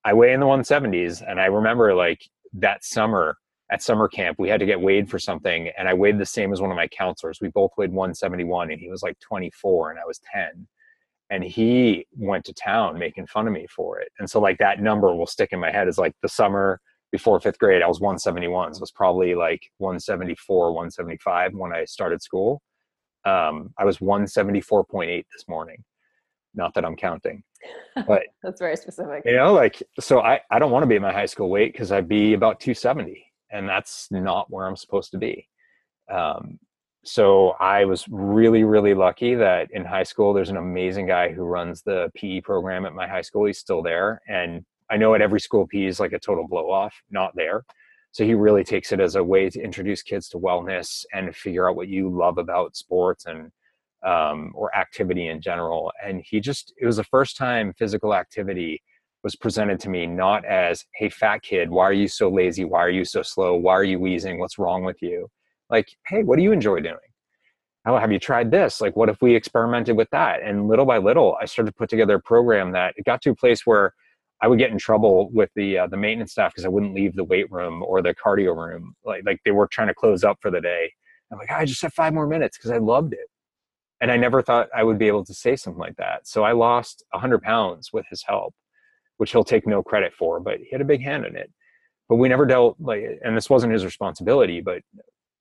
I 0.04 0.14
weigh 0.14 0.34
in 0.34 0.40
the 0.40 0.48
170s. 0.48 1.24
And 1.30 1.40
I 1.40 1.46
remember 1.46 1.94
like 1.94 2.28
that 2.54 2.84
summer 2.84 3.38
at 3.72 3.84
summer 3.84 4.08
camp, 4.08 4.40
we 4.40 4.50
had 4.50 4.62
to 4.62 4.66
get 4.66 4.82
weighed 4.82 5.12
for 5.12 5.20
something. 5.20 5.70
And 5.78 5.88
I 5.88 5.94
weighed 5.94 6.18
the 6.18 6.26
same 6.26 6.52
as 6.52 6.60
one 6.60 6.72
of 6.72 6.76
my 6.76 6.88
counselors. 6.88 7.38
We 7.40 7.50
both 7.50 7.72
weighed 7.78 7.92
171 7.92 8.72
and 8.72 8.82
he 8.82 8.90
was 8.90 9.04
like 9.04 9.20
24 9.20 9.92
and 9.92 10.00
I 10.00 10.08
was 10.08 10.20
10 10.34 10.68
and 11.32 11.44
he 11.44 12.06
went 12.12 12.44
to 12.46 12.54
town 12.54 13.00
making 13.00 13.26
fun 13.26 13.48
of 13.48 13.54
me 13.54 13.66
for 13.74 14.00
it. 14.00 14.12
And 14.20 14.30
so 14.30 14.40
like 14.40 14.60
that 14.60 14.82
number 14.82 15.16
will 15.16 15.26
stick 15.26 15.50
in 15.52 15.60
my 15.60 15.72
head 15.72 15.88
is 15.88 15.98
like 15.98 16.14
the 16.22 16.30
summer 16.30 16.80
before 17.12 17.40
fifth 17.42 17.60
grade 17.60 17.82
i 17.82 17.88
was 17.88 18.00
171 18.00 18.74
so 18.74 18.78
it 18.78 18.82
was 18.82 18.92
probably 18.92 19.36
like 19.36 19.62
174 19.80 20.72
175 20.72 21.54
when 21.54 21.74
i 21.74 21.84
started 21.84 22.22
school. 22.22 22.62
Um, 23.26 23.74
i 23.78 23.84
was 23.84 23.98
174.8 23.98 25.26
this 25.34 25.48
morning. 25.48 25.84
Not 26.54 26.74
that 26.76 26.86
i'm 26.86 26.96
counting 26.96 27.44
but 28.08 28.24
that's 28.44 28.60
very 28.60 28.78
specific. 28.78 29.24
you 29.26 29.36
know 29.36 29.54
like 29.54 29.84
so 30.00 30.22
i, 30.22 30.40
I 30.50 30.58
don't 30.58 30.72
want 30.72 30.84
to 30.84 30.88
be 30.88 31.00
my 31.00 31.12
high 31.12 31.26
school 31.26 31.50
weight 31.50 31.74
because 31.74 31.92
i'd 31.92 32.08
be 32.08 32.34
about 32.34 32.60
270 32.60 33.24
and 33.52 33.68
that's 33.68 34.08
not 34.10 34.50
where 34.50 34.66
i'm 34.66 34.78
supposed 34.78 35.12
to 35.12 35.18
be. 35.18 35.48
Um, 36.10 36.60
so 37.04 37.52
I 37.60 37.86
was 37.86 38.06
really, 38.10 38.64
really 38.64 38.94
lucky 38.94 39.34
that 39.36 39.70
in 39.72 39.84
high 39.84 40.04
school, 40.04 40.34
there's 40.34 40.50
an 40.50 40.58
amazing 40.58 41.08
guy 41.08 41.32
who 41.32 41.44
runs 41.44 41.82
the 41.82 42.12
PE 42.16 42.42
program 42.42 42.86
at 42.86 42.94
my 42.94 43.08
high 43.08 43.22
school. 43.22 43.46
He's 43.46 43.58
still 43.58 43.82
there. 43.82 44.22
And 44.28 44.64
I 44.90 44.98
know 44.98 45.16
at 45.16 45.22
every 45.22 45.40
school, 45.40 45.66
PE 45.68 45.86
is 45.86 46.00
like 46.00 46.14
a 46.14 46.20
total 46.20 46.48
blow 46.48 46.70
off, 46.70 46.94
not 47.10 47.36
there. 47.36 47.64
So 48.12 48.26
he 48.26 48.36
really 48.36 48.64
takes 48.64 48.92
it 48.92 49.00
as 49.00 49.16
a 49.16 49.24
way 49.24 49.50
to 49.50 49.62
introduce 49.62 50.04
kids 50.04 50.28
to 50.30 50.38
wellness 50.38 51.06
and 51.14 51.36
figure 51.36 51.70
out 51.70 51.76
what 51.76 51.88
you 51.88 52.10
love 52.10 52.38
about 52.38 52.76
sports 52.76 53.26
and 53.26 53.52
um, 54.06 54.52
or 54.54 54.76
activity 54.76 55.28
in 55.28 55.42
general. 55.42 55.92
And 56.04 56.22
he 56.26 56.40
just, 56.40 56.74
it 56.80 56.86
was 56.86 56.98
the 56.98 57.04
first 57.06 57.38
time 57.38 57.74
physical 57.74 58.14
activity 58.14 58.82
was 59.24 59.36
presented 59.36 59.80
to 59.82 59.90
me 59.90 60.08
not 60.08 60.44
as, 60.46 60.84
hey, 60.96 61.10
fat 61.10 61.42
kid, 61.44 61.70
why 61.70 61.84
are 61.84 61.94
you 61.94 62.08
so 62.08 62.30
lazy? 62.30 62.66
Why 62.66 62.80
are 62.80 62.90
you 62.90 63.06
so 63.06 63.22
slow? 63.22 63.56
Why 63.56 63.74
are 63.74 63.84
you 63.84 64.00
wheezing? 64.00 64.40
What's 64.40 64.58
wrong 64.58 64.84
with 64.84 65.02
you? 65.02 65.30
Like 65.72 65.98
hey 66.08 66.24
what 66.24 66.38
do 66.38 66.44
you 66.44 66.52
enjoy 66.52 66.82
doing? 66.82 66.98
Oh 67.88 67.98
have 67.98 68.12
you 68.12 68.20
tried 68.20 68.52
this? 68.52 68.82
Like 68.82 68.96
what 68.96 69.10
if 69.10 69.22
we 69.22 69.36
experimented 69.36 69.98
with 69.98 70.10
that? 70.12 70.44
And 70.44 70.68
little 70.68 70.86
by 70.86 70.98
little 71.00 71.38
i 71.42 71.46
started 71.46 71.72
to 71.72 71.76
put 71.76 71.90
together 71.90 72.16
a 72.16 72.22
program 72.22 72.72
that 72.74 72.94
it 72.98 73.06
got 73.06 73.22
to 73.24 73.32
a 73.32 73.36
place 73.36 73.66
where 73.66 73.94
i 74.42 74.48
would 74.48 74.60
get 74.60 74.72
in 74.72 74.78
trouble 74.78 75.30
with 75.32 75.50
the 75.56 75.80
uh, 75.80 75.88
the 75.88 75.98
maintenance 75.98 76.34
staff 76.34 76.52
because 76.52 76.66
i 76.66 76.70
wouldn't 76.70 76.94
leave 76.94 77.16
the 77.16 77.24
weight 77.24 77.50
room 77.52 77.82
or 77.84 78.02
the 78.02 78.14
cardio 78.14 78.56
room. 78.56 78.94
Like 79.04 79.24
like 79.26 79.40
they 79.46 79.52
were 79.52 79.68
trying 79.68 79.88
to 79.88 79.96
close 79.96 80.24
up 80.24 80.38
for 80.42 80.52
the 80.52 80.62
day. 80.62 80.92
I'm 81.32 81.40
like 81.40 81.52
i 81.52 81.66
just 81.66 81.82
have 81.82 81.94
five 81.94 82.14
more 82.14 82.28
minutes 82.28 82.58
because 82.58 82.72
i 82.72 82.78
loved 82.78 83.14
it. 83.14 83.28
And 84.02 84.12
i 84.12 84.18
never 84.18 84.42
thought 84.42 84.70
i 84.76 84.84
would 84.84 85.00
be 85.00 85.08
able 85.08 85.26
to 85.26 85.34
say 85.34 85.56
something 85.56 85.80
like 85.80 85.96
that. 85.98 86.28
So 86.28 86.44
i 86.44 86.52
lost 86.52 87.04
100 87.12 87.42
pounds 87.42 87.92
with 87.94 88.06
his 88.10 88.24
help 88.24 88.54
which 89.18 89.32
he'll 89.34 89.44
take 89.44 89.68
no 89.68 89.84
credit 89.84 90.14
for 90.14 90.40
but 90.40 90.60
he 90.60 90.70
had 90.72 90.82
a 90.82 90.86
big 90.86 91.02
hand 91.02 91.26
in 91.26 91.36
it. 91.36 91.52
But 92.10 92.16
we 92.18 92.28
never 92.28 92.46
dealt 92.46 92.76
like 92.80 93.04
and 93.24 93.38
this 93.38 93.50
wasn't 93.50 93.74
his 93.74 93.86
responsibility 93.86 94.62
but 94.62 94.82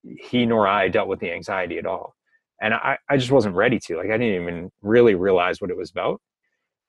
he 0.03 0.47
nor 0.47 0.67
I 0.67 0.89
dealt 0.89 1.09
with 1.09 1.21
the 1.21 1.33
anxiety 1.33 1.79
at 1.79 1.87
all. 1.87 2.15
And 2.63 2.75
I, 2.75 2.99
I 3.09 3.17
just 3.17 3.31
wasn't 3.31 3.55
ready 3.55 3.79
to. 3.81 3.97
Like 3.97 4.11
I 4.11 4.19
didn't 4.19 4.43
even 4.43 4.71
really 4.83 5.15
realize 5.15 5.61
what 5.61 5.71
it 5.71 5.77
was 5.77 5.91
about. 5.91 6.21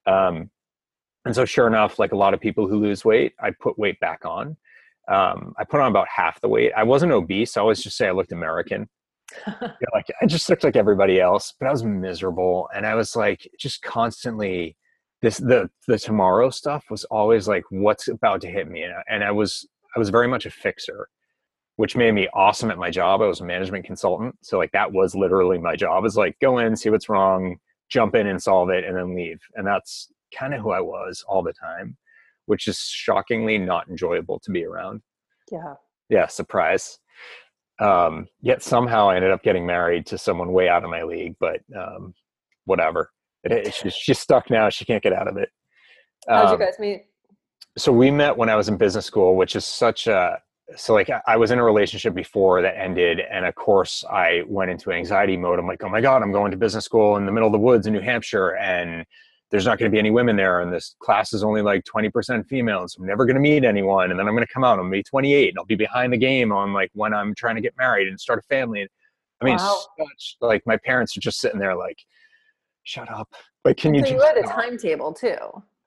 Um, 0.05 0.49
and 1.25 1.35
so 1.35 1.45
sure 1.45 1.67
enough, 1.67 1.99
like 1.99 2.11
a 2.11 2.17
lot 2.17 2.33
of 2.33 2.41
people 2.41 2.67
who 2.67 2.79
lose 2.79 3.05
weight, 3.05 3.33
I 3.39 3.51
put 3.51 3.77
weight 3.77 3.99
back 3.99 4.25
on. 4.25 4.57
Um, 5.07 5.53
I 5.57 5.63
put 5.63 5.79
on 5.79 5.89
about 5.89 6.07
half 6.13 6.41
the 6.41 6.47
weight. 6.47 6.71
I 6.75 6.83
wasn't 6.83 7.11
obese. 7.11 7.57
I 7.57 7.61
always 7.61 7.83
just 7.83 7.97
say 7.97 8.07
I 8.07 8.11
looked 8.11 8.31
American. 8.31 8.89
you 9.47 9.53
know, 9.61 9.87
like 9.93 10.07
I 10.21 10.25
just 10.25 10.49
looked 10.49 10.63
like 10.63 10.75
everybody 10.75 11.19
else, 11.19 11.53
but 11.59 11.67
I 11.67 11.71
was 11.71 11.83
miserable. 11.83 12.69
And 12.75 12.85
I 12.85 12.95
was 12.95 13.15
like 13.15 13.49
just 13.57 13.81
constantly 13.81 14.75
this 15.21 15.37
the 15.37 15.69
the 15.87 15.99
tomorrow 15.99 16.49
stuff 16.49 16.85
was 16.89 17.05
always 17.05 17.47
like 17.47 17.63
what's 17.69 18.07
about 18.07 18.41
to 18.41 18.47
hit 18.47 18.67
me. 18.69 18.83
And, 18.83 18.93
I, 18.93 19.03
and 19.07 19.23
I 19.23 19.31
was 19.31 19.67
I 19.95 19.99
was 19.99 20.09
very 20.09 20.27
much 20.27 20.45
a 20.45 20.51
fixer 20.51 21.07
which 21.81 21.95
made 21.95 22.11
me 22.11 22.27
awesome 22.35 22.69
at 22.69 22.77
my 22.77 22.91
job. 22.91 23.23
I 23.23 23.25
was 23.25 23.41
a 23.41 23.43
management 23.43 23.85
consultant. 23.85 24.35
So 24.43 24.59
like 24.59 24.71
that 24.73 24.91
was 24.91 25.15
literally 25.15 25.57
my 25.57 25.75
job 25.75 26.05
is 26.05 26.15
like 26.15 26.37
go 26.39 26.59
in, 26.59 26.75
see 26.75 26.91
what's 26.91 27.09
wrong, 27.09 27.57
jump 27.89 28.13
in 28.13 28.27
and 28.27 28.39
solve 28.39 28.69
it 28.69 28.85
and 28.85 28.95
then 28.95 29.15
leave. 29.15 29.39
And 29.55 29.65
that's 29.65 30.11
kind 30.31 30.53
of 30.53 30.61
who 30.61 30.69
I 30.69 30.79
was 30.79 31.25
all 31.27 31.41
the 31.41 31.53
time, 31.53 31.97
which 32.45 32.67
is 32.67 32.77
shockingly 32.77 33.57
not 33.57 33.89
enjoyable 33.89 34.39
to 34.41 34.51
be 34.51 34.63
around. 34.63 35.01
Yeah. 35.51 35.73
Yeah, 36.07 36.27
surprise. 36.27 36.99
Um, 37.79 38.27
yet 38.41 38.61
somehow 38.61 39.09
I 39.09 39.15
ended 39.15 39.31
up 39.31 39.41
getting 39.41 39.65
married 39.65 40.05
to 40.05 40.19
someone 40.19 40.53
way 40.53 40.69
out 40.69 40.83
of 40.83 40.91
my 40.91 41.01
league, 41.01 41.35
but 41.39 41.61
um, 41.75 42.13
whatever. 42.65 43.09
It, 43.43 43.73
she's, 43.73 43.95
she's 43.95 44.19
stuck 44.19 44.51
now. 44.51 44.69
She 44.69 44.85
can't 44.85 45.01
get 45.01 45.13
out 45.13 45.27
of 45.27 45.37
it. 45.37 45.49
How'd 46.29 46.49
you 46.49 46.53
um, 46.53 46.59
guys 46.59 46.75
meet? 46.77 47.05
So 47.75 47.91
we 47.91 48.11
met 48.11 48.37
when 48.37 48.49
I 48.49 48.55
was 48.55 48.69
in 48.69 48.77
business 48.77 49.07
school, 49.07 49.35
which 49.35 49.55
is 49.55 49.65
such 49.65 50.05
a 50.05 50.39
so 50.75 50.93
like 50.93 51.09
I 51.27 51.37
was 51.37 51.51
in 51.51 51.59
a 51.59 51.63
relationship 51.63 52.13
before 52.13 52.61
that 52.61 52.77
ended, 52.77 53.19
and 53.19 53.45
of 53.45 53.55
course 53.55 54.03
I 54.09 54.43
went 54.47 54.71
into 54.71 54.91
anxiety 54.91 55.37
mode. 55.37 55.59
I'm 55.59 55.67
like, 55.67 55.83
oh 55.83 55.89
my 55.89 56.01
god, 56.01 56.21
I'm 56.21 56.31
going 56.31 56.51
to 56.51 56.57
business 56.57 56.85
school 56.85 57.17
in 57.17 57.25
the 57.25 57.31
middle 57.31 57.47
of 57.47 57.53
the 57.53 57.59
woods 57.59 57.87
in 57.87 57.93
New 57.93 58.01
Hampshire, 58.01 58.55
and 58.57 59.05
there's 59.51 59.65
not 59.65 59.77
going 59.77 59.91
to 59.91 59.93
be 59.93 59.99
any 59.99 60.11
women 60.11 60.37
there, 60.37 60.61
and 60.61 60.71
this 60.71 60.95
class 60.99 61.33
is 61.33 61.43
only 61.43 61.61
like 61.61 61.83
20% 61.83 62.47
female, 62.47 62.87
so 62.87 63.01
I'm 63.01 63.07
never 63.07 63.25
going 63.25 63.35
to 63.35 63.41
meet 63.41 63.65
anyone. 63.65 64.09
And 64.09 64.19
then 64.19 64.27
I'm 64.27 64.33
going 64.33 64.47
to 64.47 64.53
come 64.53 64.63
out, 64.63 64.79
I'm 64.79 64.89
going 64.89 64.91
to 64.91 64.97
be 64.99 65.03
28, 65.03 65.49
and 65.49 65.59
I'll 65.59 65.65
be 65.65 65.75
behind 65.75 66.13
the 66.13 66.17
game 66.17 66.53
on 66.53 66.71
like 66.71 66.89
when 66.93 67.13
I'm 67.13 67.35
trying 67.35 67.55
to 67.55 67.61
get 67.61 67.75
married 67.77 68.07
and 68.07 68.19
start 68.19 68.39
a 68.39 68.43
family. 68.43 68.87
I 69.41 69.45
mean, 69.45 69.57
wow. 69.57 69.77
such 69.99 70.37
like 70.39 70.65
my 70.65 70.77
parents 70.77 71.17
are 71.17 71.19
just 71.21 71.41
sitting 71.41 71.59
there 71.59 71.75
like, 71.75 71.99
shut 72.83 73.11
up. 73.11 73.27
Like, 73.65 73.77
can 73.77 73.93
you? 73.93 74.05
So 74.05 74.13
you 74.13 74.21
had 74.21 74.37
a 74.37 74.43
timetable 74.43 75.13
too. 75.13 75.37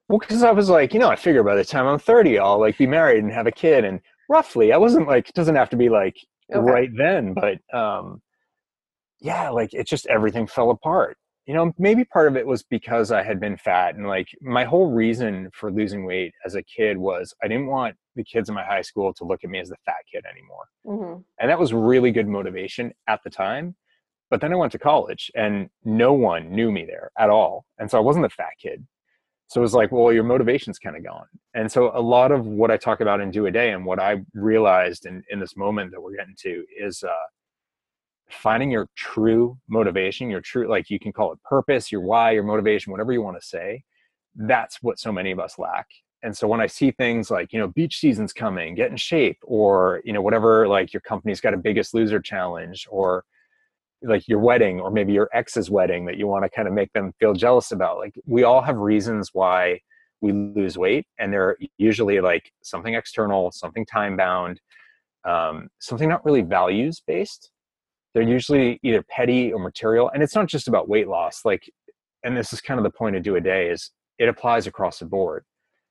Well, 0.09 0.19
because 0.19 0.43
I 0.43 0.51
was 0.51 0.69
like, 0.69 0.93
you 0.93 1.01
know, 1.01 1.09
I 1.09 1.17
figure 1.17 1.43
by 1.43 1.57
the 1.57 1.65
time 1.65 1.87
I'm 1.87 1.99
30, 1.99 2.39
I'll 2.39 2.61
like 2.61 2.77
be 2.77 2.87
married 2.87 3.25
and 3.25 3.33
have 3.33 3.47
a 3.47 3.53
kid, 3.53 3.85
and 3.85 4.01
roughly, 4.29 4.73
I 4.73 4.77
wasn't 4.77 5.09
like, 5.09 5.29
it 5.29 5.35
doesn't 5.35 5.57
have 5.57 5.71
to 5.71 5.77
be 5.77 5.89
like 5.89 6.17
okay. 6.53 6.61
right 6.61 6.91
then, 6.97 7.35
but 7.35 7.59
um, 7.77 8.21
yeah, 9.21 9.51
like 9.51 9.73
it 9.73 9.87
just 9.87 10.07
everything 10.07 10.47
fell 10.47 10.71
apart. 10.71 11.17
You 11.47 11.53
know, 11.55 11.73
maybe 11.79 12.05
part 12.05 12.29
of 12.29 12.37
it 12.37 12.47
was 12.47 12.63
because 12.63 13.13
I 13.13 13.23
had 13.23 13.39
been 13.39 13.57
fat, 13.57 13.97
and 13.97 14.07
like 14.07 14.29
my 14.41 14.65
whole 14.65 14.91
reason 14.91 15.51
for 15.53 15.71
losing 15.71 16.07
weight 16.07 16.33
as 16.45 16.55
a 16.55 16.63
kid 16.63 16.97
was 16.97 17.35
I 17.43 17.49
didn't 17.49 17.67
want 17.67 17.97
the 18.17 18.25
kids 18.25 18.49
in 18.49 18.55
my 18.55 18.65
high 18.65 18.83
school 18.83 19.13
to 19.15 19.25
look 19.25 19.45
at 19.45 19.51
me 19.51 19.61
as 19.61 19.69
the 19.69 19.77
fat 19.85 20.05
kid 20.11 20.25
anymore, 20.31 20.67
mm-hmm. 20.87 21.21
and 21.39 21.51
that 21.51 21.59
was 21.59 21.73
really 21.73 22.13
good 22.13 22.29
motivation 22.29 22.93
at 23.09 23.21
the 23.25 23.31
time. 23.31 23.77
But 24.31 24.41
then 24.41 24.53
I 24.53 24.57
went 24.57 24.73
to 24.73 24.79
college, 24.79 25.31
and 25.35 25.69
no 25.85 26.15
one 26.15 26.51
knew 26.51 26.73
me 26.73 26.87
there 26.87 27.11
at 27.19 27.29
all, 27.29 27.67
and 27.79 27.91
so 27.91 27.99
I 27.99 28.01
wasn't 28.01 28.25
the 28.25 28.31
fat 28.31 28.55
kid 28.61 28.87
so 29.47 29.61
it 29.61 29.63
was 29.63 29.75
like 29.75 29.93
well 29.93 30.13
your 30.13 30.25
motivation's 30.25 30.79
kind 30.79 30.97
of 30.97 31.05
gone. 31.05 31.27
And 31.55 31.71
so 31.71 31.93
a 31.95 32.01
lot 32.01 32.33
of 32.33 32.47
what 32.47 32.71
i 32.71 32.77
talk 32.77 33.01
about 33.01 33.21
in 33.21 33.31
do 33.31 33.47
a 33.47 33.51
day 33.51 33.73
and 33.73 33.85
what 33.85 34.01
i 34.01 34.23
realized 34.35 35.07
in, 35.07 35.23
in 35.31 35.39
this 35.41 35.57
moment 35.57 35.91
that 35.93 36.01
we're 36.01 36.17
getting 36.17 36.37
to 36.39 36.65
is 36.79 37.03
uh, 37.03 37.27
finding 38.31 38.71
your 38.71 38.89
true 38.97 39.57
motivation 39.69 40.31
your 40.31 40.41
true 40.41 40.69
like 40.69 40.91
you 40.91 40.99
can 40.99 41.13
call 41.13 41.33
it 41.33 41.43
purpose 41.45 41.93
your 41.93 42.01
why 42.01 42.31
your 42.33 42.43
motivation 42.43 42.91
whatever 42.91 43.13
you 43.13 43.23
want 43.23 43.41
to 43.41 43.47
say 43.47 43.83
that's 44.37 44.83
what 44.83 44.99
so 44.99 45.13
many 45.13 45.31
of 45.31 45.39
us 45.39 45.59
lack. 45.59 45.87
And 46.23 46.37
so 46.37 46.49
when 46.49 46.61
i 46.61 46.67
see 46.67 46.91
things 46.91 47.31
like 47.31 47.53
you 47.53 47.59
know 47.59 47.69
beach 47.69 47.99
season's 47.99 48.33
coming 48.33 48.75
get 48.75 48.91
in 48.91 48.97
shape 48.97 49.39
or 49.43 50.01
you 50.05 50.13
know 50.13 50.23
whatever 50.23 50.67
like 50.67 50.95
your 50.95 51.03
company's 51.03 51.41
got 51.41 51.53
a 51.53 51.59
biggest 51.59 51.93
loser 51.93 52.19
challenge 52.19 52.87
or 52.91 53.25
like 54.05 54.29
your 54.29 54.39
wedding 54.39 54.81
or 54.81 54.91
maybe 54.91 55.13
your 55.13 55.29
ex's 55.33 55.71
wedding 55.71 56.05
that 56.05 56.17
you 56.17 56.27
want 56.27 56.45
to 56.45 56.51
kind 56.51 56.69
of 56.69 56.75
make 56.75 56.93
them 56.93 57.13
feel 57.19 57.33
jealous 57.33 57.73
about 57.73 57.99
like 57.99 58.15
we 58.27 58.45
all 58.45 58.61
have 58.61 58.77
reasons 58.77 59.31
why 59.33 59.81
we 60.21 60.33
lose 60.33 60.79
weight 60.79 61.07
and 61.19 61.33
they're 61.33 61.57
usually 61.79 62.21
like 62.21 62.51
something 62.63 62.95
external 62.95 63.51
something 63.51 63.85
time 63.87 64.17
bound 64.17 64.61
um, 65.25 65.69
something 65.79 66.09
not 66.09 66.25
really 66.25 66.43
values 66.43 67.03
based. 67.07 67.51
They're 68.13 68.23
usually 68.23 68.79
either 68.83 69.03
petty 69.03 69.53
or 69.53 69.59
material 69.59 70.11
and 70.15 70.23
it's 70.23 70.35
not 70.35 70.47
just 70.47 70.69
about 70.69 70.89
weight 70.89 71.09
loss 71.09 71.41
like 71.45 71.71
and 72.23 72.37
this 72.37 72.53
is 72.53 72.61
kind 72.61 72.79
of 72.79 72.85
the 72.85 72.91
point 72.91 73.17
of 73.17 73.23
do 73.23 73.37
a 73.37 73.41
day 73.41 73.69
is 73.69 73.91
it 74.19 74.29
applies 74.29 74.67
across 74.67 75.01
the 75.01 75.05
board. 75.05 75.45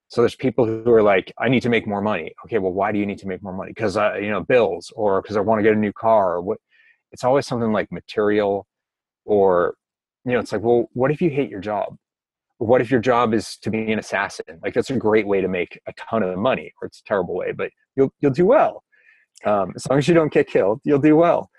So 0.07 0.21
there's 0.21 0.35
people 0.35 0.65
who 0.65 0.89
are 0.91 1.01
like 1.01 1.33
i 1.39 1.49
need 1.49 1.61
to 1.63 1.69
make 1.69 1.85
more 1.85 2.01
money. 2.01 2.33
Okay 2.45 2.59
well 2.59 2.71
why 2.71 2.91
do 2.91 2.99
you 2.99 3.05
need 3.05 3.19
to 3.19 3.27
make 3.27 3.43
more 3.43 3.53
money? 3.53 3.71
Because 3.71 3.97
i 3.97 4.19
you 4.19 4.29
know 4.29 4.41
bills 4.41 4.91
or 4.95 5.21
because 5.21 5.35
i 5.35 5.41
want 5.41 5.59
to 5.59 5.63
get 5.63 5.73
a 5.73 5.79
new 5.79 5.93
car 5.93 6.35
or 6.35 6.41
what 6.41 6.59
it's 7.13 7.23
always 7.23 7.47
something 7.47 7.71
like 7.71 7.91
material 7.91 8.67
or 9.25 9.75
you 10.25 10.33
know 10.33 10.39
it's 10.39 10.51
like 10.51 10.61
well 10.61 10.89
what 10.93 11.11
if 11.11 11.21
you 11.21 11.29
hate 11.29 11.49
your 11.49 11.61
job? 11.61 11.95
Or 12.59 12.67
what 12.67 12.81
if 12.81 12.91
your 12.91 12.99
job 12.99 13.33
is 13.33 13.57
to 13.59 13.71
be 13.71 13.91
an 13.91 13.99
assassin? 13.99 14.59
Like 14.61 14.73
that's 14.73 14.89
a 14.89 14.97
great 14.97 15.25
way 15.27 15.41
to 15.41 15.47
make 15.47 15.79
a 15.87 15.93
ton 15.93 16.23
of 16.23 16.37
money 16.37 16.73
or 16.81 16.87
it's 16.87 16.99
a 16.99 17.03
terrible 17.03 17.35
way 17.35 17.51
but 17.51 17.71
you'll 17.95 18.11
you'll 18.19 18.31
do 18.31 18.45
well. 18.45 18.83
Um, 19.45 19.73
as 19.75 19.87
long 19.89 19.99
as 19.99 20.07
you 20.07 20.13
don't 20.13 20.31
get 20.31 20.47
killed 20.47 20.81
you'll 20.83 20.99
do 20.99 21.15
well. 21.15 21.49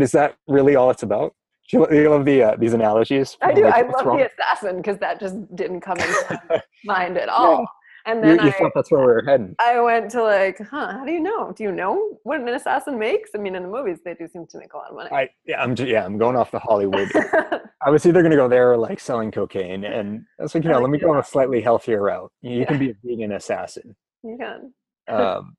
Is 0.00 0.12
that 0.12 0.36
really 0.48 0.76
all 0.76 0.90
it's 0.90 1.02
about? 1.02 1.34
Do 1.70 1.86
you, 1.92 2.10
love 2.10 2.24
the 2.24 2.42
uh, 2.42 2.56
these 2.56 2.74
analogies? 2.74 3.36
I 3.40 3.52
do 3.52 3.64
like, 3.64 3.74
i 3.74 3.80
love 3.82 4.06
wrong? 4.06 4.18
the 4.18 4.30
assassin 4.30 4.76
because 4.76 4.98
that 4.98 5.20
just 5.20 5.36
didn't 5.54 5.80
come 5.80 5.98
into 5.98 6.62
mind 6.84 7.16
at 7.16 7.28
all. 7.28 7.66
And 8.06 8.22
then 8.22 8.38
you, 8.38 8.44
you 8.44 8.50
I, 8.50 8.52
thought 8.52 8.72
that's 8.74 8.90
where 8.90 9.00
we 9.00 9.06
were 9.06 9.24
heading. 9.26 9.54
I 9.58 9.80
went 9.80 10.10
to 10.10 10.22
like, 10.22 10.58
huh? 10.58 10.92
How 10.92 11.04
do 11.04 11.12
you 11.12 11.20
know? 11.20 11.52
Do 11.52 11.62
you 11.62 11.72
know 11.72 12.18
what 12.22 12.40
an 12.40 12.48
assassin 12.48 12.98
makes? 12.98 13.30
I 13.34 13.38
mean, 13.38 13.54
in 13.54 13.62
the 13.62 13.68
movies, 13.68 13.98
they 14.04 14.14
do 14.14 14.28
seem 14.28 14.46
to 14.48 14.58
make 14.58 14.74
a 14.74 14.76
lot 14.76 14.90
of 14.90 14.96
money. 14.96 15.10
I 15.10 15.30
yeah, 15.46 15.62
I'm 15.62 15.74
just, 15.74 15.88
yeah, 15.88 16.04
I'm 16.04 16.18
going 16.18 16.36
off 16.36 16.50
the 16.50 16.58
Hollywood. 16.58 17.10
I 17.86 17.90
was 17.90 18.04
either 18.04 18.20
going 18.20 18.30
to 18.30 18.36
go 18.36 18.48
there 18.48 18.72
or 18.72 18.76
like 18.76 19.00
selling 19.00 19.30
cocaine, 19.30 19.84
and 19.84 20.24
I 20.38 20.42
was 20.42 20.54
like, 20.54 20.64
you 20.64 20.70
know, 20.70 20.80
let 20.80 20.90
me 20.90 20.98
go 20.98 21.10
on 21.10 21.18
a 21.18 21.24
slightly 21.24 21.62
healthier 21.62 22.02
route. 22.02 22.30
You 22.42 22.60
yeah. 22.60 22.64
can 22.66 22.78
be 22.78 22.90
a 22.90 22.94
vegan 23.02 23.32
assassin. 23.32 23.96
You 24.22 24.38
can. 24.38 24.74
um, 25.08 25.56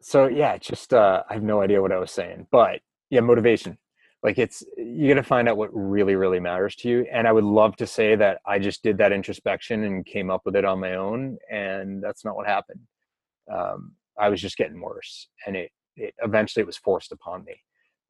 so 0.00 0.26
yeah, 0.26 0.56
just 0.58 0.94
uh, 0.94 1.24
I 1.28 1.34
have 1.34 1.42
no 1.42 1.60
idea 1.60 1.82
what 1.82 1.92
I 1.92 1.98
was 1.98 2.12
saying, 2.12 2.46
but 2.52 2.80
yeah, 3.10 3.20
motivation 3.20 3.78
like 4.24 4.38
it's 4.38 4.64
you 4.78 5.06
got 5.06 5.14
to 5.14 5.22
find 5.22 5.48
out 5.48 5.58
what 5.58 5.68
really 5.72 6.16
really 6.16 6.40
matters 6.40 6.74
to 6.74 6.88
you 6.88 7.06
and 7.12 7.28
i 7.28 7.32
would 7.32 7.44
love 7.44 7.76
to 7.76 7.86
say 7.86 8.16
that 8.16 8.40
i 8.46 8.58
just 8.58 8.82
did 8.82 8.98
that 8.98 9.12
introspection 9.12 9.84
and 9.84 10.06
came 10.06 10.30
up 10.30 10.40
with 10.44 10.56
it 10.56 10.64
on 10.64 10.80
my 10.80 10.94
own 10.94 11.36
and 11.50 12.02
that's 12.02 12.24
not 12.24 12.34
what 12.34 12.46
happened. 12.46 12.80
Um, 13.52 13.92
i 14.18 14.28
was 14.28 14.40
just 14.40 14.56
getting 14.56 14.80
worse 14.80 15.28
and 15.46 15.54
it, 15.54 15.70
it 15.96 16.14
eventually 16.22 16.62
it 16.62 16.66
was 16.66 16.78
forced 16.78 17.12
upon 17.12 17.44
me. 17.44 17.54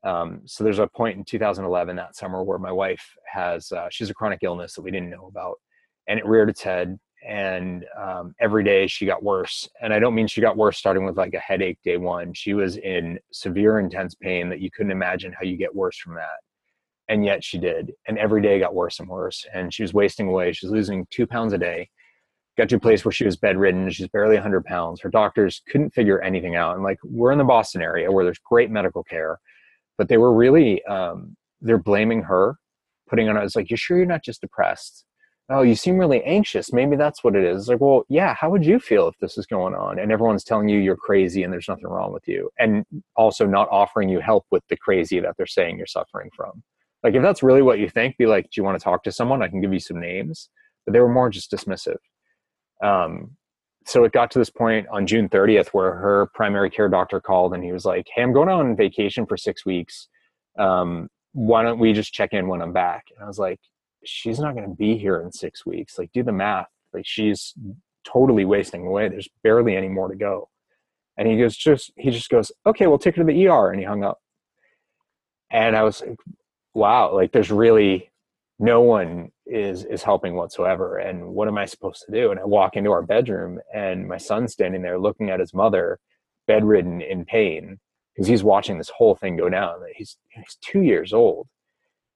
Um, 0.04 0.42
so 0.44 0.64
there's 0.64 0.78
a 0.78 0.86
point 0.86 1.16
in 1.16 1.24
2011 1.24 1.96
that 1.96 2.14
summer 2.14 2.44
where 2.44 2.58
my 2.58 2.72
wife 2.72 3.04
has 3.30 3.72
uh, 3.72 3.88
she's 3.90 4.10
a 4.10 4.14
chronic 4.14 4.40
illness 4.42 4.74
that 4.74 4.82
we 4.82 4.90
didn't 4.90 5.10
know 5.10 5.26
about 5.26 5.56
and 6.06 6.18
it 6.18 6.26
reared 6.26 6.48
its 6.48 6.62
head 6.62 6.98
and 7.26 7.84
um, 7.98 8.34
every 8.40 8.64
day 8.64 8.86
she 8.86 9.06
got 9.06 9.22
worse 9.22 9.68
and 9.80 9.92
i 9.92 9.98
don't 9.98 10.14
mean 10.14 10.26
she 10.26 10.40
got 10.40 10.56
worse 10.56 10.78
starting 10.78 11.04
with 11.04 11.16
like 11.16 11.34
a 11.34 11.38
headache 11.38 11.78
day 11.84 11.96
one. 11.96 12.32
She 12.34 12.54
was 12.54 12.76
in 12.76 13.18
severe 13.32 13.78
intense 13.78 14.14
pain 14.14 14.48
that 14.50 14.60
you 14.60 14.70
couldn't 14.70 14.92
imagine 14.92 15.32
how 15.32 15.44
you 15.44 15.56
get 15.56 15.74
worse 15.74 15.98
from 15.98 16.14
that 16.14 16.40
and 17.08 17.24
yet 17.24 17.44
she 17.44 17.58
did 17.58 17.92
and 18.06 18.18
every 18.18 18.42
day 18.42 18.58
got 18.58 18.74
worse 18.74 19.00
and 19.00 19.08
worse 19.08 19.44
and 19.54 19.72
she 19.72 19.82
was 19.82 19.94
wasting 19.94 20.28
away. 20.28 20.52
She 20.52 20.66
was 20.66 20.72
losing 20.72 21.06
two 21.10 21.26
pounds 21.26 21.52
a 21.52 21.58
day. 21.58 21.88
Got 22.56 22.68
to 22.68 22.76
a 22.76 22.80
place 22.80 23.04
where 23.04 23.12
she 23.12 23.24
was 23.24 23.36
bedridden. 23.36 23.90
She's 23.90 24.08
barely 24.08 24.36
100 24.36 24.64
pounds. 24.64 25.00
Her 25.00 25.10
doctors 25.10 25.62
couldn't 25.68 25.90
figure 25.90 26.20
anything 26.20 26.54
out 26.54 26.74
and 26.74 26.84
like 26.84 26.98
we're 27.02 27.32
in 27.32 27.38
the 27.38 27.44
boston 27.44 27.82
area 27.82 28.10
where 28.10 28.24
there's 28.24 28.38
great 28.38 28.70
medical 28.70 29.02
care 29.02 29.38
but 29.98 30.08
they 30.08 30.18
were 30.18 30.34
really 30.34 30.84
um, 30.84 31.36
they're 31.60 31.78
blaming 31.78 32.22
her 32.22 32.56
putting 33.08 33.28
on 33.28 33.36
it's 33.36 33.56
like 33.56 33.70
you 33.70 33.76
sure 33.76 33.96
you're 33.96 34.06
not 34.06 34.24
just 34.24 34.40
depressed 34.40 35.04
oh 35.50 35.62
you 35.62 35.74
seem 35.74 35.98
really 35.98 36.22
anxious. 36.24 36.72
Maybe 36.72 36.96
that's 36.96 37.22
what 37.22 37.36
it 37.36 37.44
is. 37.44 37.62
It's 37.62 37.68
like 37.68 37.80
well 37.80 38.04
yeah 38.08 38.34
how 38.34 38.50
would 38.50 38.64
you 38.64 38.78
feel 38.78 39.08
if 39.08 39.18
this 39.18 39.36
is 39.38 39.46
going 39.46 39.74
on? 39.74 39.98
And 39.98 40.10
everyone's 40.12 40.44
telling 40.44 40.68
you 40.68 40.78
you're 40.78 40.96
crazy 40.96 41.42
and 41.42 41.52
there's 41.52 41.68
nothing 41.68 41.86
wrong 41.86 42.12
with 42.12 42.26
you 42.26 42.50
and 42.58 42.84
also 43.16 43.46
not 43.46 43.68
offering 43.70 44.08
you 44.08 44.20
help 44.20 44.46
with 44.50 44.62
the 44.68 44.76
crazy 44.76 45.20
that 45.20 45.34
they're 45.36 45.46
saying 45.46 45.76
you're 45.76 45.86
suffering 45.86 46.30
from. 46.34 46.62
Like 47.02 47.14
if 47.14 47.22
that's 47.22 47.42
really 47.42 47.62
what 47.62 47.78
you 47.78 47.88
think 47.88 48.16
be 48.16 48.26
like 48.26 48.44
do 48.44 48.50
you 48.56 48.64
want 48.64 48.78
to 48.78 48.84
talk 48.84 49.02
to 49.04 49.12
someone? 49.12 49.42
I 49.42 49.48
can 49.48 49.60
give 49.60 49.72
you 49.72 49.80
some 49.80 50.00
names. 50.00 50.48
But 50.86 50.92
they 50.92 51.00
were 51.00 51.08
more 51.08 51.30
just 51.30 51.50
dismissive. 51.50 51.96
Um, 52.82 53.36
so 53.86 54.04
it 54.04 54.12
got 54.12 54.30
to 54.30 54.38
this 54.38 54.50
point 54.50 54.86
on 54.88 55.06
june 55.06 55.28
30th 55.28 55.68
where 55.68 55.94
her 55.94 56.28
primary 56.34 56.70
care 56.70 56.88
doctor 56.88 57.20
called 57.20 57.52
and 57.54 57.62
he 57.62 57.72
was 57.72 57.84
like 57.84 58.06
hey 58.14 58.22
i'm 58.22 58.32
going 58.32 58.48
on 58.48 58.76
vacation 58.76 59.26
for 59.26 59.36
six 59.36 59.66
weeks. 59.66 60.08
Um, 60.58 61.08
why 61.32 61.64
don't 61.64 61.80
we 61.80 61.92
just 61.92 62.14
check 62.14 62.32
in 62.32 62.48
when 62.48 62.62
i'm 62.62 62.72
back? 62.72 63.04
And 63.14 63.24
i 63.24 63.26
was 63.26 63.38
like 63.38 63.60
she's 64.04 64.38
not 64.38 64.54
going 64.54 64.68
to 64.68 64.74
be 64.74 64.96
here 64.96 65.20
in 65.20 65.32
six 65.32 65.64
weeks. 65.66 65.98
Like, 65.98 66.12
do 66.12 66.22
the 66.22 66.32
math. 66.32 66.68
Like, 66.92 67.06
she's 67.06 67.54
totally 68.04 68.44
wasting 68.44 68.86
away. 68.86 69.08
There's 69.08 69.28
barely 69.42 69.76
any 69.76 69.88
more 69.88 70.08
to 70.08 70.16
go. 70.16 70.48
And 71.16 71.28
he 71.28 71.38
goes, 71.38 71.56
just, 71.56 71.92
he 71.96 72.10
just 72.10 72.30
goes, 72.30 72.50
okay, 72.66 72.86
we'll 72.86 72.98
take 72.98 73.16
her 73.16 73.22
to 73.22 73.32
the 73.32 73.46
ER. 73.46 73.70
And 73.70 73.80
he 73.80 73.86
hung 73.86 74.04
up. 74.04 74.18
And 75.50 75.76
I 75.76 75.82
was 75.82 76.00
like, 76.00 76.18
wow, 76.74 77.14
like, 77.14 77.32
there's 77.32 77.50
really 77.50 78.10
no 78.58 78.80
one 78.80 79.30
is 79.46 79.84
is 79.84 80.02
helping 80.02 80.34
whatsoever 80.34 80.96
and 80.98 81.26
what 81.26 81.48
am 81.48 81.58
i 81.58 81.66
supposed 81.66 82.02
to 82.06 82.12
do 82.12 82.30
and 82.30 82.40
i 82.40 82.44
walk 82.44 82.76
into 82.76 82.90
our 82.90 83.02
bedroom 83.02 83.58
and 83.74 84.06
my 84.06 84.16
son's 84.16 84.52
standing 84.52 84.80
there 84.80 84.98
looking 84.98 85.30
at 85.30 85.40
his 85.40 85.52
mother 85.52 85.98
bedridden 86.46 87.00
in 87.00 87.24
pain 87.24 87.78
because 88.14 88.28
he's 88.28 88.44
watching 88.44 88.78
this 88.78 88.90
whole 88.96 89.14
thing 89.14 89.36
go 89.36 89.48
down 89.48 89.76
he's 89.96 90.16
he's 90.30 90.56
two 90.62 90.82
years 90.82 91.12
old 91.12 91.46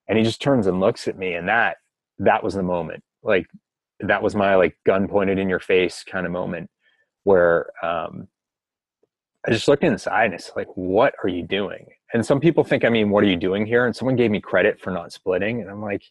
and 0.08 0.18
he 0.18 0.24
just 0.24 0.40
turns 0.40 0.66
and 0.66 0.80
looks 0.80 1.06
at 1.06 1.18
me 1.18 1.34
and 1.34 1.48
that 1.48 1.76
that 2.18 2.42
was 2.42 2.54
the 2.54 2.62
moment. 2.62 3.02
Like 3.22 3.46
that 4.00 4.22
was 4.22 4.34
my 4.34 4.54
like 4.54 4.76
gun 4.86 5.08
pointed 5.08 5.38
in 5.38 5.48
your 5.48 5.60
face 5.60 6.04
kind 6.04 6.26
of 6.26 6.32
moment 6.32 6.70
where 7.24 7.66
um 7.82 8.28
i 9.46 9.50
just 9.50 9.68
looked 9.68 9.84
inside 9.84 10.26
and 10.26 10.34
it's 10.34 10.52
like 10.56 10.68
what 10.74 11.14
are 11.22 11.28
you 11.28 11.42
doing? 11.42 11.86
And 12.14 12.24
some 12.24 12.40
people 12.40 12.64
think 12.64 12.84
i 12.84 12.88
mean 12.88 13.10
what 13.10 13.24
are 13.24 13.28
you 13.28 13.36
doing 13.36 13.66
here? 13.66 13.86
And 13.86 13.94
someone 13.94 14.16
gave 14.16 14.30
me 14.30 14.40
credit 14.40 14.80
for 14.80 14.90
not 14.90 15.12
splitting 15.12 15.60
and 15.60 15.70
i'm 15.70 15.82
like 15.82 16.02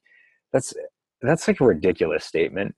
that's 0.53 0.73
that's 1.21 1.47
like 1.47 1.59
a 1.59 1.65
ridiculous 1.65 2.23
statement. 2.25 2.75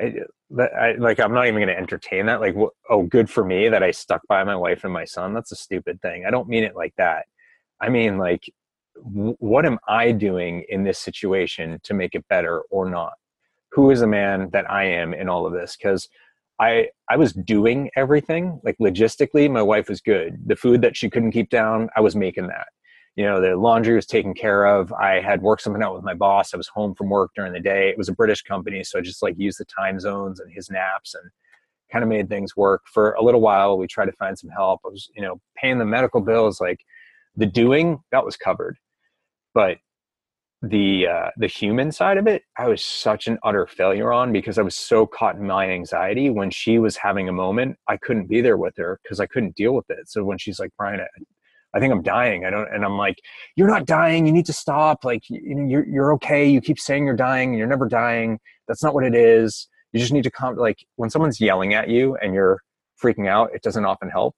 I, 0.00 0.14
I, 0.58 0.92
like 0.98 1.20
i'm 1.20 1.32
not 1.32 1.46
even 1.46 1.60
going 1.60 1.68
to 1.68 1.76
entertain 1.76 2.26
that 2.26 2.40
like 2.40 2.56
oh 2.88 3.02
good 3.04 3.30
for 3.30 3.44
me 3.44 3.68
that 3.68 3.82
i 3.82 3.90
stuck 3.90 4.22
by 4.28 4.42
my 4.44 4.56
wife 4.56 4.84
and 4.84 4.92
my 4.92 5.04
son. 5.04 5.34
That's 5.34 5.52
a 5.52 5.56
stupid 5.56 6.00
thing. 6.02 6.24
I 6.26 6.30
don't 6.30 6.48
mean 6.48 6.64
it 6.64 6.76
like 6.76 6.94
that. 6.96 7.26
I 7.80 7.88
mean, 7.88 8.18
like, 8.18 8.44
what 8.96 9.66
am 9.66 9.78
I 9.88 10.12
doing 10.12 10.64
in 10.68 10.84
this 10.84 10.98
situation 10.98 11.80
to 11.84 11.94
make 11.94 12.14
it 12.14 12.26
better 12.28 12.62
or 12.70 12.88
not? 12.88 13.14
Who 13.72 13.90
is 13.90 14.00
the 14.00 14.06
man 14.06 14.50
that 14.52 14.70
I 14.70 14.84
am 14.84 15.14
in 15.14 15.28
all 15.28 15.46
of 15.46 15.52
this? 15.52 15.76
Because 15.76 16.08
I 16.60 16.88
I 17.08 17.16
was 17.16 17.32
doing 17.32 17.90
everything 17.96 18.60
like 18.62 18.76
logistically. 18.78 19.50
My 19.50 19.62
wife 19.62 19.88
was 19.88 20.00
good. 20.00 20.38
The 20.46 20.56
food 20.56 20.82
that 20.82 20.96
she 20.96 21.08
couldn't 21.08 21.32
keep 21.32 21.50
down, 21.50 21.88
I 21.96 22.00
was 22.00 22.14
making 22.14 22.48
that. 22.48 22.68
You 23.16 23.24
know, 23.24 23.40
the 23.40 23.56
laundry 23.56 23.94
was 23.94 24.06
taken 24.06 24.34
care 24.34 24.66
of. 24.66 24.92
I 24.92 25.20
had 25.20 25.42
worked 25.42 25.62
something 25.62 25.82
out 25.82 25.94
with 25.94 26.04
my 26.04 26.14
boss. 26.14 26.54
I 26.54 26.56
was 26.56 26.68
home 26.68 26.94
from 26.94 27.10
work 27.10 27.30
during 27.34 27.52
the 27.52 27.60
day. 27.60 27.88
It 27.88 27.98
was 27.98 28.08
a 28.08 28.14
British 28.14 28.42
company, 28.42 28.84
so 28.84 28.98
I 28.98 29.02
just 29.02 29.22
like 29.22 29.34
used 29.38 29.58
the 29.58 29.64
time 29.64 29.98
zones 29.98 30.40
and 30.40 30.52
his 30.52 30.70
naps 30.70 31.14
and 31.14 31.30
kind 31.90 32.02
of 32.02 32.08
made 32.08 32.28
things 32.28 32.56
work 32.56 32.82
for 32.86 33.12
a 33.12 33.22
little 33.22 33.40
while. 33.40 33.76
We 33.76 33.86
tried 33.86 34.06
to 34.06 34.12
find 34.12 34.38
some 34.38 34.50
help. 34.50 34.80
I 34.84 34.88
was, 34.88 35.10
you 35.14 35.22
know, 35.22 35.40
paying 35.56 35.78
the 35.78 35.84
medical 35.84 36.20
bills, 36.20 36.60
like 36.60 36.84
the 37.40 37.46
doing 37.46 37.98
that 38.12 38.24
was 38.24 38.36
covered, 38.36 38.76
but 39.54 39.78
the 40.62 41.06
uh, 41.06 41.30
the 41.38 41.46
human 41.46 41.90
side 41.90 42.18
of 42.18 42.26
it, 42.26 42.42
I 42.58 42.68
was 42.68 42.84
such 42.84 43.26
an 43.26 43.38
utter 43.42 43.66
failure 43.66 44.12
on 44.12 44.30
because 44.30 44.58
I 44.58 44.62
was 44.62 44.76
so 44.76 45.06
caught 45.06 45.36
in 45.36 45.46
my 45.46 45.70
anxiety. 45.70 46.28
When 46.28 46.50
she 46.50 46.78
was 46.78 46.98
having 46.98 47.30
a 47.30 47.32
moment, 47.32 47.78
I 47.88 47.96
couldn't 47.96 48.26
be 48.26 48.42
there 48.42 48.58
with 48.58 48.74
her 48.76 49.00
because 49.02 49.20
I 49.20 49.26
couldn't 49.26 49.56
deal 49.56 49.74
with 49.74 49.88
it. 49.88 50.10
So 50.10 50.22
when 50.22 50.36
she's 50.36 50.60
like, 50.60 50.70
"Bryan, 50.76 51.00
I, 51.00 51.06
I 51.74 51.80
think 51.80 51.94
I'm 51.94 52.02
dying," 52.02 52.44
I 52.44 52.50
don't, 52.50 52.68
and 52.74 52.84
I'm 52.84 52.98
like, 52.98 53.16
"You're 53.56 53.68
not 53.68 53.86
dying. 53.86 54.26
You 54.26 54.34
need 54.34 54.44
to 54.46 54.52
stop. 54.52 55.02
Like, 55.02 55.22
you 55.30 55.54
know, 55.54 55.66
you're 55.66 55.86
you're 55.88 56.12
okay. 56.14 56.46
You 56.46 56.60
keep 56.60 56.78
saying 56.78 57.06
you're 57.06 57.16
dying. 57.16 57.54
You're 57.54 57.66
never 57.66 57.88
dying. 57.88 58.38
That's 58.68 58.82
not 58.82 58.92
what 58.92 59.04
it 59.04 59.14
is. 59.14 59.66
You 59.92 60.00
just 60.00 60.12
need 60.12 60.24
to 60.24 60.30
come. 60.30 60.56
Like 60.56 60.84
when 60.96 61.08
someone's 61.08 61.40
yelling 61.40 61.72
at 61.72 61.88
you 61.88 62.16
and 62.20 62.34
you're 62.34 62.60
freaking 63.02 63.28
out, 63.28 63.48
it 63.54 63.62
doesn't 63.62 63.86
often 63.86 64.10
help. 64.10 64.34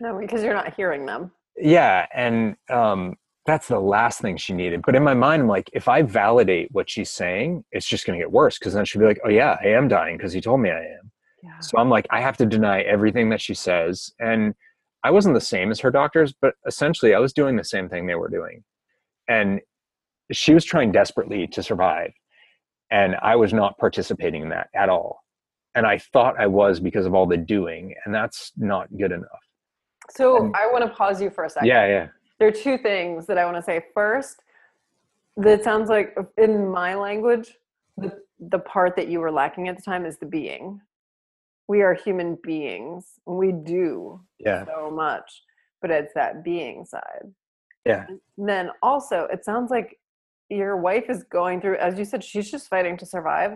No, 0.00 0.18
because 0.18 0.42
you're 0.42 0.54
not 0.54 0.74
hearing 0.74 1.04
them. 1.04 1.32
Yeah, 1.58 2.06
and 2.14 2.56
um, 2.68 3.16
that's 3.46 3.68
the 3.68 3.80
last 3.80 4.20
thing 4.20 4.36
she 4.36 4.52
needed. 4.52 4.82
But 4.84 4.96
in 4.96 5.04
my 5.04 5.14
mind, 5.14 5.42
I'm 5.42 5.48
like, 5.48 5.70
if 5.72 5.88
I 5.88 6.02
validate 6.02 6.68
what 6.72 6.90
she's 6.90 7.10
saying, 7.10 7.64
it's 7.72 7.86
just 7.86 8.06
going 8.06 8.18
to 8.18 8.22
get 8.22 8.32
worse 8.32 8.58
because 8.58 8.74
then 8.74 8.84
she'll 8.84 9.00
be 9.00 9.06
like, 9.06 9.20
oh, 9.24 9.30
yeah, 9.30 9.56
I 9.62 9.68
am 9.68 9.88
dying 9.88 10.16
because 10.16 10.32
he 10.32 10.40
told 10.40 10.60
me 10.60 10.70
I 10.70 10.80
am. 10.80 11.10
Yeah. 11.42 11.60
So 11.60 11.78
I'm 11.78 11.88
like, 11.88 12.06
I 12.10 12.20
have 12.20 12.36
to 12.38 12.46
deny 12.46 12.80
everything 12.82 13.30
that 13.30 13.40
she 13.40 13.54
says. 13.54 14.10
And 14.18 14.54
I 15.04 15.10
wasn't 15.10 15.34
the 15.34 15.40
same 15.40 15.70
as 15.70 15.80
her 15.80 15.90
doctors, 15.90 16.34
but 16.40 16.54
essentially 16.66 17.14
I 17.14 17.20
was 17.20 17.32
doing 17.32 17.56
the 17.56 17.64
same 17.64 17.88
thing 17.88 18.06
they 18.06 18.16
were 18.16 18.28
doing. 18.28 18.64
And 19.28 19.60
she 20.32 20.52
was 20.52 20.64
trying 20.64 20.90
desperately 20.90 21.46
to 21.48 21.62
survive. 21.62 22.12
And 22.90 23.14
I 23.22 23.36
was 23.36 23.52
not 23.52 23.78
participating 23.78 24.42
in 24.42 24.48
that 24.50 24.68
at 24.74 24.88
all. 24.88 25.20
And 25.76 25.86
I 25.86 25.98
thought 25.98 26.40
I 26.40 26.46
was 26.46 26.80
because 26.80 27.06
of 27.06 27.14
all 27.14 27.26
the 27.26 27.36
doing, 27.36 27.94
and 28.04 28.14
that's 28.14 28.52
not 28.56 28.88
good 28.96 29.12
enough. 29.12 29.45
So 30.10 30.44
and, 30.44 30.54
I 30.56 30.66
want 30.70 30.84
to 30.84 30.90
pause 30.90 31.20
you 31.20 31.30
for 31.30 31.44
a 31.44 31.50
second. 31.50 31.68
Yeah, 31.68 31.86
yeah 31.86 32.08
there 32.38 32.48
are 32.48 32.52
two 32.52 32.78
things 32.78 33.26
that 33.26 33.38
I 33.38 33.44
want 33.44 33.56
to 33.56 33.62
say. 33.62 33.84
First, 33.94 34.42
that 35.36 35.64
sounds 35.64 35.88
like 35.88 36.16
in 36.36 36.68
my 36.68 36.94
language, 36.94 37.54
the 37.96 38.20
the 38.50 38.58
part 38.58 38.96
that 38.96 39.08
you 39.08 39.20
were 39.20 39.32
lacking 39.32 39.68
at 39.68 39.76
the 39.76 39.82
time 39.82 40.04
is 40.04 40.18
the 40.18 40.26
being. 40.26 40.80
We 41.68 41.80
are 41.82 41.94
human 41.94 42.36
beings. 42.42 43.18
And 43.26 43.36
we 43.38 43.50
do 43.50 44.20
yeah. 44.38 44.66
so 44.66 44.90
much, 44.90 45.42
but 45.80 45.90
it's 45.90 46.12
that 46.14 46.44
being 46.44 46.84
side. 46.84 47.32
Yeah. 47.86 48.04
And 48.08 48.20
then 48.36 48.70
also, 48.82 49.26
it 49.32 49.42
sounds 49.42 49.70
like 49.70 49.98
your 50.50 50.76
wife 50.76 51.08
is 51.08 51.24
going 51.24 51.62
through, 51.62 51.78
as 51.78 51.98
you 51.98 52.04
said, 52.04 52.22
she's 52.22 52.50
just 52.50 52.68
fighting 52.68 52.98
to 52.98 53.06
survive, 53.06 53.52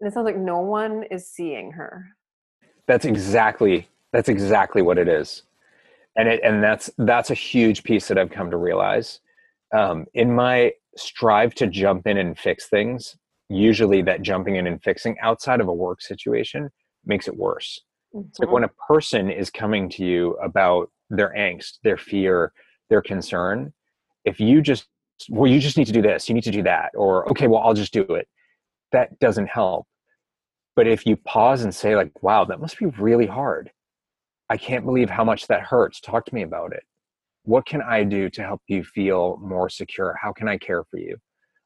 and 0.00 0.08
it 0.08 0.14
sounds 0.14 0.26
like 0.26 0.36
no 0.36 0.60
one 0.60 1.02
is 1.10 1.28
seeing 1.28 1.72
her. 1.72 2.06
That's 2.86 3.04
exactly 3.04 3.88
that's 4.12 4.28
exactly 4.28 4.80
what 4.80 4.96
it 4.96 5.08
is 5.08 5.42
and 6.16 6.28
it 6.28 6.40
and 6.42 6.62
that's 6.62 6.90
that's 6.98 7.30
a 7.30 7.34
huge 7.34 7.82
piece 7.82 8.08
that 8.08 8.18
I've 8.18 8.30
come 8.30 8.50
to 8.50 8.56
realize. 8.56 9.20
Um, 9.76 10.06
in 10.14 10.32
my 10.32 10.72
strive 10.96 11.54
to 11.56 11.66
jump 11.66 12.06
in 12.06 12.18
and 12.18 12.38
fix 12.38 12.68
things, 12.68 13.16
usually 13.48 14.02
that 14.02 14.22
jumping 14.22 14.56
in 14.56 14.66
and 14.66 14.82
fixing 14.82 15.18
outside 15.20 15.60
of 15.60 15.68
a 15.68 15.74
work 15.74 16.00
situation 16.00 16.70
makes 17.04 17.26
it 17.26 17.36
worse. 17.36 17.80
Mm-hmm. 18.14 18.28
It's 18.28 18.38
like 18.38 18.50
when 18.50 18.64
a 18.64 18.70
person 18.88 19.30
is 19.30 19.50
coming 19.50 19.88
to 19.90 20.04
you 20.04 20.32
about 20.34 20.90
their 21.10 21.34
angst, 21.36 21.78
their 21.82 21.96
fear, 21.96 22.52
their 22.88 23.02
concern, 23.02 23.72
if 24.24 24.38
you 24.38 24.62
just 24.62 24.86
well, 25.28 25.50
you 25.50 25.60
just 25.60 25.76
need 25.76 25.86
to 25.86 25.92
do 25.92 26.02
this, 26.02 26.28
you 26.28 26.34
need 26.34 26.44
to 26.44 26.50
do 26.50 26.62
that, 26.62 26.90
or 26.94 27.28
okay, 27.30 27.48
well, 27.48 27.62
I'll 27.62 27.74
just 27.74 27.92
do 27.92 28.02
it. 28.02 28.28
That 28.92 29.18
doesn't 29.18 29.48
help. 29.48 29.86
But 30.76 30.88
if 30.88 31.06
you 31.06 31.16
pause 31.16 31.62
and 31.62 31.72
say, 31.72 31.94
like, 31.94 32.22
wow, 32.22 32.44
that 32.44 32.60
must 32.60 32.78
be 32.78 32.86
really 32.86 33.26
hard 33.26 33.70
I 34.50 34.56
can't 34.56 34.84
believe 34.84 35.10
how 35.10 35.24
much 35.24 35.46
that 35.46 35.62
hurts. 35.62 36.00
Talk 36.00 36.26
to 36.26 36.34
me 36.34 36.42
about 36.42 36.72
it. 36.72 36.82
What 37.44 37.66
can 37.66 37.82
I 37.82 38.04
do 38.04 38.28
to 38.30 38.42
help 38.42 38.62
you 38.68 38.84
feel 38.84 39.38
more 39.42 39.68
secure? 39.68 40.16
How 40.20 40.32
can 40.32 40.48
I 40.48 40.58
care 40.58 40.84
for 40.84 40.98
you? 40.98 41.16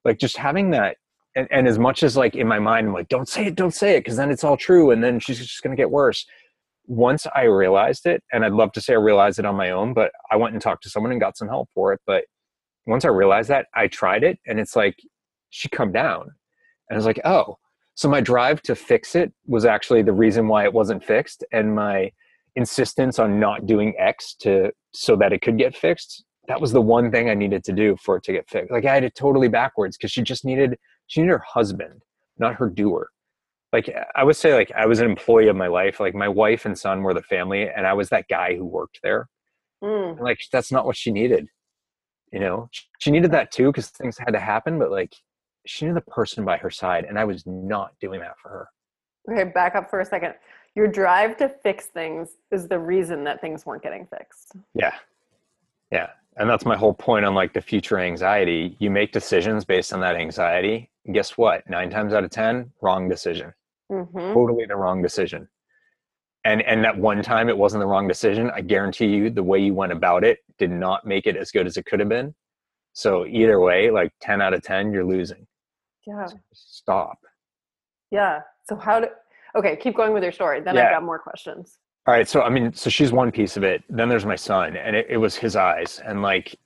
Like 0.05 0.19
just 0.19 0.37
having 0.37 0.71
that 0.71 0.97
and, 1.39 1.47
and 1.53 1.69
as 1.69 1.79
much 1.79 2.03
as 2.03 2.17
like 2.17 2.35
in 2.35 2.49
my 2.49 2.59
mind, 2.59 2.89
I'm 2.89 2.93
like, 2.93 3.09
don't 3.09 3.29
say 3.29 3.47
it, 3.47 3.55
don't 3.55 3.75
say 3.75 3.97
it, 3.97 4.01
because 4.01 4.17
then 4.17 4.31
it's 4.31 4.43
all 4.43 4.57
true 4.57 4.91
and 4.91 5.05
then 5.05 5.21
she's 5.21 5.39
just 5.39 5.63
gonna 5.63 5.77
get 5.77 5.91
worse. 5.91 6.27
Once 6.87 7.27
I 7.35 7.43
realized 7.43 8.07
it, 8.07 8.23
and 8.33 8.45
I'd 8.45 8.53
love 8.53 8.73
to 8.73 8.81
say 8.81 8.95
I 8.95 8.97
realized 8.97 9.39
it 9.39 9.45
on 9.45 9.55
my 9.55 9.71
own, 9.71 9.95
but 9.95 10.11
I 10.31 10.37
went 10.37 10.55
and 10.55 10.63
talked 10.63 10.83
to 10.85 10.91
someone 10.91 11.13
and 11.13 11.21
got 11.21 11.37
some 11.37 11.47
help 11.47 11.69
for 11.75 11.93
it. 11.93 12.01
But 12.07 12.25
once 12.87 13.05
I 13.05 13.09
realized 13.09 13.51
that, 13.51 13.67
I 13.75 13.87
tried 13.87 14.25
it 14.25 14.39
and 14.47 14.59
it's 14.59 14.75
like 14.75 14.97
she 15.51 15.69
come 15.69 15.93
down. 15.93 16.23
And 16.23 16.95
I 16.95 16.97
was 16.97 17.07
like, 17.07 17.21
oh. 17.25 17.59
So 17.95 18.09
my 18.09 18.21
drive 18.21 18.63
to 18.63 18.75
fix 18.75 19.15
it 19.15 19.33
was 19.47 19.65
actually 19.65 20.03
the 20.03 20.13
reason 20.13 20.49
why 20.49 20.65
it 20.65 20.73
wasn't 20.73 21.05
fixed. 21.05 21.45
And 21.53 21.75
my 21.75 22.11
insistence 22.57 23.19
on 23.19 23.39
not 23.39 23.67
doing 23.67 23.95
X 23.99 24.35
to 24.41 24.71
so 24.93 25.17
that 25.17 25.33
it 25.33 25.43
could 25.43 25.59
get 25.59 25.77
fixed. 25.77 26.25
That 26.47 26.61
was 26.61 26.73
the 26.73 26.81
one 26.81 27.11
thing 27.11 27.29
I 27.29 27.35
needed 27.35 27.63
to 27.65 27.73
do 27.73 27.97
for 28.03 28.17
it 28.17 28.25
to 28.25 28.33
get 28.33 28.49
fixed. 28.49 28.71
Like 28.71 28.85
I 28.87 28.95
had 28.95 29.05
it 29.05 29.15
totally 29.15 29.49
backwards 29.49 29.97
because 29.97 30.11
she 30.11 30.23
just 30.23 30.45
needed 30.45 30.79
she 31.07 31.21
needed 31.21 31.33
her 31.33 31.45
husband, 31.47 32.03
not 32.39 32.55
her 32.57 32.69
doer. 32.69 33.09
Like 33.73 33.95
I 34.17 34.25
would 34.25 34.37
say, 34.37 34.55
like 34.55 34.73
I 34.75 34.87
was 34.87 35.01
an 35.01 35.07
employee 35.07 35.49
of 35.49 35.57
my 35.57 35.67
life. 35.67 36.01
Like 36.01 36.15
my 36.15 36.29
wife 36.29 36.65
and 36.65 36.79
son 36.79 37.03
were 37.03 37.15
the 37.15 37.23
family, 37.23 37.69
and 37.69 37.87
I 37.87 37.93
was 37.93 38.09
that 38.09 38.29
guy 38.29 38.57
who 38.57 38.65
worked 38.65 39.01
there. 39.03 39.29
Mm. 39.83 40.19
like 40.19 40.41
that's 40.51 40.73
not 40.73 40.87
what 40.87 40.97
she 40.97 41.13
needed. 41.13 41.47
You 42.33 42.41
know, 42.41 42.69
she 42.99 43.13
needed 43.13 43.31
that 43.31 43.53
too 43.53 43.67
because 43.67 43.89
things 43.89 44.19
had 44.19 44.33
to 44.33 44.41
happen. 44.41 44.79
But 44.79 44.91
like 44.91 45.15
she 45.67 45.85
needed 45.85 45.97
the 45.97 46.11
person 46.11 46.45
by 46.45 46.57
her 46.59 46.71
side, 46.71 47.05
and 47.05 47.19
I 47.19 47.25
was 47.25 47.45
not 47.47 47.93
doing 48.01 48.21
that 48.21 48.39
for 48.43 48.49
her. 48.49 48.69
Okay, 49.31 49.51
back 49.51 49.75
up 49.75 49.91
for 49.91 50.01
a 50.01 50.05
second 50.05 50.35
your 50.79 50.87
drive 50.87 51.37
to 51.39 51.49
fix 51.49 51.87
things 51.87 52.37
is 52.53 52.69
the 52.69 52.79
reason 52.79 53.25
that 53.25 53.41
things 53.41 53.67
weren't 53.67 53.83
getting 53.83 54.07
fixed. 54.07 54.53
Yeah. 54.75 54.95
Yeah. 55.91 56.11
And 56.37 56.49
that's 56.49 56.65
my 56.65 56.77
whole 56.77 56.95
point 56.95 57.25
on 57.25 57.35
like 57.35 57.53
the 57.53 57.61
future 57.61 57.99
anxiety. 57.99 58.77
You 58.79 58.89
make 58.89 59.13
decisions 59.13 59.65
based 59.65 59.93
on 59.93 59.99
that 60.03 60.15
anxiety. 60.15 60.89
guess 61.13 61.37
what? 61.37 61.69
Nine 61.69 61.91
times 61.91 62.15
out 62.15 62.23
of 62.23 62.31
10, 62.31 62.71
wrong 62.81 63.09
decision. 63.09 63.53
Mm-hmm. 63.91 64.33
Totally 64.33 64.67
the 64.67 64.77
wrong 64.77 65.03
decision. 65.03 65.49
And, 66.45 66.63
and 66.63 66.85
that 66.85 66.97
one 66.97 67.25
time 67.25 67.49
it 67.49 67.59
wasn't 67.59 67.81
the 67.81 67.87
wrong 67.87 68.07
decision. 68.07 68.49
I 68.55 68.61
guarantee 68.61 69.07
you 69.09 69.31
the 69.31 69.43
way 69.43 69.59
you 69.59 69.75
went 69.75 69.91
about 69.91 70.23
it 70.23 70.39
did 70.59 70.71
not 70.71 71.05
make 71.05 71.27
it 71.27 71.37
as 71.37 71.51
good 71.51 71.67
as 71.67 71.77
it 71.77 71.87
could 71.87 71.99
have 71.99 72.09
been. 72.09 72.33
So 72.93 73.27
either 73.27 73.59
way, 73.59 73.91
like 73.91 74.13
10 74.21 74.41
out 74.41 74.55
of 74.55 74.63
10, 74.63 74.93
you're 74.93 75.05
losing. 75.05 75.45
Yeah. 76.07 76.27
So 76.27 76.37
stop. 76.55 77.19
Yeah. 78.13 78.43
So 78.69 78.77
how 78.77 79.01
do, 79.01 79.09
Okay, 79.57 79.77
keep 79.77 79.97
going 79.97 80.13
with 80.13 80.23
your 80.23 80.33
story. 80.33 80.61
Then 80.61 80.75
yeah. 80.75 80.87
I've 80.87 80.93
got 80.93 81.03
more 81.03 81.19
questions. 81.19 81.79
All 82.07 82.15
right. 82.15 82.29
So, 82.29 82.43
I 82.43 82.49
mean, 82.49 82.73
so 82.73 82.89
she's 82.91 83.13
one 83.13 83.31
piece 83.31 83.57
of 83.57 83.65
it. 83.65 83.83
Then 83.89 84.09
there's 84.09 84.25
my 84.25 84.37
son, 84.37 84.77
and 84.77 84.97
it, 84.97 85.07
it 85.11 85.17
was 85.19 85.37
his 85.37 85.57
eyes. 85.57 86.01
And 86.05 86.23
like, 86.23 86.59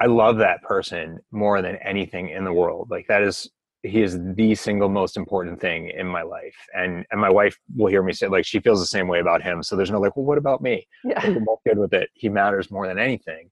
I 0.00 0.06
love 0.06 0.38
that 0.38 0.62
person 0.62 1.20
more 1.30 1.62
than 1.62 1.76
anything 1.76 2.30
in 2.30 2.44
the 2.44 2.52
world. 2.52 2.88
Like, 2.90 3.06
that 3.08 3.22
is, 3.22 3.48
he 3.82 4.02
is 4.02 4.18
the 4.34 4.54
single 4.54 4.88
most 4.88 5.16
important 5.16 5.60
thing 5.60 5.90
in 5.90 6.06
my 6.06 6.22
life. 6.22 6.56
And 6.74 7.04
and 7.10 7.20
my 7.20 7.30
wife 7.30 7.56
will 7.76 7.88
hear 7.88 8.02
me 8.02 8.12
say, 8.12 8.26
like, 8.28 8.44
she 8.44 8.60
feels 8.60 8.80
the 8.80 8.86
same 8.86 9.08
way 9.08 9.20
about 9.20 9.42
him. 9.42 9.62
So 9.62 9.76
there's 9.76 9.90
no 9.90 10.00
like, 10.00 10.16
well, 10.16 10.26
what 10.26 10.38
about 10.38 10.62
me? 10.62 10.86
Yeah. 11.04 11.26
We're 11.28 11.40
both 11.40 11.60
good 11.66 11.78
with 11.78 11.94
it. 11.94 12.10
He 12.14 12.28
matters 12.28 12.70
more 12.70 12.86
than 12.86 12.98
anything. 12.98 13.50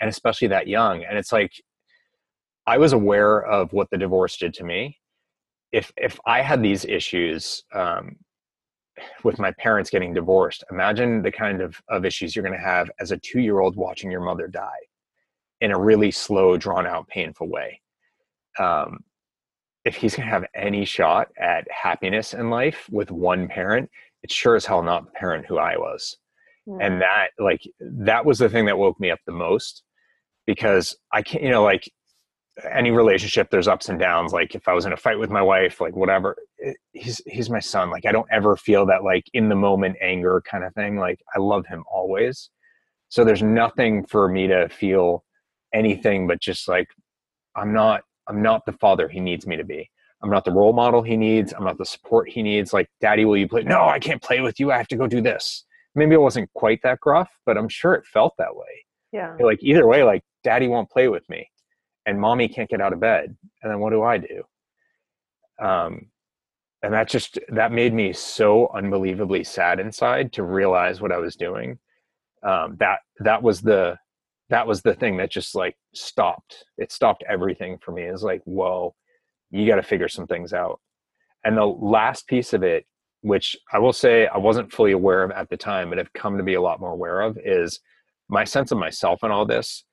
And 0.00 0.10
especially 0.10 0.48
that 0.48 0.68
young. 0.68 1.04
And 1.04 1.16
it's 1.16 1.32
like, 1.32 1.52
I 2.66 2.78
was 2.78 2.92
aware 2.92 3.44
of 3.44 3.72
what 3.72 3.90
the 3.90 3.98
divorce 3.98 4.36
did 4.38 4.54
to 4.54 4.64
me 4.64 4.98
if 5.74 5.92
if 5.96 6.18
I 6.24 6.40
had 6.40 6.62
these 6.62 6.84
issues 6.84 7.64
um, 7.74 8.16
with 9.24 9.40
my 9.40 9.50
parents 9.58 9.90
getting 9.90 10.14
divorced, 10.14 10.62
imagine 10.70 11.20
the 11.20 11.32
kind 11.32 11.60
of, 11.60 11.80
of 11.88 12.04
issues 12.04 12.34
you're 12.34 12.44
going 12.44 12.58
to 12.58 12.64
have 12.64 12.90
as 13.00 13.10
a 13.10 13.18
two 13.18 13.40
year 13.40 13.58
old 13.58 13.74
watching 13.74 14.10
your 14.10 14.20
mother 14.20 14.46
die 14.46 14.84
in 15.60 15.72
a 15.72 15.78
really 15.78 16.12
slow, 16.12 16.56
drawn 16.56 16.86
out, 16.86 17.08
painful 17.08 17.48
way. 17.48 17.80
Um, 18.58 19.00
if 19.84 19.96
he's 19.96 20.14
going 20.14 20.28
to 20.28 20.32
have 20.32 20.44
any 20.54 20.84
shot 20.84 21.28
at 21.38 21.66
happiness 21.70 22.34
in 22.34 22.50
life 22.50 22.86
with 22.90 23.10
one 23.10 23.48
parent, 23.48 23.90
it's 24.22 24.34
sure 24.34 24.54
as 24.54 24.64
hell 24.64 24.82
not 24.82 25.06
the 25.06 25.10
parent 25.10 25.44
who 25.44 25.58
I 25.58 25.76
was. 25.76 26.16
And 26.80 27.02
that, 27.02 27.28
like, 27.38 27.60
that 27.80 28.24
was 28.24 28.38
the 28.38 28.48
thing 28.48 28.64
that 28.66 28.78
woke 28.78 28.98
me 28.98 29.10
up 29.10 29.18
the 29.26 29.32
most 29.32 29.82
because 30.46 30.96
I 31.12 31.20
can't, 31.20 31.44
you 31.44 31.50
know, 31.50 31.62
like, 31.62 31.90
any 32.70 32.90
relationship 32.92 33.50
there's 33.50 33.66
ups 33.66 33.88
and 33.88 33.98
downs 33.98 34.32
like 34.32 34.54
if 34.54 34.68
i 34.68 34.72
was 34.72 34.86
in 34.86 34.92
a 34.92 34.96
fight 34.96 35.18
with 35.18 35.30
my 35.30 35.42
wife 35.42 35.80
like 35.80 35.96
whatever 35.96 36.36
it, 36.58 36.68
eh, 36.68 36.72
he's 36.92 37.20
he's 37.26 37.50
my 37.50 37.58
son 37.58 37.90
like 37.90 38.06
i 38.06 38.12
don't 38.12 38.28
ever 38.30 38.56
feel 38.56 38.86
that 38.86 39.02
like 39.02 39.24
in 39.32 39.48
the 39.48 39.56
moment 39.56 39.96
anger 40.00 40.40
kind 40.48 40.62
of 40.62 40.72
thing 40.74 40.96
like 40.96 41.20
i 41.34 41.38
love 41.38 41.66
him 41.66 41.84
always. 41.92 42.50
So 43.08 43.22
there's 43.22 43.42
nothing 43.42 44.04
for 44.06 44.28
me 44.28 44.48
to 44.48 44.68
feel 44.68 45.24
anything 45.72 46.26
but 46.26 46.40
just 46.40 46.68
like 46.68 46.88
i'm 47.56 47.72
not 47.72 48.02
i'm 48.28 48.40
not 48.42 48.64
the 48.66 48.72
father 48.72 49.08
he 49.08 49.20
needs 49.20 49.46
me 49.46 49.56
to 49.56 49.64
be. 49.64 49.88
I'm 50.22 50.30
not 50.30 50.44
the 50.44 50.52
role 50.52 50.72
model 50.72 51.02
he 51.02 51.16
needs 51.16 51.52
i'm 51.52 51.64
not 51.64 51.78
the 51.78 51.84
support 51.84 52.28
he 52.28 52.42
needs 52.42 52.72
like 52.72 52.88
daddy 53.00 53.24
will 53.24 53.36
you 53.36 53.48
play? 53.48 53.62
No 53.62 53.84
i 53.84 53.98
can't 53.98 54.22
play 54.22 54.40
with 54.40 54.60
you 54.60 54.70
i 54.70 54.76
have 54.76 54.88
to 54.88 54.96
go 54.96 55.06
do 55.06 55.20
this. 55.20 55.64
Maybe 55.96 56.14
it 56.14 56.20
wasn't 56.20 56.52
quite 56.54 56.80
that 56.82 57.00
gruff 57.00 57.30
but 57.46 57.58
i'm 57.58 57.68
sure 57.68 57.94
it 57.94 58.06
felt 58.06 58.34
that 58.38 58.54
way. 58.54 58.84
Yeah. 59.12 59.36
Like 59.40 59.58
either 59.62 59.86
way 59.86 60.04
like 60.04 60.22
daddy 60.44 60.68
won't 60.68 60.90
play 60.90 61.08
with 61.08 61.28
me 61.28 61.48
and 62.06 62.20
mommy 62.20 62.48
can't 62.48 62.70
get 62.70 62.80
out 62.80 62.92
of 62.92 63.00
bed 63.00 63.36
and 63.62 63.70
then 63.70 63.80
what 63.80 63.90
do 63.90 64.02
i 64.02 64.18
do? 64.18 64.42
Um 65.60 66.06
and 66.82 66.92
that 66.92 67.08
just 67.08 67.38
that 67.48 67.72
made 67.72 67.94
me 67.94 68.12
so 68.12 68.70
unbelievably 68.74 69.44
sad 69.44 69.80
inside 69.80 70.32
to 70.34 70.42
realize 70.42 71.00
what 71.00 71.12
i 71.12 71.18
was 71.18 71.36
doing. 71.36 71.78
Um 72.42 72.76
that 72.80 73.00
that 73.20 73.42
was 73.42 73.60
the 73.60 73.98
that 74.50 74.66
was 74.66 74.82
the 74.82 74.94
thing 74.94 75.16
that 75.16 75.30
just 75.30 75.54
like 75.54 75.76
stopped 75.94 76.64
it 76.78 76.92
stopped 76.92 77.24
everything 77.28 77.78
for 77.78 77.92
me. 77.92 78.02
It's 78.02 78.22
like 78.22 78.42
whoa 78.44 78.94
you 79.50 79.66
got 79.66 79.76
to 79.76 79.82
figure 79.82 80.08
some 80.08 80.26
things 80.26 80.52
out. 80.52 80.80
And 81.44 81.56
the 81.56 81.64
last 81.64 82.26
piece 82.26 82.52
of 82.52 82.62
it 82.62 82.86
which 83.24 83.56
i 83.72 83.78
will 83.78 83.92
say 83.92 84.26
i 84.26 84.36
wasn't 84.36 84.70
fully 84.70 84.92
aware 84.92 85.24
of 85.24 85.30
at 85.30 85.48
the 85.48 85.56
time 85.56 85.88
but 85.88 85.96
have 85.96 86.12
come 86.12 86.36
to 86.36 86.44
be 86.44 86.54
a 86.54 86.60
lot 86.60 86.78
more 86.78 86.92
aware 86.92 87.22
of 87.22 87.38
is 87.42 87.80
my 88.28 88.44
sense 88.44 88.70
of 88.70 88.76
myself 88.76 89.20
and 89.22 89.32
all 89.32 89.46
this 89.46 89.84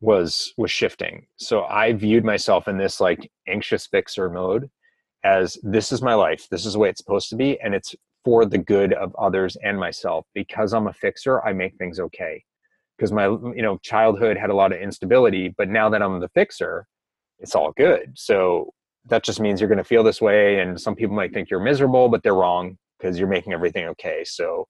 was 0.00 0.52
was 0.56 0.70
shifting. 0.70 1.26
So 1.36 1.64
i 1.64 1.92
viewed 1.92 2.24
myself 2.24 2.68
in 2.68 2.76
this 2.76 3.00
like 3.00 3.30
anxious 3.48 3.86
fixer 3.86 4.28
mode 4.28 4.70
as 5.24 5.58
this 5.62 5.92
is 5.92 6.02
my 6.02 6.14
life. 6.14 6.46
This 6.50 6.66
is 6.66 6.74
the 6.74 6.78
way 6.78 6.90
it's 6.90 7.00
supposed 7.00 7.30
to 7.30 7.36
be 7.36 7.58
and 7.60 7.74
it's 7.74 7.94
for 8.24 8.44
the 8.44 8.58
good 8.58 8.92
of 8.92 9.14
others 9.16 9.56
and 9.62 9.78
myself. 9.78 10.26
Because 10.34 10.72
i'm 10.74 10.88
a 10.88 10.92
fixer 10.92 11.42
i 11.44 11.52
make 11.52 11.76
things 11.76 11.98
okay. 12.00 12.42
Because 12.96 13.12
my 13.12 13.26
you 13.26 13.62
know 13.62 13.78
childhood 13.82 14.36
had 14.36 14.50
a 14.50 14.54
lot 14.54 14.72
of 14.72 14.80
instability 14.80 15.54
but 15.56 15.68
now 15.68 15.88
that 15.88 16.02
i'm 16.02 16.20
the 16.20 16.28
fixer 16.28 16.86
it's 17.38 17.54
all 17.54 17.72
good. 17.72 18.12
So 18.14 18.72
that 19.08 19.22
just 19.22 19.40
means 19.40 19.60
you're 19.60 19.68
going 19.68 19.78
to 19.78 19.84
feel 19.84 20.02
this 20.02 20.20
way 20.20 20.60
and 20.60 20.80
some 20.80 20.96
people 20.96 21.14
might 21.14 21.32
think 21.32 21.50
you're 21.50 21.60
miserable 21.60 22.08
but 22.08 22.22
they're 22.22 22.34
wrong 22.34 22.76
because 22.98 23.18
you're 23.18 23.28
making 23.28 23.52
everything 23.52 23.86
okay. 23.88 24.24
So 24.24 24.66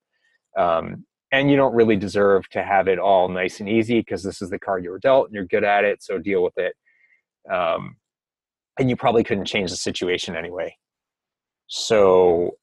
um, 0.57 1.05
and 1.33 1.51
you 1.51 1.57
don't 1.57 1.75
really 1.75 1.97
deserve 1.97 2.49
to 2.51 2.63
have 2.63 2.89
it 2.89 2.99
all 2.99 3.29
nice 3.29 3.61
and 3.61 3.69
easy 3.69 4.01
because 4.01 4.23
this 4.23 4.41
is 4.41 4.51
the 4.51 4.59
card 4.59 4.85
you 4.85 4.91
were 4.91 4.99
dealt 4.99 5.27
and 5.27 5.35
you're 5.35 5.45
good 5.45 5.65
at 5.65 5.85
it 5.85 6.03
so 6.03 6.19
deal 6.19 6.43
with 6.43 6.57
it 6.57 6.75
um, 7.51 7.97
and 8.79 8.91
you 8.91 8.97
probably 8.97 9.25
couldn't 9.25 9.47
change 9.47 9.71
the 9.71 9.77
situation 9.77 10.37
anyway. 10.37 10.77
So 11.69 12.57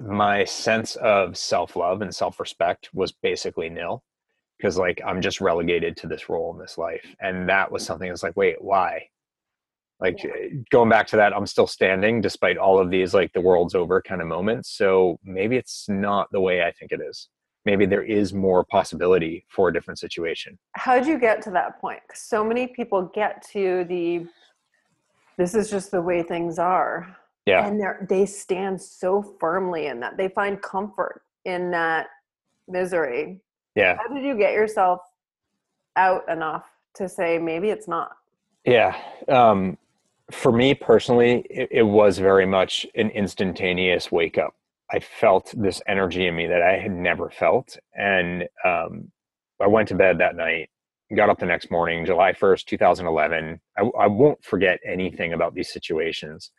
my 0.00 0.44
sense 0.44 0.96
of 0.96 1.36
self-love 1.36 2.02
and 2.02 2.14
self-respect 2.14 2.88
was 2.94 3.12
basically 3.12 3.68
nil 3.68 4.02
because 4.56 4.78
like 4.78 5.02
i'm 5.06 5.20
just 5.20 5.38
relegated 5.38 5.98
to 5.98 6.06
this 6.06 6.30
role 6.30 6.50
in 6.50 6.58
this 6.58 6.78
life 6.78 7.04
and 7.20 7.46
that 7.46 7.70
was 7.70 7.84
something 7.84 8.08
that's 8.08 8.22
like 8.22 8.34
wait 8.34 8.56
why? 8.60 9.02
Like 10.00 10.24
yeah. 10.24 10.32
going 10.70 10.88
back 10.88 11.08
to 11.08 11.16
that 11.16 11.36
i'm 11.36 11.46
still 11.46 11.66
standing 11.66 12.22
despite 12.22 12.56
all 12.56 12.78
of 12.78 12.90
these 12.90 13.12
like 13.12 13.34
the 13.34 13.40
world's 13.42 13.74
over 13.74 14.00
kind 14.00 14.22
of 14.22 14.28
moments 14.28 14.70
so 14.70 15.18
maybe 15.24 15.56
it's 15.56 15.84
not 15.90 16.28
the 16.32 16.40
way 16.40 16.62
i 16.62 16.72
think 16.72 16.90
it 16.90 17.00
is 17.06 17.28
maybe 17.64 17.86
there 17.86 18.02
is 18.02 18.32
more 18.32 18.64
possibility 18.64 19.44
for 19.48 19.68
a 19.68 19.72
different 19.72 19.98
situation. 19.98 20.58
How 20.72 20.98
did 20.98 21.06
you 21.06 21.18
get 21.18 21.42
to 21.42 21.50
that 21.52 21.80
point? 21.80 22.00
So 22.14 22.44
many 22.44 22.66
people 22.66 23.10
get 23.14 23.46
to 23.52 23.84
the 23.88 24.26
this 25.38 25.54
is 25.54 25.70
just 25.70 25.90
the 25.90 26.02
way 26.02 26.22
things 26.22 26.58
are. 26.58 27.16
Yeah. 27.46 27.66
And 27.66 27.80
they 27.80 27.86
they 28.08 28.26
stand 28.26 28.80
so 28.80 29.22
firmly 29.40 29.86
in 29.86 30.00
that. 30.00 30.16
They 30.16 30.28
find 30.28 30.60
comfort 30.62 31.22
in 31.44 31.70
that 31.72 32.06
misery. 32.68 33.40
Yeah. 33.74 33.96
How 33.96 34.14
did 34.14 34.22
you 34.24 34.36
get 34.36 34.52
yourself 34.52 35.00
out 35.96 36.28
enough 36.28 36.64
to 36.94 37.08
say 37.08 37.38
maybe 37.38 37.70
it's 37.70 37.88
not 37.88 38.16
yeah 38.64 38.96
um 39.28 39.76
for 40.30 40.52
me 40.52 40.74
personally 40.74 41.44
it, 41.50 41.68
it 41.70 41.82
was 41.82 42.18
very 42.18 42.46
much 42.46 42.86
an 42.94 43.10
instantaneous 43.10 44.10
wake 44.12 44.38
up 44.38 44.54
i 44.92 44.98
felt 44.98 45.52
this 45.56 45.80
energy 45.86 46.26
in 46.26 46.36
me 46.36 46.46
that 46.46 46.62
i 46.62 46.76
had 46.78 46.92
never 46.92 47.30
felt 47.30 47.76
and 47.94 48.44
um 48.64 49.10
i 49.60 49.66
went 49.66 49.88
to 49.88 49.94
bed 49.94 50.18
that 50.18 50.36
night 50.36 50.68
got 51.16 51.28
up 51.28 51.38
the 51.38 51.46
next 51.46 51.70
morning 51.70 52.06
july 52.06 52.32
1st 52.32 52.64
2011 52.64 53.60
i, 53.78 53.82
I 53.98 54.06
won't 54.06 54.42
forget 54.44 54.80
anything 54.86 55.32
about 55.32 55.54
these 55.54 55.72
situations 55.72 56.50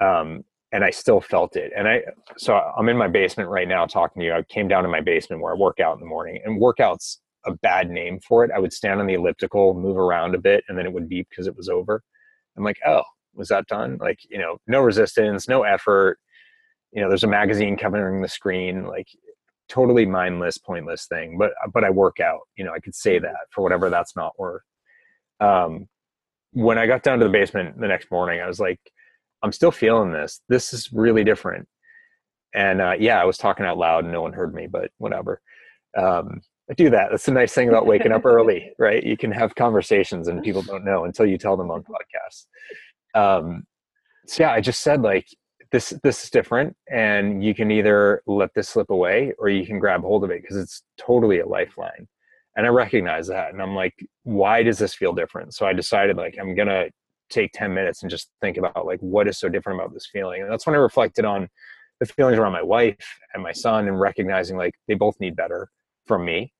um, 0.00 0.44
and 0.72 0.84
I 0.84 0.90
still 0.90 1.20
felt 1.20 1.56
it. 1.56 1.72
And 1.76 1.88
I, 1.88 2.02
so 2.36 2.54
I'm 2.54 2.88
in 2.88 2.96
my 2.96 3.08
basement 3.08 3.48
right 3.48 3.68
now 3.68 3.86
talking 3.86 4.20
to 4.20 4.26
you. 4.26 4.32
I 4.32 4.42
came 4.42 4.68
down 4.68 4.82
to 4.82 4.88
my 4.88 5.00
basement 5.00 5.40
where 5.40 5.54
I 5.54 5.56
work 5.56 5.80
out 5.80 5.94
in 5.94 6.00
the 6.00 6.06
morning, 6.06 6.40
and 6.44 6.60
workout's 6.60 7.20
a 7.46 7.52
bad 7.52 7.88
name 7.88 8.18
for 8.20 8.44
it. 8.44 8.50
I 8.54 8.58
would 8.58 8.72
stand 8.72 9.00
on 9.00 9.06
the 9.06 9.14
elliptical, 9.14 9.74
move 9.74 9.96
around 9.96 10.34
a 10.34 10.38
bit, 10.38 10.64
and 10.68 10.76
then 10.76 10.84
it 10.84 10.92
would 10.92 11.08
beep 11.08 11.28
because 11.30 11.46
it 11.46 11.56
was 11.56 11.68
over. 11.68 12.02
I'm 12.56 12.64
like, 12.64 12.80
oh, 12.86 13.02
was 13.34 13.48
that 13.48 13.66
done? 13.68 13.98
Like, 14.00 14.18
you 14.28 14.38
know, 14.38 14.58
no 14.66 14.80
resistance, 14.80 15.48
no 15.48 15.62
effort. 15.62 16.18
You 16.96 17.02
know, 17.02 17.08
there's 17.08 17.24
a 17.24 17.28
magazine 17.28 17.76
covering 17.76 18.22
the 18.22 18.28
screen, 18.28 18.86
like 18.86 19.06
totally 19.68 20.06
mindless, 20.06 20.56
pointless 20.56 21.06
thing. 21.06 21.36
But 21.38 21.52
but 21.72 21.84
I 21.84 21.90
work 21.90 22.20
out. 22.20 22.40
You 22.56 22.64
know, 22.64 22.72
I 22.72 22.80
could 22.80 22.94
say 22.94 23.18
that 23.18 23.36
for 23.50 23.62
whatever 23.62 23.90
that's 23.90 24.16
not 24.16 24.38
worth. 24.38 24.62
Um, 25.38 25.88
when 26.52 26.78
I 26.78 26.86
got 26.86 27.02
down 27.02 27.18
to 27.18 27.26
the 27.26 27.30
basement 27.30 27.78
the 27.78 27.86
next 27.86 28.10
morning, 28.10 28.40
I 28.40 28.46
was 28.46 28.58
like, 28.58 28.80
I'm 29.42 29.52
still 29.52 29.70
feeling 29.70 30.10
this. 30.10 30.40
This 30.48 30.72
is 30.72 30.90
really 30.90 31.22
different. 31.22 31.68
And 32.54 32.80
uh, 32.80 32.94
yeah, 32.98 33.20
I 33.20 33.26
was 33.26 33.36
talking 33.36 33.66
out 33.66 33.76
loud 33.76 34.04
and 34.04 34.12
no 34.12 34.22
one 34.22 34.32
heard 34.32 34.54
me, 34.54 34.66
but 34.66 34.90
whatever. 34.96 35.42
Um, 35.98 36.40
I 36.70 36.74
do 36.74 36.88
that. 36.90 37.08
That's 37.10 37.26
the 37.26 37.32
nice 37.32 37.52
thing 37.52 37.68
about 37.68 37.86
waking 37.86 38.12
up 38.12 38.24
early, 38.24 38.72
right? 38.78 39.04
You 39.04 39.18
can 39.18 39.30
have 39.32 39.54
conversations 39.54 40.28
and 40.28 40.42
people 40.42 40.62
don't 40.66 40.84
know 40.84 41.04
until 41.04 41.26
you 41.26 41.36
tell 41.36 41.58
them 41.58 41.70
on 41.70 41.84
podcasts. 41.84 42.46
Um, 43.14 43.66
so 44.26 44.44
yeah, 44.44 44.52
I 44.52 44.60
just 44.62 44.80
said 44.80 45.02
like 45.02 45.28
this 45.76 45.92
this 46.02 46.24
is 46.24 46.30
different 46.30 46.74
and 46.90 47.44
you 47.44 47.54
can 47.54 47.70
either 47.70 48.22
let 48.26 48.54
this 48.54 48.70
slip 48.70 48.88
away 48.88 49.34
or 49.38 49.50
you 49.50 49.66
can 49.66 49.78
grab 49.78 50.00
hold 50.00 50.24
of 50.24 50.30
it 50.30 50.40
because 50.40 50.56
it's 50.56 50.82
totally 50.98 51.40
a 51.40 51.46
lifeline. 51.46 52.08
And 52.56 52.64
I 52.64 52.70
recognize 52.70 53.26
that 53.26 53.52
and 53.52 53.60
I'm 53.60 53.74
like, 53.74 53.94
why 54.22 54.62
does 54.62 54.78
this 54.78 54.94
feel 54.94 55.12
different? 55.12 55.52
So 55.54 55.66
I 55.66 55.74
decided 55.74 56.16
like 56.16 56.38
I'm 56.40 56.54
gonna 56.54 56.86
take 57.28 57.52
10 57.52 57.74
minutes 57.74 58.00
and 58.02 58.10
just 58.10 58.30
think 58.40 58.56
about 58.56 58.86
like 58.86 59.00
what 59.00 59.28
is 59.28 59.36
so 59.36 59.50
different 59.50 59.78
about 59.78 59.92
this 59.92 60.06
feeling 60.06 60.42
and 60.42 60.50
that's 60.50 60.64
when 60.64 60.76
i 60.76 60.78
reflected 60.78 61.24
on 61.24 61.48
the 61.98 62.06
feelings 62.06 62.38
around 62.38 62.52
my 62.52 62.62
wife 62.62 63.18
and 63.34 63.42
my 63.42 63.50
son 63.50 63.88
and 63.88 63.98
recognizing 63.98 64.56
like 64.56 64.74
they 64.86 64.94
both 64.94 65.18
need 65.18 65.34
better 65.34 65.68
from 66.06 66.24
me 66.24 66.52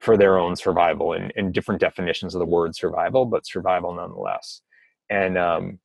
for 0.00 0.16
their 0.16 0.38
own 0.38 0.56
survival 0.56 1.12
and, 1.12 1.34
and 1.36 1.52
different 1.52 1.82
definitions 1.82 2.34
of 2.34 2.38
the 2.38 2.46
word 2.46 2.74
survival 2.74 3.26
but 3.26 3.46
survival 3.46 3.92
nonetheless 3.92 4.62
and 5.10 5.36
um 5.36 5.78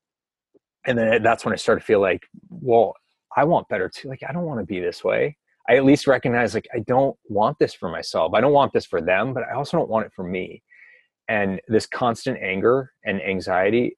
and 0.85 0.97
then 0.97 1.23
that's 1.23 1.45
when 1.45 1.53
i 1.53 1.57
started 1.57 1.81
to 1.81 1.85
feel 1.85 2.01
like 2.01 2.23
well 2.49 2.93
i 3.35 3.43
want 3.43 3.67
better 3.69 3.89
too 3.89 4.09
like 4.09 4.21
i 4.27 4.31
don't 4.31 4.45
want 4.45 4.59
to 4.59 4.65
be 4.65 4.79
this 4.79 5.03
way 5.03 5.35
i 5.69 5.75
at 5.75 5.85
least 5.85 6.07
recognize 6.07 6.53
like 6.53 6.67
i 6.73 6.79
don't 6.79 7.15
want 7.29 7.57
this 7.59 7.73
for 7.73 7.89
myself 7.89 8.33
i 8.33 8.41
don't 8.41 8.53
want 8.53 8.71
this 8.73 8.85
for 8.85 9.01
them 9.01 9.33
but 9.33 9.43
i 9.43 9.53
also 9.53 9.77
don't 9.77 9.89
want 9.89 10.05
it 10.05 10.11
for 10.15 10.23
me 10.23 10.61
and 11.27 11.61
this 11.67 11.85
constant 11.85 12.37
anger 12.41 12.91
and 13.05 13.21
anxiety 13.21 13.95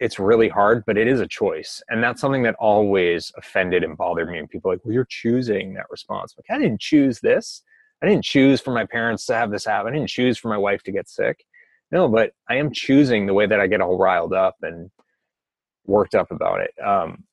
it's 0.00 0.18
really 0.18 0.48
hard, 0.48 0.82
but 0.86 0.96
it 0.96 1.06
is 1.06 1.20
a 1.20 1.28
choice. 1.28 1.82
And 1.90 2.02
that's 2.02 2.22
something 2.22 2.42
that 2.44 2.56
always 2.58 3.30
offended 3.36 3.84
and 3.84 3.96
bothered 3.96 4.30
me. 4.30 4.38
And 4.38 4.48
people 4.48 4.70
like, 4.70 4.80
well, 4.82 4.94
you're 4.94 5.06
choosing 5.08 5.74
that 5.74 5.90
response. 5.90 6.34
Like, 6.36 6.56
I 6.56 6.60
didn't 6.60 6.80
choose 6.80 7.20
this. 7.20 7.62
I 8.02 8.08
didn't 8.08 8.24
choose 8.24 8.62
for 8.62 8.72
my 8.72 8.86
parents 8.86 9.26
to 9.26 9.34
have 9.34 9.50
this 9.50 9.66
happen. 9.66 9.92
I 9.92 9.96
didn't 9.96 10.08
choose 10.08 10.38
for 10.38 10.48
my 10.48 10.56
wife 10.56 10.82
to 10.84 10.92
get 10.92 11.08
sick. 11.08 11.44
No, 11.92 12.08
but 12.08 12.32
I 12.48 12.56
am 12.56 12.72
choosing 12.72 13.26
the 13.26 13.34
way 13.34 13.46
that 13.46 13.60
I 13.60 13.66
get 13.66 13.82
all 13.82 13.98
riled 13.98 14.32
up 14.32 14.56
and 14.62 14.90
worked 15.90 16.14
up 16.14 16.30
about 16.30 16.60
it. 16.60 16.72
Um, 16.84 17.24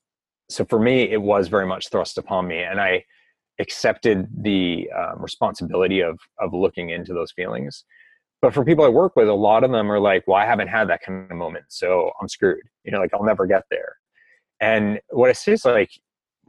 so 0.50 0.66
for 0.66 0.80
me, 0.80 1.04
it 1.04 1.22
was 1.22 1.48
very 1.48 1.66
much 1.66 1.90
thrust 1.90 2.18
upon 2.18 2.48
me, 2.48 2.60
and 2.60 2.80
I 2.80 3.04
accepted 3.60 4.28
the 4.42 4.90
um, 4.96 5.22
responsibility 5.22 6.02
of 6.02 6.20
of 6.40 6.54
looking 6.54 6.90
into 6.90 7.14
those 7.14 7.32
feelings 7.32 7.86
but 8.42 8.54
for 8.54 8.64
people 8.64 8.86
I 8.86 8.90
work 8.90 9.16
with, 9.16 9.28
a 9.28 9.34
lot 9.34 9.64
of 9.64 9.72
them 9.72 9.92
are 9.92 10.00
like, 10.00 10.28
well, 10.28 10.38
I 10.38 10.46
haven't 10.46 10.68
had 10.68 10.90
that 10.90 11.02
kind 11.02 11.30
of 11.32 11.38
moment, 11.38 11.66
so 11.70 12.12
I'm 12.22 12.28
screwed. 12.28 12.62
You 12.84 12.92
know, 12.92 13.00
like 13.00 13.14
I'll 13.14 13.24
never 13.24 13.48
get 13.48 13.64
there. 13.72 13.96
And 14.62 15.00
what 15.10 15.30
I 15.30 15.34
say 15.34 15.54
is 15.54 15.66
like, 15.66 15.90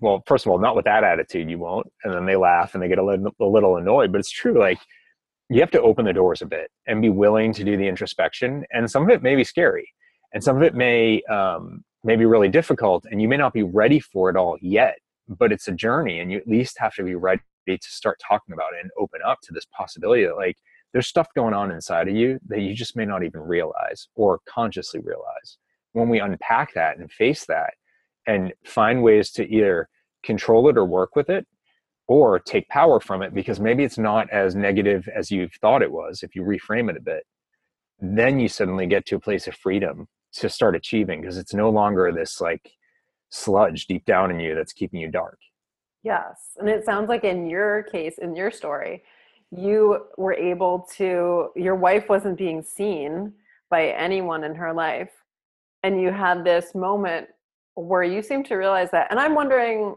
well, 0.00 0.22
first 0.26 0.46
of 0.46 0.52
all, 0.52 0.58
not 0.58 0.76
with 0.76 0.84
that 0.84 1.02
attitude, 1.02 1.50
you 1.50 1.58
won't. 1.58 1.90
And 2.04 2.12
then 2.12 2.26
they 2.26 2.36
laugh 2.36 2.74
and 2.74 2.82
they 2.82 2.88
get 2.88 2.98
a 2.98 3.04
little, 3.04 3.34
a 3.40 3.44
little 3.44 3.76
annoyed. 3.76 4.12
But 4.12 4.18
it's 4.18 4.30
true. 4.30 4.58
Like 4.58 4.78
you 5.48 5.60
have 5.60 5.70
to 5.72 5.82
open 5.82 6.04
the 6.04 6.12
doors 6.12 6.42
a 6.42 6.46
bit 6.46 6.70
and 6.86 7.00
be 7.00 7.08
willing 7.08 7.52
to 7.54 7.64
do 7.64 7.76
the 7.76 7.88
introspection. 7.88 8.64
And 8.70 8.90
some 8.90 9.02
of 9.02 9.10
it 9.10 9.22
may 9.22 9.34
be 9.34 9.44
scary, 9.44 9.88
and 10.32 10.44
some 10.44 10.56
of 10.56 10.62
it 10.62 10.74
may 10.74 11.22
um, 11.22 11.84
may 12.04 12.16
be 12.16 12.24
really 12.24 12.48
difficult, 12.48 13.04
and 13.10 13.20
you 13.20 13.28
may 13.28 13.36
not 13.36 13.52
be 13.52 13.62
ready 13.62 14.00
for 14.00 14.30
it 14.30 14.36
all 14.36 14.56
yet. 14.60 14.98
But 15.28 15.52
it's 15.52 15.68
a 15.68 15.72
journey, 15.72 16.20
and 16.20 16.32
you 16.32 16.38
at 16.38 16.48
least 16.48 16.78
have 16.78 16.94
to 16.94 17.04
be 17.04 17.14
ready 17.14 17.42
to 17.66 17.78
start 17.80 18.18
talking 18.26 18.54
about 18.54 18.72
it 18.72 18.80
and 18.82 18.90
open 18.98 19.20
up 19.26 19.40
to 19.42 19.52
this 19.52 19.66
possibility 19.76 20.24
that 20.24 20.36
like 20.36 20.56
there's 20.92 21.06
stuff 21.06 21.28
going 21.34 21.52
on 21.52 21.70
inside 21.70 22.08
of 22.08 22.14
you 22.14 22.38
that 22.48 22.60
you 22.60 22.74
just 22.74 22.96
may 22.96 23.04
not 23.04 23.22
even 23.22 23.40
realize 23.40 24.08
or 24.14 24.40
consciously 24.48 25.00
realize. 25.00 25.58
When 25.92 26.08
we 26.08 26.20
unpack 26.20 26.72
that 26.74 26.96
and 26.96 27.10
face 27.12 27.44
that 27.46 27.74
and 28.26 28.54
find 28.64 29.02
ways 29.02 29.30
to 29.32 29.46
either 29.46 29.88
control 30.22 30.68
it 30.68 30.78
or 30.78 30.84
work 30.84 31.14
with 31.14 31.28
it 31.28 31.46
or 32.06 32.38
take 32.38 32.68
power 32.68 33.00
from 33.00 33.22
it 33.22 33.34
because 33.34 33.60
maybe 33.60 33.84
it's 33.84 33.98
not 33.98 34.28
as 34.30 34.54
negative 34.54 35.08
as 35.14 35.30
you 35.30 35.48
thought 35.60 35.82
it 35.82 35.92
was 35.92 36.22
if 36.22 36.34
you 36.34 36.42
reframe 36.42 36.90
it 36.90 36.96
a 36.96 37.00
bit 37.00 37.24
then 38.00 38.38
you 38.38 38.48
suddenly 38.48 38.86
get 38.86 39.06
to 39.06 39.16
a 39.16 39.20
place 39.20 39.46
of 39.46 39.54
freedom 39.54 40.08
to 40.34 40.48
start 40.48 40.76
achieving 40.76 41.20
because 41.20 41.38
it's 41.38 41.54
no 41.54 41.70
longer 41.70 42.12
this 42.12 42.40
like 42.40 42.72
sludge 43.30 43.86
deep 43.86 44.04
down 44.04 44.30
in 44.30 44.40
you 44.40 44.54
that's 44.54 44.72
keeping 44.72 45.00
you 45.00 45.10
dark. 45.10 45.38
Yes. 46.02 46.52
And 46.58 46.68
it 46.68 46.84
sounds 46.84 47.08
like 47.08 47.24
in 47.24 47.48
your 47.50 47.82
case, 47.84 48.18
in 48.18 48.36
your 48.36 48.50
story, 48.50 49.02
you 49.50 50.06
were 50.16 50.34
able 50.34 50.86
to, 50.96 51.48
your 51.56 51.74
wife 51.74 52.08
wasn't 52.08 52.38
being 52.38 52.62
seen 52.62 53.32
by 53.70 53.88
anyone 53.88 54.44
in 54.44 54.54
her 54.54 54.72
life. 54.72 55.10
And 55.82 56.00
you 56.00 56.10
had 56.10 56.44
this 56.44 56.74
moment 56.74 57.28
where 57.74 58.02
you 58.02 58.22
seemed 58.22 58.46
to 58.46 58.56
realize 58.56 58.90
that. 58.90 59.08
And 59.10 59.20
I'm 59.20 59.34
wondering, 59.34 59.96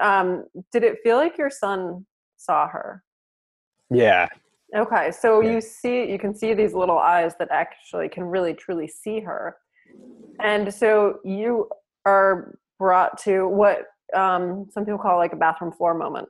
um, 0.00 0.44
did 0.72 0.84
it 0.84 0.98
feel 1.02 1.16
like 1.16 1.38
your 1.38 1.50
son 1.50 2.06
saw 2.36 2.68
her? 2.68 3.02
Yeah. 3.90 4.28
Okay. 4.76 5.10
So 5.10 5.40
yeah. 5.40 5.52
you 5.52 5.60
see, 5.60 6.10
you 6.10 6.18
can 6.18 6.34
see 6.34 6.54
these 6.54 6.74
little 6.74 6.98
eyes 6.98 7.34
that 7.38 7.48
actually 7.50 8.08
can 8.08 8.24
really 8.24 8.54
truly 8.54 8.88
see 8.88 9.20
her. 9.20 9.56
And 10.40 10.72
so 10.72 11.18
you 11.24 11.68
are 12.04 12.56
brought 12.78 13.18
to 13.22 13.48
what 13.48 13.86
um, 14.14 14.68
some 14.72 14.84
people 14.84 14.98
call 14.98 15.16
like 15.16 15.32
a 15.32 15.36
bathroom 15.36 15.72
floor 15.72 15.94
moment. 15.94 16.28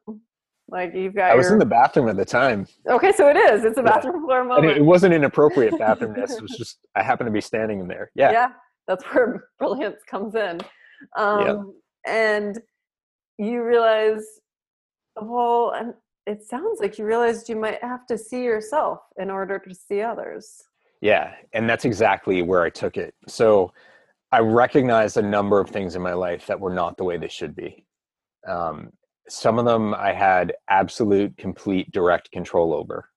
Like 0.71 0.95
you've 0.95 1.15
got. 1.15 1.31
I 1.31 1.35
was 1.35 1.47
your... 1.47 1.55
in 1.55 1.59
the 1.59 1.67
bathroom 1.67 2.09
at 2.09 2.17
the 2.17 2.25
time. 2.25 2.67
Okay, 2.87 3.13
so 3.13 3.29
it 3.29 3.37
is. 3.37 3.65
It's 3.65 3.79
a 3.79 3.83
bathroom 3.83 4.17
yeah. 4.17 4.27
floor 4.27 4.45
moment. 4.45 4.69
And 4.69 4.77
it 4.77 4.85
wasn't 4.85 5.15
inappropriate 5.15 5.73
bathroomness. 5.79 6.37
it 6.37 6.43
was 6.43 6.57
just 6.59 6.79
I 6.95 7.03
happened 7.03 7.29
to 7.29 7.33
be 7.33 7.41
standing 7.41 7.81
in 7.81 7.89
there. 7.89 8.11
Yeah. 8.15 8.33
Yeah, 8.33 8.49
that's 8.87 9.05
where 9.05 9.49
brilliance 9.59 10.03
comes 10.07 10.35
in. 10.35 10.61
Um, 11.17 11.47
yep. 11.47 11.57
And 12.07 12.61
you 13.39 13.63
realize, 13.63 14.25
well, 15.17 15.73
and 15.75 15.95
it 16.27 16.43
sounds 16.43 16.81
like 16.81 16.99
you 16.99 17.07
realized 17.07 17.49
you 17.49 17.57
might 17.57 17.83
have 17.83 18.07
to 18.07 18.19
see 18.19 18.43
yourself 18.43 19.01
in 19.19 19.31
order 19.31 19.59
to 19.59 19.75
see 19.75 20.03
others. 20.03 20.63
Yeah, 21.01 21.35
and 21.53 21.69
that's 21.69 21.85
exactly 21.85 22.43
where 22.43 22.63
I 22.63 22.71
took 22.71 22.97
it. 22.97 23.15
So 23.29 23.73
I 24.33 24.41
recognized 24.41 25.17
a 25.17 25.23
number 25.23 25.61
of 25.61 25.71
things 25.71 25.97
in 25.97 26.03
my 26.03 26.13
life 26.13 26.47
that 26.47 26.61
were 26.61 26.73
not 26.73 26.97
the 26.97 27.05
way 27.05 27.17
they 27.17 27.29
should 27.29 27.55
be. 27.55 27.85
Um, 28.47 28.91
some 29.29 29.59
of 29.59 29.65
them 29.65 29.95
I 29.95 30.13
had 30.13 30.55
absolute, 30.69 31.37
complete, 31.37 31.91
direct 31.93 32.31
control 32.31 32.75
over. 32.75 33.09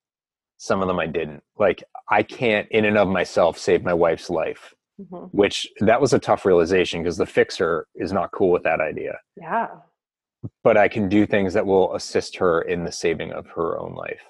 Some 0.57 0.81
of 0.81 0.87
them 0.87 0.99
I 0.99 1.07
didn't. 1.07 1.43
Like, 1.57 1.83
I 2.09 2.23
can't, 2.23 2.67
in 2.69 2.85
and 2.85 2.97
of 2.97 3.07
myself, 3.07 3.57
save 3.57 3.83
my 3.83 3.93
wife's 3.93 4.29
life, 4.29 4.73
mm-hmm. 4.99 5.25
which 5.31 5.67
that 5.79 5.99
was 5.99 6.13
a 6.13 6.19
tough 6.19 6.45
realization 6.45 7.01
because 7.01 7.17
the 7.17 7.25
fixer 7.25 7.87
is 7.95 8.11
not 8.11 8.31
cool 8.31 8.51
with 8.51 8.63
that 8.63 8.79
idea. 8.79 9.17
Yeah. 9.35 9.67
But 10.63 10.77
I 10.77 10.87
can 10.87 11.09
do 11.09 11.25
things 11.25 11.53
that 11.53 11.65
will 11.65 11.95
assist 11.95 12.35
her 12.37 12.61
in 12.61 12.83
the 12.83 12.91
saving 12.91 13.31
of 13.31 13.47
her 13.47 13.79
own 13.79 13.95
life. 13.95 14.21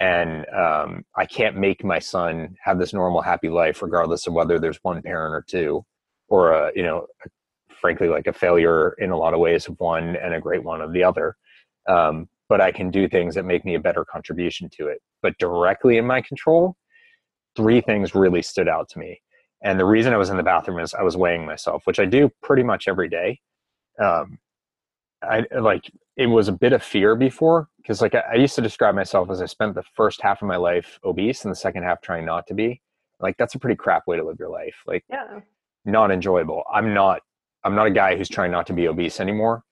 And 0.00 0.46
um, 0.50 1.04
I 1.16 1.26
can't 1.26 1.56
make 1.56 1.82
my 1.82 1.98
son 1.98 2.56
have 2.62 2.78
this 2.78 2.92
normal, 2.92 3.20
happy 3.20 3.48
life, 3.48 3.82
regardless 3.82 4.26
of 4.26 4.32
whether 4.32 4.58
there's 4.58 4.78
one 4.82 5.02
parent 5.02 5.34
or 5.34 5.44
two 5.48 5.84
or 6.28 6.52
a 6.52 6.70
you 6.74 6.82
know 6.82 7.06
frankly 7.80 8.08
like 8.08 8.26
a 8.26 8.32
failure 8.32 8.94
in 8.98 9.10
a 9.10 9.16
lot 9.16 9.34
of 9.34 9.40
ways 9.40 9.66
of 9.68 9.78
one 9.78 10.16
and 10.16 10.34
a 10.34 10.40
great 10.40 10.62
one 10.62 10.80
of 10.80 10.92
the 10.92 11.02
other. 11.02 11.36
Um, 11.88 12.28
but 12.48 12.60
i 12.60 12.72
can 12.72 12.90
do 12.90 13.08
things 13.08 13.34
that 13.34 13.44
make 13.44 13.64
me 13.64 13.74
a 13.74 13.80
better 13.80 14.04
contribution 14.04 14.70
to 14.78 14.88
it. 14.88 15.00
But 15.22 15.36
directly 15.38 15.98
in 15.98 16.06
my 16.06 16.20
control 16.20 16.76
three 17.56 17.80
things 17.80 18.14
really 18.14 18.42
stood 18.42 18.68
out 18.68 18.88
to 18.90 18.98
me. 18.98 19.20
And 19.62 19.78
the 19.80 19.84
reason 19.84 20.12
i 20.12 20.16
was 20.16 20.30
in 20.30 20.36
the 20.36 20.42
bathroom 20.42 20.78
is 20.80 20.94
i 20.94 21.02
was 21.02 21.16
weighing 21.16 21.44
myself 21.46 21.82
which 21.84 22.00
i 22.00 22.04
do 22.04 22.30
pretty 22.42 22.62
much 22.62 22.88
every 22.88 23.08
day. 23.08 23.40
Um, 24.00 24.38
i 25.22 25.44
like 25.58 25.90
it 26.18 26.26
was 26.26 26.48
a 26.48 26.52
bit 26.52 26.74
of 26.74 26.82
fear 26.82 27.16
before 27.16 27.68
because 27.78 28.02
like 28.02 28.14
I, 28.14 28.24
I 28.32 28.34
used 28.34 28.54
to 28.56 28.60
describe 28.60 28.94
myself 28.94 29.30
as 29.30 29.40
i 29.40 29.46
spent 29.46 29.74
the 29.74 29.84
first 29.94 30.20
half 30.20 30.42
of 30.42 30.48
my 30.48 30.56
life 30.56 30.98
obese 31.04 31.44
and 31.44 31.50
the 31.50 31.56
second 31.56 31.84
half 31.84 32.02
trying 32.02 32.26
not 32.26 32.46
to 32.48 32.54
be 32.54 32.82
like 33.20 33.36
that's 33.38 33.54
a 33.54 33.58
pretty 33.58 33.76
crap 33.76 34.06
way 34.06 34.16
to 34.16 34.24
live 34.24 34.36
your 34.38 34.50
life 34.50 34.74
like 34.86 35.04
yeah 35.08 35.40
not 35.88 36.10
enjoyable. 36.10 36.64
I'm 36.72 36.94
not 36.94 37.22
I'm 37.64 37.74
not 37.74 37.86
a 37.86 37.90
guy 37.90 38.16
who's 38.16 38.28
trying 38.28 38.52
not 38.52 38.66
to 38.68 38.72
be 38.72 38.86
obese 38.86 39.20
anymore. 39.20 39.64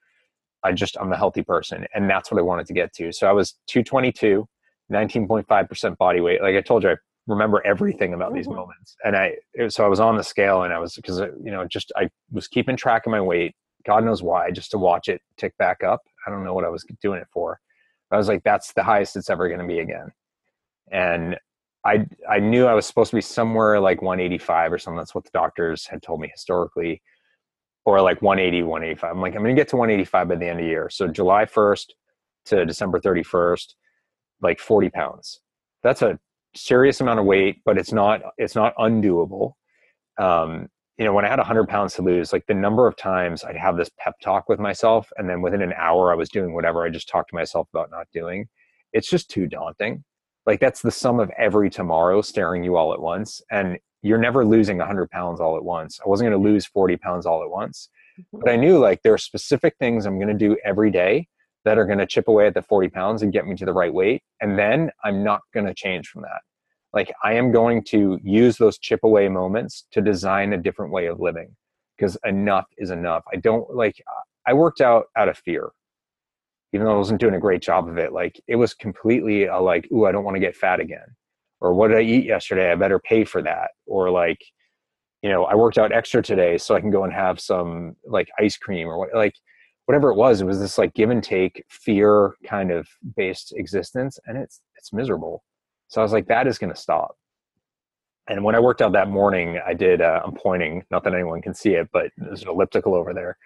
I 0.65 0.73
just 0.73 0.97
I'm 1.01 1.13
a 1.13 1.17
healthy 1.17 1.43
person 1.43 1.87
and 1.95 2.11
that's 2.11 2.31
what 2.31 2.39
I 2.39 2.43
wanted 2.43 2.67
to 2.67 2.73
get 2.73 2.93
to. 2.95 3.13
So 3.13 3.29
I 3.29 3.33
was 3.33 3.55
222, 3.69 4.47
19.5% 4.93 5.97
body 5.99 6.21
weight. 6.21 6.43
Like 6.43 6.57
I 6.57 6.61
told 6.61 6.83
you 6.83 6.91
I 6.91 6.97
remember 7.27 7.65
everything 7.65 8.15
about 8.15 8.35
these 8.35 8.47
mm-hmm. 8.47 8.57
moments. 8.57 8.97
And 9.05 9.17
I 9.17 9.35
so 9.69 9.85
I 9.85 9.89
was 9.89 10.01
on 10.01 10.17
the 10.17 10.25
scale 10.25 10.63
and 10.63 10.73
I 10.73 10.79
was 10.79 10.95
because 10.95 11.19
you 11.19 11.51
know 11.51 11.67
just 11.67 11.93
I 11.97 12.09
was 12.33 12.49
keeping 12.49 12.77
track 12.77 13.07
of 13.07 13.13
my 13.13 13.21
weight. 13.21 13.55
God 13.87 14.05
knows 14.05 14.23
why, 14.23 14.51
just 14.51 14.73
to 14.73 14.79
watch 14.79 15.09
it 15.09 15.21
tick 15.37 15.57
back 15.59 15.85
up. 15.85 16.03
I 16.27 16.31
don't 16.31 16.45
know 16.45 16.55
what 16.55 16.65
I 16.65 16.69
was 16.69 16.85
doing 17.01 17.21
it 17.21 17.29
for. 17.33 17.61
I 18.11 18.17
was 18.17 18.29
like 18.29 18.43
that's 18.45 18.73
the 18.73 18.83
highest 18.83 19.17
it's 19.17 19.31
ever 19.31 19.49
going 19.49 19.61
to 19.61 19.67
be 19.67 19.79
again. 19.79 20.11
And 20.91 21.37
I 21.85 22.07
I 22.29 22.41
knew 22.41 22.67
I 22.67 22.75
was 22.75 22.87
supposed 22.87 23.11
to 23.11 23.17
be 23.17 23.23
somewhere 23.23 23.81
like 23.81 24.03
185 24.03 24.73
or 24.73 24.79
something. 24.79 24.99
That's 24.99 25.15
what 25.15 25.25
the 25.25 25.31
doctors 25.33 25.87
had 25.87 26.03
told 26.03 26.21
me 26.21 26.29
historically, 26.29 27.03
or 27.85 28.01
like 28.01 28.23
180, 28.23 28.65
185. 28.65 29.11
I'm 29.11 29.21
like, 29.21 29.35
I'm 29.35 29.43
gonna 29.43 29.55
get 29.55 29.69
to 29.69 29.77
185 29.77 30.29
by 30.29 30.35
the 30.35 30.49
end 30.49 30.61
of 30.61 30.65
the 30.65 30.71
year. 30.71 30.89
So 30.91 31.09
July 31.09 31.45
1st 31.45 31.87
to 32.47 32.67
December 32.67 33.01
31st, 33.01 33.75
like 34.41 34.59
40 34.59 34.91
pounds. 34.91 35.41
That's 35.83 36.03
a 36.03 36.19
serious 36.55 37.01
amount 37.01 37.21
of 37.21 37.27
weight, 37.27 37.63
but 37.65 37.79
it's 37.79 37.93
not 37.93 38.23
it's 38.39 38.55
not 38.55 38.75
undoable. 38.77 39.53
Um, 40.19 40.69
you 40.99 41.05
know, 41.05 41.13
when 41.13 41.25
I 41.25 41.29
had 41.29 41.39
100 41.39 41.69
pounds 41.69 41.95
to 41.95 42.03
lose, 42.03 42.33
like 42.33 42.47
the 42.47 42.55
number 42.55 42.87
of 42.87 42.97
times 42.97 43.45
I'd 43.45 43.57
have 43.57 43.77
this 43.77 43.91
pep 43.99 44.15
talk 44.23 44.49
with 44.49 44.59
myself, 44.59 45.13
and 45.19 45.29
then 45.29 45.43
within 45.43 45.63
an 45.63 45.75
hour 45.77 46.13
I 46.13 46.15
was 46.15 46.29
doing 46.29 46.55
whatever 46.55 46.85
I 46.85 46.91
just 46.91 47.09
talked 47.09 47.31
to 47.31 47.35
myself 47.35 47.69
about 47.73 47.91
not 47.91 48.07
doing. 48.13 48.49
It's 48.93 49.11
just 49.11 49.31
too 49.31 49.47
daunting 49.47 50.05
like 50.47 50.61
that's 50.61 50.81
the 50.81 50.91
sum 50.91 51.21
of 51.21 51.31
every 51.37 51.69
tomorrow 51.69 52.23
staring 52.23 52.65
you 52.65 52.77
all 52.77 52.95
at 52.95 53.01
once 53.01 53.43
and 53.51 53.79
you're 54.03 54.19
never 54.19 54.45
losing 54.45 54.79
100 54.79 55.11
pounds 55.11 55.41
all 55.41 55.57
at 55.57 55.65
once 55.65 56.01
i 56.05 56.09
wasn't 56.09 56.31
going 56.31 56.41
to 56.41 56.49
lose 56.49 56.65
40 56.65 56.97
pounds 56.97 57.27
all 57.27 57.43
at 57.43 57.51
once 57.51 57.89
mm-hmm. 58.19 58.39
but 58.39 58.49
i 58.51 58.57
knew 58.57 58.79
like 58.79 59.03
there 59.03 59.13
are 59.13 59.19
specific 59.19 59.75
things 59.79 60.07
i'm 60.07 60.19
going 60.19 60.29
to 60.29 60.35
do 60.35 60.57
every 60.65 60.91
day 60.91 61.27
that 61.65 61.79
are 61.79 61.87
going 61.87 61.99
to 61.99 62.07
chip 62.07 62.29
away 62.29 62.47
at 62.47 62.55
the 62.55 62.63
40 62.63 62.89
pounds 62.89 63.23
and 63.23 63.33
get 63.33 63.47
me 63.47 63.57
to 63.57 63.65
the 63.65 63.73
right 63.73 63.93
weight 63.93 64.23
and 64.41 64.59
then 64.59 64.91
i'm 65.05 65.23
not 65.23 65.41
going 65.53 65.67
to 65.67 65.75
change 65.75 66.09
from 66.09 66.23
that 66.23 66.41
like 66.97 67.13
i 67.23 67.33
am 67.33 67.53
going 67.53 67.83
to 67.83 68.19
use 68.23 68.57
those 68.57 68.79
chip 68.79 69.01
away 69.05 69.29
moments 69.29 69.87
to 69.93 70.01
design 70.01 70.53
a 70.53 70.59
different 70.67 70.93
way 70.93 71.07
of 71.07 71.21
living 71.21 71.55
because 71.97 72.17
enough 72.25 72.67
is 72.79 72.91
enough 72.91 73.23
i 73.33 73.37
don't 73.37 73.75
like 73.75 74.03
i 74.47 74.53
worked 74.53 74.81
out 74.81 75.07
out 75.17 75.29
of 75.29 75.39
fear 75.39 75.71
even 76.77 76.87
though 76.87 76.95
I 76.95 76.99
wasn't 76.99 77.21
doing 77.21 77.35
a 77.35 77.41
great 77.41 77.63
job 77.63 77.89
of 77.89 77.97
it, 77.97 78.13
like 78.13 78.39
it 78.47 78.57
was 78.57 78.75
completely 78.75 79.47
a 79.47 79.59
like, 79.59 79.89
ooh, 79.93 80.05
I 80.05 80.13
don't 80.13 80.25
want 80.25 80.35
to 80.35 80.41
get 80.41 80.57
fat 80.57 80.79
again. 80.79 81.07
Or 81.61 81.73
what 81.73 81.89
did 81.89 81.97
I 81.97 82.03
eat 82.03 82.27
yesterday? 82.27 82.71
I 82.71 82.75
better 82.75 82.99
pay 82.99 83.25
for 83.25 83.41
that. 83.43 83.71
Or 83.87 84.11
like, 84.11 84.45
you 85.23 85.31
know, 85.31 85.45
I 85.45 85.55
worked 85.55 85.79
out 85.79 85.91
extra 85.91 86.23
today 86.23 86.59
so 86.59 86.75
I 86.75 86.81
can 86.81 86.91
go 86.91 87.05
and 87.05 87.13
have 87.13 87.41
some 87.41 87.97
like 88.05 88.29
ice 88.39 88.59
cream 88.59 88.89
or 88.89 88.99
what 88.99 89.15
like 89.15 89.35
whatever 89.87 90.11
it 90.11 90.17
was, 90.17 90.41
it 90.41 90.47
was 90.47 90.61
this 90.61 90.77
like 90.77 90.93
give 90.93 91.09
and 91.11 91.25
take 91.25 91.65
fear 91.71 92.35
kind 92.45 92.71
of 92.71 92.87
based 93.17 93.55
existence 93.57 94.19
and 94.27 94.37
it's 94.37 94.61
it's 94.77 94.93
miserable. 94.93 95.45
So 95.89 96.01
I 96.01 96.05
was 96.05 96.13
like, 96.13 96.27
that 96.29 96.47
is 96.47 96.59
gonna 96.59 96.77
stop. 96.77 97.17
And 98.29 98.43
when 98.43 98.55
I 98.55 98.61
worked 98.61 98.83
out 98.83 98.93
that 98.93 99.09
morning, 99.09 99.61
I 99.65 99.75
did 99.75 100.01
uh, 100.01 100.23
I'm 100.25 100.35
pointing, 100.35 100.85
not 100.91 101.05
that 101.05 101.15
anyone 101.15 101.43
can 101.43 101.55
see 101.55 101.75
it, 101.75 101.89
but 101.93 102.11
there's 102.17 102.43
an 102.43 102.49
elliptical 102.49 102.95
over 102.95 103.15
there. 103.15 103.37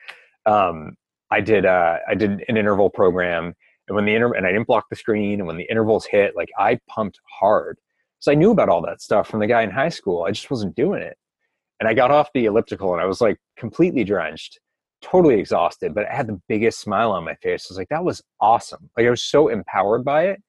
Um, 0.46 0.96
I 1.31 1.40
did 1.40 1.66
uh, 1.66 1.98
I 2.09 2.14
did 2.14 2.44
an 2.48 2.57
interval 2.57 2.90
program, 2.90 3.55
and 3.88 3.94
when 3.94 4.05
the 4.05 4.14
inter- 4.14 4.35
and 4.35 4.46
I 4.46 4.53
didn't 4.53 4.66
block 4.66 4.87
the 4.88 4.96
screen, 4.96 5.40
and 5.40 5.46
when 5.46 5.57
the 5.57 5.68
intervals 5.70 6.07
hit, 6.07 6.35
like 6.35 6.50
I 6.59 6.79
pumped 6.88 7.20
hard. 7.38 7.79
So 8.20 8.31
I 8.31 8.35
knew 8.35 8.50
about 8.50 8.68
all 8.68 8.83
that 8.83 9.00
stuff 9.00 9.29
from 9.29 9.40
the 9.40 9.46
guy 9.46 9.62
in 9.62 9.70
high 9.70 9.88
school. 9.88 10.24
I 10.24 10.31
just 10.31 10.50
wasn't 10.50 10.76
doing 10.76 11.03
it. 11.03 11.17
And 11.81 11.88
I 11.88 11.94
got 11.94 12.10
off 12.10 12.29
the 12.35 12.44
elliptical 12.44 12.92
and 12.92 13.02
I 13.02 13.06
was 13.06 13.23
like 13.23 13.38
completely 13.56 14.04
drenched, 14.04 14.60
totally 15.00 15.40
exhausted, 15.40 15.94
but 15.94 16.06
I 16.06 16.15
had 16.15 16.27
the 16.27 16.40
biggest 16.46 16.81
smile 16.81 17.12
on 17.12 17.25
my 17.25 17.35
face. 17.37 17.65
I 17.65 17.73
was 17.73 17.79
like, 17.79 17.88
that 17.88 18.04
was 18.04 18.23
awesome. 18.38 18.90
Like 18.96 19.06
I 19.06 19.10
was 19.10 19.23
so 19.23 19.48
empowered 19.48 20.04
by 20.04 20.25
it. 20.27 20.42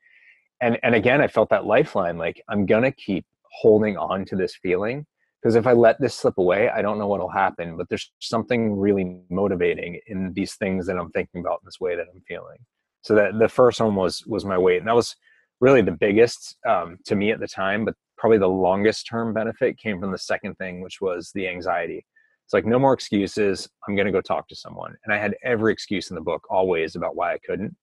And 0.61 0.77
and 0.83 0.95
again, 0.95 1.21
I 1.21 1.27
felt 1.27 1.49
that 1.49 1.65
lifeline, 1.65 2.17
like 2.17 2.41
I'm 2.47 2.65
gonna 2.65 2.91
keep 2.91 3.25
holding 3.51 3.97
on 3.97 4.25
to 4.25 4.35
this 4.35 4.55
feeling 4.55 5.05
because 5.41 5.55
if 5.55 5.67
i 5.67 5.73
let 5.73 5.99
this 5.99 6.15
slip 6.15 6.37
away 6.37 6.69
i 6.69 6.81
don't 6.81 6.97
know 6.97 7.07
what'll 7.07 7.29
happen 7.29 7.75
but 7.77 7.87
there's 7.89 8.11
something 8.19 8.77
really 8.77 9.19
motivating 9.29 9.99
in 10.07 10.31
these 10.33 10.55
things 10.55 10.85
that 10.87 10.97
i'm 10.97 11.09
thinking 11.11 11.41
about 11.41 11.59
in 11.61 11.65
this 11.65 11.79
way 11.79 11.95
that 11.95 12.07
i'm 12.13 12.21
feeling. 12.27 12.57
So 13.03 13.15
that 13.15 13.39
the 13.39 13.49
first 13.49 13.81
one 13.81 13.95
was 13.95 14.23
was 14.27 14.45
my 14.45 14.57
weight 14.57 14.77
and 14.77 14.87
that 14.87 14.95
was 14.95 15.15
really 15.59 15.81
the 15.81 15.91
biggest 15.91 16.55
um, 16.67 16.97
to 17.05 17.15
me 17.15 17.31
at 17.31 17.39
the 17.39 17.47
time 17.47 17.85
but 17.85 17.95
probably 18.17 18.37
the 18.37 18.47
longest 18.47 19.07
term 19.07 19.33
benefit 19.33 19.77
came 19.77 19.99
from 19.99 20.11
the 20.11 20.17
second 20.17 20.55
thing 20.55 20.81
which 20.81 21.01
was 21.01 21.31
the 21.33 21.47
anxiety. 21.47 22.05
It's 22.45 22.53
like 22.53 22.65
no 22.65 22.79
more 22.79 22.93
excuses 22.93 23.67
i'm 23.87 23.95
going 23.95 24.05
to 24.05 24.11
go 24.11 24.21
talk 24.21 24.47
to 24.49 24.55
someone 24.55 24.95
and 25.03 25.13
i 25.13 25.17
had 25.17 25.35
every 25.43 25.73
excuse 25.73 26.09
in 26.09 26.15
the 26.15 26.21
book 26.21 26.43
always 26.49 26.95
about 26.95 27.15
why 27.15 27.33
i 27.33 27.39
couldn't 27.39 27.75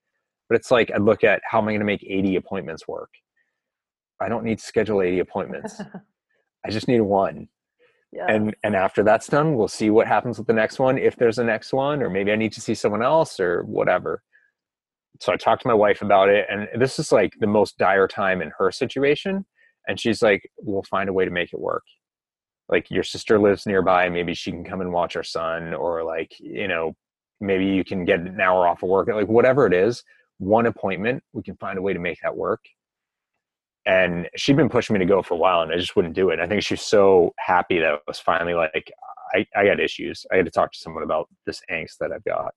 but 0.49 0.57
it's 0.57 0.70
like 0.70 0.90
i'd 0.94 1.03
look 1.03 1.24
at 1.24 1.40
how 1.44 1.59
am 1.59 1.68
i 1.68 1.72
going 1.72 1.80
to 1.80 1.86
make 1.86 2.05
80 2.05 2.36
appointments 2.36 2.86
work 2.88 3.11
i 4.20 4.28
don't 4.28 4.44
need 4.44 4.59
to 4.59 4.64
schedule 4.64 5.03
80 5.03 5.20
appointments 5.20 5.80
I 6.64 6.70
just 6.70 6.88
need 6.88 7.01
one. 7.01 7.49
Yeah. 8.12 8.26
And 8.28 8.57
and 8.62 8.74
after 8.74 9.03
that's 9.03 9.26
done, 9.26 9.55
we'll 9.55 9.68
see 9.68 9.90
what 9.90 10.07
happens 10.07 10.38
with 10.38 10.46
the 10.46 10.53
next 10.53 10.78
one. 10.78 10.99
If 10.99 11.16
there's 11.16 11.38
a 11.38 11.44
next 11.44 11.72
one, 11.72 12.03
or 12.03 12.11
maybe 12.11 12.32
I 12.32 12.36
need 12.36 12.53
to 12.53 12.61
see 12.61 12.74
someone 12.74 13.03
else 13.03 13.38
or 13.38 13.62
whatever. 13.64 14.22
So 15.20 15.32
I 15.32 15.36
talked 15.36 15.62
to 15.62 15.68
my 15.68 15.74
wife 15.74 16.01
about 16.01 16.28
it, 16.28 16.46
and 16.49 16.68
this 16.80 16.99
is 16.99 17.12
like 17.12 17.32
the 17.40 17.46
most 17.46 17.76
dire 17.76 18.09
time 18.09 18.40
in 18.40 18.53
her 18.59 18.70
situation. 18.70 19.44
And 19.86 19.99
she's 19.99 20.22
like, 20.22 20.51
we'll 20.59 20.84
find 20.84 21.09
a 21.09 21.12
way 21.12 21.24
to 21.24 21.30
make 21.30 21.53
it 21.53 21.61
work. 21.61 21.84
Like 22.68 22.90
your 22.90 23.03
sister 23.03 23.38
lives 23.38 23.66
nearby, 23.66 24.09
maybe 24.11 24.34
she 24.34 24.51
can 24.51 24.64
come 24.64 24.80
and 24.80 24.92
watch 24.92 25.16
our 25.16 25.22
son, 25.22 25.74
or 25.74 26.05
like, 26.05 26.32
you 26.38 26.68
know, 26.68 26.94
maybe 27.40 27.66
you 27.66 27.84
can 27.84 28.05
get 28.05 28.20
an 28.20 28.40
hour 28.40 28.66
off 28.66 28.82
of 28.82 28.88
work. 28.88 29.09
Like 29.09 29.28
whatever 29.28 29.66
it 29.66 29.74
is, 29.74 30.05
one 30.39 30.66
appointment, 30.66 31.22
we 31.32 31.43
can 31.43 31.57
find 31.57 31.78
a 31.78 31.82
way 31.82 31.93
to 31.93 31.99
make 31.99 32.18
that 32.22 32.36
work. 32.36 32.61
And 33.86 34.28
she'd 34.36 34.57
been 34.57 34.68
pushing 34.68 34.95
me 34.95 35.01
to 35.01 35.07
go 35.07 35.22
for 35.22 35.34
a 35.34 35.39
while 35.39 35.62
and 35.62 35.72
I 35.72 35.76
just 35.76 35.97
wouldn't 35.97 36.14
do 36.14 36.30
it. 36.30 36.41
I 36.41 36.47
think 36.47 36.62
she's 36.62 36.82
so 36.82 37.34
happy 37.39 37.78
that 37.78 37.95
it 37.95 38.01
was 38.07 38.18
finally 38.18 38.55
like, 38.55 38.93
I, 39.34 39.47
I 39.57 39.64
got 39.64 39.80
issues. 39.80 40.26
I 40.32 40.36
had 40.36 40.45
to 40.45 40.51
talk 40.51 40.72
to 40.72 40.78
someone 40.78 41.03
about 41.03 41.28
this 41.47 41.62
angst 41.70 41.99
that 42.01 42.12
I've 42.12 42.24
got. 42.24 42.53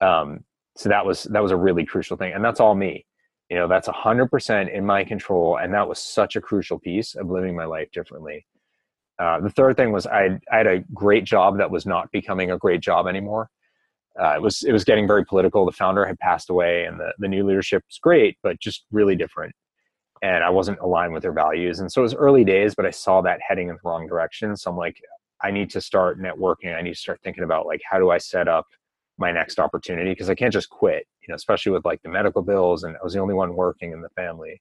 Um, 0.00 0.44
so 0.76 0.88
that 0.88 1.04
was 1.04 1.24
that 1.24 1.42
was 1.42 1.50
a 1.50 1.56
really 1.56 1.84
crucial 1.84 2.16
thing, 2.16 2.32
and 2.32 2.44
that's 2.44 2.60
all 2.60 2.74
me. 2.74 3.04
You 3.50 3.56
know, 3.56 3.68
that's 3.68 3.88
hundred 3.88 4.30
percent 4.30 4.70
in 4.70 4.86
my 4.86 5.02
control, 5.02 5.58
and 5.58 5.74
that 5.74 5.88
was 5.88 5.98
such 5.98 6.36
a 6.36 6.40
crucial 6.40 6.78
piece 6.78 7.16
of 7.16 7.28
living 7.28 7.56
my 7.56 7.64
life 7.64 7.90
differently. 7.92 8.46
Uh, 9.18 9.40
the 9.40 9.50
third 9.50 9.76
thing 9.76 9.90
was 9.90 10.06
I, 10.06 10.38
I 10.52 10.58
had 10.58 10.66
a 10.68 10.84
great 10.94 11.24
job 11.24 11.58
that 11.58 11.70
was 11.70 11.84
not 11.84 12.12
becoming 12.12 12.52
a 12.52 12.58
great 12.58 12.80
job 12.80 13.08
anymore. 13.08 13.50
Uh, 14.20 14.34
it 14.34 14.42
was 14.42 14.62
it 14.62 14.72
was 14.72 14.84
getting 14.84 15.06
very 15.06 15.24
political. 15.24 15.64
The 15.64 15.72
founder 15.72 16.04
had 16.04 16.18
passed 16.18 16.50
away, 16.50 16.84
and 16.84 16.98
the 16.98 17.12
the 17.18 17.28
new 17.28 17.46
leadership 17.46 17.84
was 17.88 17.98
great, 18.02 18.36
but 18.42 18.58
just 18.60 18.84
really 18.90 19.16
different. 19.16 19.54
And 20.22 20.42
I 20.42 20.50
wasn't 20.50 20.80
aligned 20.80 21.12
with 21.12 21.22
their 21.22 21.32
values, 21.32 21.80
and 21.80 21.90
so 21.90 22.00
it 22.00 22.04
was 22.04 22.14
early 22.14 22.44
days, 22.44 22.74
but 22.74 22.86
I 22.86 22.90
saw 22.90 23.20
that 23.22 23.40
heading 23.46 23.68
in 23.68 23.76
the 23.76 23.88
wrong 23.88 24.06
direction. 24.08 24.56
So 24.56 24.70
I'm 24.70 24.76
like, 24.76 24.96
I 25.42 25.50
need 25.50 25.70
to 25.70 25.80
start 25.80 26.20
networking. 26.20 26.76
I 26.76 26.82
need 26.82 26.94
to 26.94 27.00
start 27.00 27.20
thinking 27.22 27.44
about 27.44 27.66
like 27.66 27.80
how 27.88 27.98
do 27.98 28.10
I 28.10 28.18
set 28.18 28.48
up 28.48 28.66
my 29.18 29.32
next 29.32 29.58
opportunity 29.58 30.10
because 30.10 30.30
I 30.30 30.34
can't 30.34 30.52
just 30.52 30.70
quit, 30.70 31.06
you 31.20 31.26
know, 31.28 31.34
especially 31.34 31.72
with 31.72 31.84
like 31.84 32.00
the 32.02 32.08
medical 32.08 32.42
bills 32.42 32.84
and 32.84 32.96
I 32.96 33.00
was 33.02 33.12
the 33.12 33.20
only 33.20 33.34
one 33.34 33.54
working 33.54 33.92
in 33.92 34.00
the 34.00 34.08
family. 34.10 34.60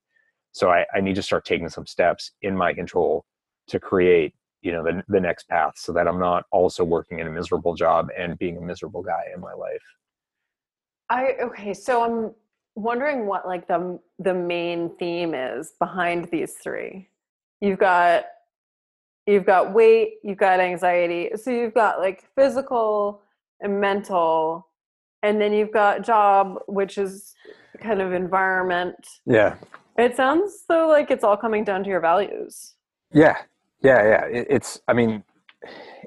So 0.52 0.72
I, 0.72 0.86
I 0.94 1.02
need 1.02 1.16
to 1.16 1.22
start 1.22 1.46
taking 1.46 1.70
some 1.70 1.86
steps 1.86 2.32
in 2.42 2.58
my 2.58 2.74
control 2.74 3.24
to 3.68 3.80
create, 3.80 4.34
you 4.68 4.74
know, 4.74 4.84
the, 4.84 5.04
the 5.08 5.20
next 5.20 5.48
path 5.48 5.74
so 5.78 5.92
that 5.94 6.08
I'm 6.08 6.20
not 6.20 6.46
also 6.52 6.84
working 6.84 7.20
in 7.20 7.28
a 7.28 7.32
miserable 7.32 7.74
job 7.74 8.10
and 8.18 8.38
being 8.38 8.58
a 8.58 8.62
miserable 8.62 9.02
guy 9.02 9.24
in 9.34 9.42
my 9.42 9.54
life. 9.54 9.82
I 11.10 11.36
okay, 11.42 11.74
so 11.74 12.04
I'm 12.04 12.36
wondering 12.76 13.26
what 13.26 13.48
like 13.48 13.68
the 13.68 14.00
the 14.20 14.34
main 14.34 14.96
theme 14.98 15.34
is 15.34 15.74
behind 15.80 16.30
these 16.32 16.54
three. 16.62 17.10
You've 17.62 17.80
got 17.80 18.26
you've 19.26 19.46
got 19.46 19.74
weight, 19.74 20.16
you've 20.24 20.38
got 20.38 20.60
anxiety. 20.60 21.32
So 21.36 21.50
you've 21.50 21.74
got 21.74 22.00
like 22.00 22.26
physical, 22.36 23.22
and 23.62 23.80
mental 23.80 24.68
and 25.24 25.42
then 25.42 25.54
you've 25.54 25.72
got 25.72 26.04
job 26.04 26.60
which 26.68 26.98
is 26.98 27.34
kind 27.82 28.02
of 28.02 28.14
environment 28.14 28.96
yeah 29.26 29.56
it 29.98 30.16
sounds 30.16 30.64
so 30.68 30.88
like 30.88 31.12
it's 31.12 31.24
all 31.24 31.38
coming 31.38 31.64
down 31.64 31.84
to 31.84 31.90
your 31.90 32.00
values 32.00 32.76
yeah 33.14 33.38
yeah 33.82 34.04
yeah 34.04 34.26
it's 34.32 34.80
i 34.88 34.94
mean 34.94 35.24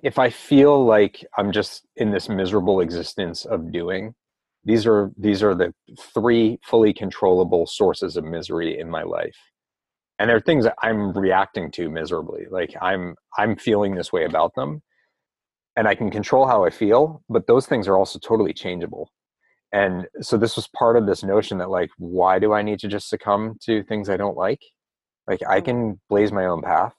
if 0.02 0.18
i 0.18 0.30
feel 0.30 0.84
like 0.84 1.24
i'm 1.38 1.52
just 1.52 1.86
in 1.96 2.10
this 2.10 2.28
miserable 2.28 2.80
existence 2.80 3.44
of 3.44 3.72
doing 3.72 4.14
these 4.64 4.86
are 4.86 5.10
these 5.16 5.42
are 5.42 5.54
the 5.54 5.72
three 6.14 6.58
fully 6.64 6.92
controllable 6.92 7.66
sources 7.66 8.16
of 8.16 8.24
misery 8.24 8.78
in 8.78 8.88
my 8.90 9.02
life 9.02 9.36
and 10.18 10.28
they're 10.28 10.40
things 10.40 10.64
that 10.64 10.74
i'm 10.82 11.12
reacting 11.12 11.70
to 11.70 11.88
miserably 11.88 12.46
like 12.50 12.74
i'm 12.80 13.14
i'm 13.38 13.56
feeling 13.56 13.94
this 13.94 14.12
way 14.12 14.24
about 14.24 14.54
them 14.54 14.82
and 15.76 15.88
I 15.88 15.94
can 15.94 16.10
control 16.10 16.46
how 16.46 16.64
I 16.64 16.70
feel, 16.70 17.22
but 17.28 17.46
those 17.46 17.66
things 17.66 17.88
are 17.88 17.96
also 17.96 18.18
totally 18.18 18.52
changeable. 18.52 19.10
And 19.72 20.06
so 20.20 20.36
this 20.36 20.56
was 20.56 20.68
part 20.76 20.96
of 20.96 21.06
this 21.06 21.22
notion 21.22 21.58
that 21.58 21.70
like, 21.70 21.90
why 21.96 22.38
do 22.38 22.52
I 22.52 22.62
need 22.62 22.80
to 22.80 22.88
just 22.88 23.08
succumb 23.08 23.56
to 23.62 23.82
things 23.84 24.10
I 24.10 24.16
don't 24.16 24.36
like? 24.36 24.60
Like 25.28 25.40
I 25.48 25.58
mm-hmm. 25.58 25.64
can 25.64 26.00
blaze 26.08 26.32
my 26.32 26.46
own 26.46 26.60
path. 26.60 26.92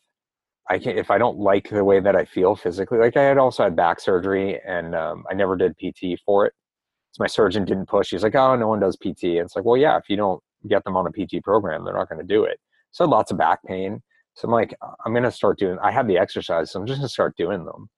I 0.71 0.79
can 0.79 0.97
if 0.97 1.11
I 1.11 1.17
don't 1.17 1.37
like 1.37 1.69
the 1.69 1.83
way 1.83 1.99
that 1.99 2.15
I 2.15 2.25
feel 2.25 2.55
physically. 2.55 2.99
Like 2.99 3.17
I 3.17 3.23
had 3.23 3.37
also 3.37 3.63
had 3.63 3.75
back 3.75 3.99
surgery, 3.99 4.59
and 4.65 4.95
um, 4.95 5.23
I 5.29 5.33
never 5.33 5.55
did 5.55 5.77
PT 5.77 6.19
for 6.25 6.45
it. 6.45 6.53
So 7.11 7.21
my 7.21 7.27
surgeon 7.27 7.65
didn't 7.65 7.87
push. 7.87 8.11
He's 8.11 8.23
like, 8.23 8.35
"Oh, 8.35 8.55
no 8.55 8.67
one 8.67 8.79
does 8.79 8.97
PT." 8.97 9.23
And 9.23 9.45
it's 9.45 9.55
like, 9.55 9.65
well, 9.65 9.77
yeah, 9.77 9.97
if 9.97 10.09
you 10.09 10.17
don't 10.17 10.41
get 10.69 10.83
them 10.83 10.97
on 10.97 11.07
a 11.07 11.11
PT 11.11 11.43
program, 11.43 11.83
they're 11.83 11.93
not 11.93 12.09
going 12.09 12.25
to 12.25 12.27
do 12.27 12.43
it. 12.43 12.59
So 12.91 13.05
lots 13.05 13.31
of 13.31 13.37
back 13.37 13.59
pain. 13.65 14.01
So 14.35 14.47
I'm 14.47 14.53
like, 14.53 14.73
I'm 15.05 15.13
going 15.13 15.23
to 15.23 15.31
start 15.31 15.59
doing. 15.59 15.77
I 15.83 15.91
have 15.91 16.07
the 16.07 16.17
exercise, 16.17 16.71
so 16.71 16.79
I'm 16.79 16.85
just 16.87 16.99
going 16.99 17.07
to 17.07 17.13
start 17.13 17.35
doing 17.35 17.65
them 17.65 17.89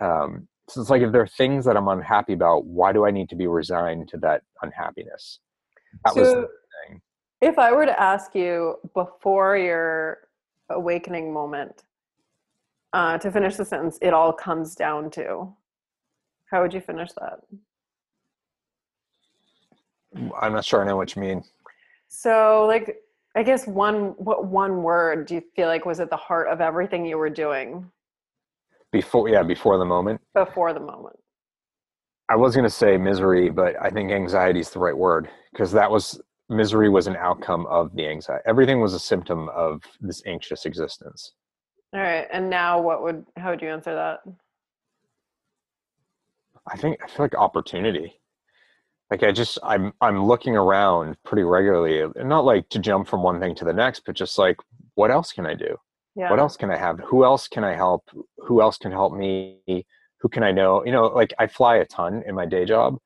um, 0.00 0.48
so 0.68 0.80
it's 0.80 0.90
like 0.90 1.02
if 1.02 1.12
there 1.12 1.20
are 1.20 1.26
things 1.26 1.64
that 1.66 1.76
I'm 1.76 1.88
unhappy 1.88 2.32
about, 2.32 2.64
why 2.64 2.92
do 2.92 3.04
I 3.04 3.10
need 3.10 3.28
to 3.30 3.36
be 3.36 3.46
resigned 3.46 4.08
to 4.08 4.18
that 4.18 4.42
unhappiness? 4.62 5.40
That 6.04 6.14
so 6.14 6.20
was 6.20 6.28
the 6.30 6.48
thing. 6.88 7.00
If 7.40 7.58
I 7.58 7.72
were 7.72 7.86
to 7.86 8.00
ask 8.00 8.34
you 8.34 8.76
before 8.94 9.56
your 9.56 10.18
awakening 10.70 11.32
moment 11.32 11.82
uh, 12.94 13.18
to 13.18 13.30
finish 13.30 13.56
the 13.56 13.64
sentence, 13.64 13.98
it 14.00 14.14
all 14.14 14.32
comes 14.32 14.74
down 14.74 15.10
to, 15.10 15.52
how 16.50 16.62
would 16.62 16.72
you 16.72 16.80
finish 16.80 17.10
that? 17.20 17.40
I'm 20.40 20.52
not 20.52 20.64
sure 20.64 20.82
I 20.82 20.86
know 20.86 20.96
what 20.96 21.14
you 21.14 21.22
mean. 21.22 21.42
So, 22.08 22.64
like, 22.66 22.96
I 23.36 23.42
guess 23.42 23.66
one 23.66 24.14
what 24.16 24.46
one 24.46 24.84
word 24.84 25.26
do 25.26 25.34
you 25.34 25.42
feel 25.56 25.66
like 25.66 25.84
was 25.84 25.98
at 25.98 26.08
the 26.08 26.16
heart 26.16 26.46
of 26.48 26.60
everything 26.60 27.04
you 27.04 27.18
were 27.18 27.30
doing? 27.30 27.90
before 28.94 29.28
yeah 29.28 29.42
before 29.42 29.76
the 29.76 29.84
moment 29.84 30.20
before 30.34 30.72
the 30.72 30.78
moment 30.78 31.16
i 32.28 32.36
was 32.36 32.54
going 32.54 32.62
to 32.62 32.70
say 32.70 32.96
misery 32.96 33.50
but 33.50 33.74
i 33.82 33.90
think 33.90 34.12
anxiety 34.12 34.60
is 34.60 34.70
the 34.70 34.78
right 34.78 34.96
word 34.96 35.28
because 35.50 35.72
that 35.72 35.90
was 35.90 36.20
misery 36.48 36.88
was 36.88 37.08
an 37.08 37.16
outcome 37.16 37.66
of 37.66 37.92
the 37.96 38.06
anxiety 38.06 38.40
everything 38.46 38.80
was 38.80 38.94
a 38.94 39.00
symptom 39.00 39.48
of 39.48 39.82
this 40.00 40.22
anxious 40.26 40.64
existence 40.64 41.32
all 41.94 42.00
right 42.00 42.26
and 42.32 42.50
now 42.50 42.80
what 42.80 43.02
would 43.02 43.24
how 43.36 43.50
would 43.50 43.62
you 43.62 43.68
answer 43.68 43.94
that? 43.94 44.20
I 46.66 46.76
think 46.76 46.98
i 47.02 47.06
feel 47.06 47.24
like 47.24 47.34
opportunity. 47.36 48.20
Like 49.10 49.22
i 49.22 49.30
just 49.30 49.58
i'm 49.62 49.92
i'm 50.00 50.24
looking 50.24 50.56
around 50.56 51.16
pretty 51.24 51.44
regularly 51.44 52.00
and 52.00 52.28
not 52.28 52.44
like 52.44 52.68
to 52.70 52.80
jump 52.80 53.06
from 53.06 53.22
one 53.22 53.38
thing 53.38 53.54
to 53.56 53.64
the 53.64 53.72
next 53.72 54.02
but 54.04 54.16
just 54.16 54.38
like 54.38 54.56
what 54.94 55.10
else 55.10 55.32
can 55.32 55.46
i 55.46 55.54
do? 55.54 55.76
Yeah. 56.16 56.30
what 56.30 56.38
else 56.40 56.56
can 56.56 56.70
i 56.70 56.76
have? 56.76 56.98
Who 57.00 57.24
else 57.24 57.46
can 57.48 57.62
i 57.64 57.74
help? 57.74 58.08
Who 58.38 58.60
else 58.60 58.76
can 58.78 58.90
help 58.92 59.12
me? 59.14 59.60
Who 60.20 60.28
can 60.28 60.42
i 60.42 60.50
know? 60.50 60.84
You 60.84 60.92
know 60.92 61.06
like 61.06 61.32
i 61.38 61.46
fly 61.46 61.76
a 61.76 61.84
ton 61.84 62.22
in 62.26 62.34
my 62.34 62.46
day 62.46 62.64
job 62.64 62.98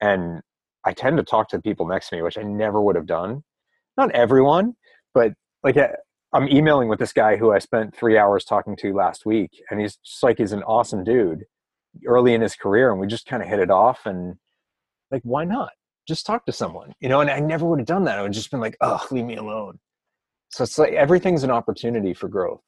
and 0.00 0.42
i 0.84 0.92
tend 0.92 1.16
to 1.16 1.24
talk 1.24 1.48
to 1.48 1.56
the 1.56 1.62
people 1.62 1.86
next 1.88 2.10
to 2.10 2.16
me 2.16 2.22
which 2.22 2.38
i 2.38 2.42
never 2.42 2.80
would 2.80 2.94
have 2.94 3.06
done. 3.06 3.42
Not 3.96 4.12
everyone 4.12 4.76
but 5.12 5.32
like 5.64 5.76
i'm 6.32 6.48
emailing 6.48 6.88
with 6.88 6.98
this 6.98 7.12
guy 7.12 7.36
who 7.36 7.52
i 7.52 7.58
spent 7.58 7.94
three 7.96 8.18
hours 8.18 8.44
talking 8.44 8.76
to 8.76 8.92
last 8.92 9.26
week 9.26 9.62
and 9.70 9.80
he's 9.80 9.96
just 9.96 10.22
like 10.22 10.38
he's 10.38 10.52
an 10.52 10.62
awesome 10.64 11.04
dude 11.04 11.44
early 12.06 12.34
in 12.34 12.40
his 12.40 12.54
career 12.54 12.90
and 12.90 13.00
we 13.00 13.06
just 13.06 13.26
kind 13.26 13.42
of 13.42 13.48
hit 13.48 13.58
it 13.58 13.70
off 13.70 14.06
and 14.06 14.36
like 15.10 15.22
why 15.24 15.44
not 15.44 15.70
just 16.06 16.26
talk 16.26 16.44
to 16.46 16.52
someone 16.52 16.92
you 17.00 17.08
know 17.08 17.20
and 17.20 17.30
i 17.30 17.40
never 17.40 17.66
would 17.66 17.78
have 17.78 17.86
done 17.86 18.04
that 18.04 18.18
i 18.18 18.22
would 18.22 18.32
just 18.32 18.50
been 18.50 18.60
like 18.60 18.76
oh 18.80 19.04
leave 19.10 19.24
me 19.24 19.36
alone 19.36 19.78
so 20.50 20.64
it's 20.64 20.78
like 20.78 20.92
everything's 20.92 21.44
an 21.44 21.50
opportunity 21.50 22.14
for 22.14 22.28
growth. 22.28 22.62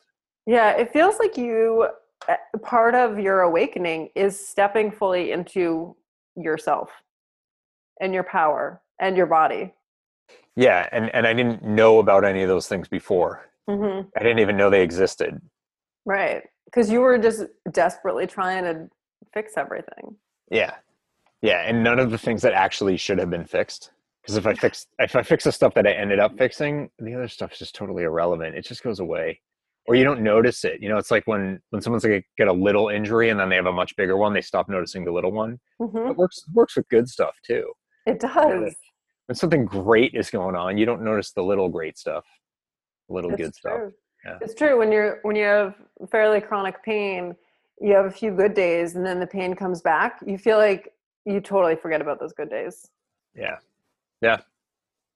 Yeah, 0.47 0.73
it 0.73 0.93
feels 0.93 1.19
like 1.19 1.37
you 1.37 1.89
eh, 2.29 2.37
part 2.63 2.95
of 2.95 3.19
your 3.19 3.41
awakening 3.41 4.11
is 4.15 4.39
stepping 4.39 4.91
fully 4.91 5.33
into 5.33 5.97
yourself 6.37 6.91
and 8.01 8.13
your 8.13 8.25
power 8.25 8.81
and 8.99 9.17
your 9.17 9.27
body. 9.27 9.73
Yeah, 10.57 10.89
and 10.93 11.15
and 11.15 11.27
I 11.27 11.33
didn't 11.33 11.63
know 11.63 11.99
about 12.01 12.25
any 12.25 12.43
of 12.43 12.49
those 12.49 12.69
things 12.69 12.89
before. 12.89 13.47
Mm-hmm. 13.69 14.09
I 14.17 14.23
didn't 14.23 14.41
even 14.41 14.57
know 14.57 14.71
they 14.71 14.83
existed. 14.83 15.41
Right, 16.05 16.43
because 16.65 16.91
you 16.91 17.01
were 17.01 17.19
just 17.19 17.45
desperately 17.71 18.27
trying 18.27 18.65
to 18.65 18.89
fix 19.35 19.55
everything. 19.57 20.17
Yeah, 20.51 20.75
yeah, 21.43 21.63
and 21.67 21.83
none 21.83 21.99
of 21.99 22.11
the 22.11 22.19
things 22.19 22.43
that 22.43 22.53
actually 22.53 22.97
should 22.97 23.19
have 23.19 23.31
been 23.31 23.45
fixed 23.45 23.91
because 24.23 24.37
if 24.37 24.47
I 24.47 24.55
fix 24.61 24.87
if 24.99 25.17
I 25.17 25.23
fix 25.23 25.45
the 25.45 25.53
stuff 25.53 25.75
that 25.75 25.87
I 25.87 25.93
ended 25.93 26.19
up 26.19 26.37
fixing, 26.37 26.91
the 26.99 27.15
other 27.15 27.29
stuff 27.29 27.53
is 27.53 27.59
just 27.59 27.75
totally 27.75 28.05
irrelevant. 28.05 28.57
It 28.57 28.67
just 28.67 28.83
goes 28.83 29.01
away, 29.01 29.41
or 29.87 29.95
you 29.95 30.05
don't 30.05 30.23
notice 30.23 30.65
it. 30.65 30.81
You 30.81 30.89
know, 30.89 30.99
it's 30.99 31.11
like 31.11 31.27
when 31.27 31.61
when 31.71 31.83
someone's 31.83 32.05
like 32.05 32.27
get 32.37 32.49
a 32.49 32.53
little 32.53 32.89
injury 32.89 33.31
and 33.31 33.41
then 33.41 33.49
they 33.49 33.57
have 33.57 33.67
a 33.67 33.73
much 33.73 33.97
bigger 33.97 34.17
one, 34.17 34.33
they 34.33 34.41
stop 34.41 34.69
noticing 34.69 35.05
the 35.05 35.13
little 35.13 35.33
one. 35.33 35.59
Mm-hmm. 35.81 36.11
It 36.11 36.17
works 36.17 36.45
works 36.53 36.77
with 36.77 36.89
good 36.89 37.09
stuff 37.09 37.35
too. 37.45 37.73
It 38.07 38.21
does. 38.21 38.75
when 39.27 39.37
something 39.37 39.65
great 39.65 40.15
is 40.15 40.31
going 40.31 40.57
on, 40.57 40.79
you 40.79 40.87
don't 40.87 41.03
notice 41.03 41.33
the 41.33 41.43
little 41.43 41.69
great 41.69 41.99
stuff, 41.99 42.25
little 43.11 43.31
it's 43.31 43.39
good 43.39 43.55
true. 43.55 43.71
stuff. 43.71 43.93
Yeah. 44.25 44.39
It's 44.41 44.55
true 44.55 44.79
when 44.79 44.93
you're 44.93 45.21
when 45.23 45.37
you 45.37 45.45
have 45.45 45.75
fairly 46.11 46.41
chronic 46.41 46.83
pain, 46.83 47.35
you 47.81 47.95
have 47.95 48.07
a 48.07 48.11
few 48.11 48.31
good 48.31 48.55
days, 48.55 48.95
and 48.95 49.05
then 49.05 49.19
the 49.19 49.27
pain 49.27 49.55
comes 49.55 49.81
back. 49.81 50.21
You 50.27 50.39
feel 50.39 50.59
like 50.59 50.93
you 51.25 51.41
totally 51.41 51.77
forget 51.77 52.01
about 52.01 52.21
those 52.21 52.33
good 52.33 52.51
days. 52.51 52.91
Yeah, 53.35 53.57
yeah. 54.21 54.41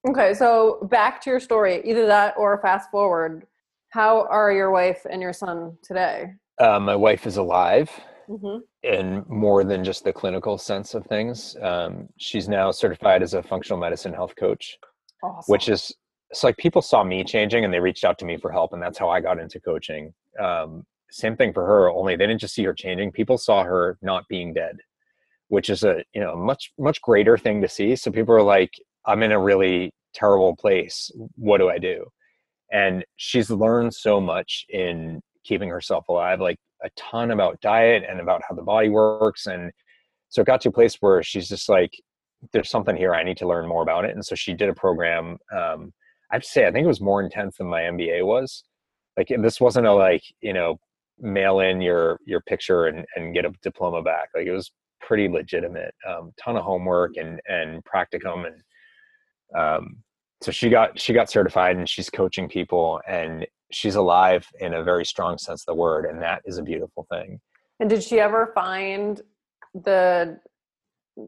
Okay, 0.07 0.33
so 0.33 0.87
back 0.89 1.21
to 1.21 1.29
your 1.29 1.39
story, 1.39 1.81
either 1.83 2.05
that 2.05 2.35
or 2.37 2.59
fast 2.61 2.91
forward. 2.91 3.47
How 3.89 4.27
are 4.27 4.51
your 4.51 4.71
wife 4.71 5.05
and 5.09 5.21
your 5.21 5.33
son 5.33 5.77
today? 5.81 6.33
Uh, 6.59 6.79
my 6.79 6.95
wife 6.95 7.25
is 7.25 7.37
alive 7.37 7.89
mm-hmm. 8.29 8.59
in 8.83 9.25
more 9.27 9.63
than 9.63 9.83
just 9.83 10.03
the 10.03 10.13
clinical 10.13 10.57
sense 10.57 10.93
of 10.93 11.05
things. 11.05 11.55
Um, 11.61 12.09
she's 12.17 12.47
now 12.47 12.71
certified 12.71 13.23
as 13.23 13.33
a 13.33 13.41
functional 13.41 13.79
medicine 13.79 14.13
health 14.13 14.35
coach, 14.35 14.77
awesome. 15.23 15.51
which 15.51 15.69
is 15.69 15.93
so 16.33 16.47
like 16.47 16.57
people 16.57 16.81
saw 16.81 17.03
me 17.03 17.23
changing 17.23 17.63
and 17.63 17.73
they 17.73 17.79
reached 17.79 18.03
out 18.03 18.17
to 18.19 18.25
me 18.25 18.37
for 18.37 18.51
help 18.51 18.73
and 18.73 18.81
that's 18.81 18.97
how 18.97 19.09
i 19.09 19.19
got 19.19 19.39
into 19.39 19.59
coaching. 19.59 20.13
Um, 20.39 20.85
same 21.11 21.37
thing 21.37 21.53
for 21.53 21.65
her 21.65 21.89
only 21.89 22.15
they 22.15 22.27
didn't 22.27 22.41
just 22.41 22.55
see 22.55 22.63
her 22.63 22.73
changing 22.73 23.11
people 23.11 23.37
saw 23.37 23.63
her 23.63 23.97
not 24.01 24.27
being 24.27 24.53
dead 24.53 24.77
which 25.49 25.69
is 25.69 25.83
a 25.83 26.03
you 26.13 26.21
know 26.21 26.35
much 26.35 26.71
much 26.77 27.01
greater 27.01 27.37
thing 27.37 27.61
to 27.61 27.67
see. 27.67 27.95
So 27.95 28.11
people 28.11 28.33
are 28.35 28.41
like 28.41 28.71
i'm 29.05 29.23
in 29.23 29.31
a 29.31 29.39
really 29.39 29.93
terrible 30.13 30.55
place. 30.55 31.11
What 31.35 31.57
do 31.59 31.69
i 31.69 31.77
do? 31.77 32.05
And 32.71 33.05
she's 33.17 33.49
learned 33.49 33.93
so 33.93 34.19
much 34.19 34.65
in 34.69 35.21
keeping 35.43 35.69
herself 35.69 36.07
alive 36.09 36.41
like 36.41 36.57
a 36.83 36.89
ton 36.97 37.31
about 37.31 37.61
diet 37.61 38.03
and 38.07 38.19
about 38.19 38.41
how 38.47 38.55
the 38.55 38.63
body 38.63 38.89
works. 38.89 39.45
And 39.45 39.71
so 40.29 40.41
it 40.41 40.47
got 40.47 40.61
to 40.61 40.69
a 40.69 40.73
place 40.73 40.95
where 40.99 41.21
she's 41.23 41.47
just 41.47 41.69
like 41.69 41.91
there's 42.51 42.69
something 42.69 42.95
here. 42.95 43.13
I 43.13 43.23
need 43.23 43.37
to 43.37 43.47
learn 43.47 43.67
more 43.67 43.83
about 43.83 44.05
it. 44.05 44.11
And 44.11 44.25
so 44.25 44.35
she 44.35 44.53
did 44.53 44.69
a 44.69 44.73
program 44.73 45.37
um, 45.55 45.93
i 46.31 46.35
have 46.35 46.43
to 46.43 46.47
say 46.47 46.65
i 46.65 46.71
think 46.71 46.85
it 46.85 46.87
was 46.87 47.01
more 47.01 47.21
intense 47.21 47.57
than 47.57 47.67
my 47.67 47.81
mba 47.81 48.25
was. 48.25 48.63
Like 49.17 49.29
this 49.29 49.61
wasn't 49.61 49.87
a 49.87 49.93
like 49.93 50.23
you 50.41 50.53
know 50.53 50.79
mail 51.19 51.59
in 51.61 51.81
your 51.81 52.19
your 52.25 52.41
picture 52.41 52.87
and, 52.87 53.05
and 53.15 53.33
get 53.33 53.45
a 53.45 53.53
diploma 53.61 54.01
back. 54.01 54.29
Like 54.35 54.47
it 54.47 54.51
was 54.51 54.71
pretty 55.01 55.27
legitimate 55.27 55.93
um, 56.07 56.33
ton 56.43 56.57
of 56.57 56.63
homework 56.63 57.17
and 57.17 57.39
and 57.47 57.83
practicum 57.85 58.45
and 58.45 58.61
um, 59.57 59.97
so 60.41 60.51
she 60.51 60.69
got 60.69 60.99
she 60.99 61.13
got 61.13 61.29
certified 61.29 61.77
and 61.77 61.87
she's 61.87 62.09
coaching 62.09 62.49
people 62.49 63.01
and 63.07 63.45
she's 63.71 63.95
alive 63.95 64.45
in 64.59 64.73
a 64.73 64.83
very 64.83 65.05
strong 65.05 65.37
sense 65.37 65.61
of 65.61 65.65
the 65.67 65.73
word 65.73 66.05
and 66.05 66.21
that 66.21 66.41
is 66.45 66.57
a 66.57 66.63
beautiful 66.63 67.05
thing. 67.09 67.39
And 67.79 67.89
did 67.89 68.03
she 68.03 68.19
ever 68.19 68.51
find 68.53 69.21
the 69.73 70.39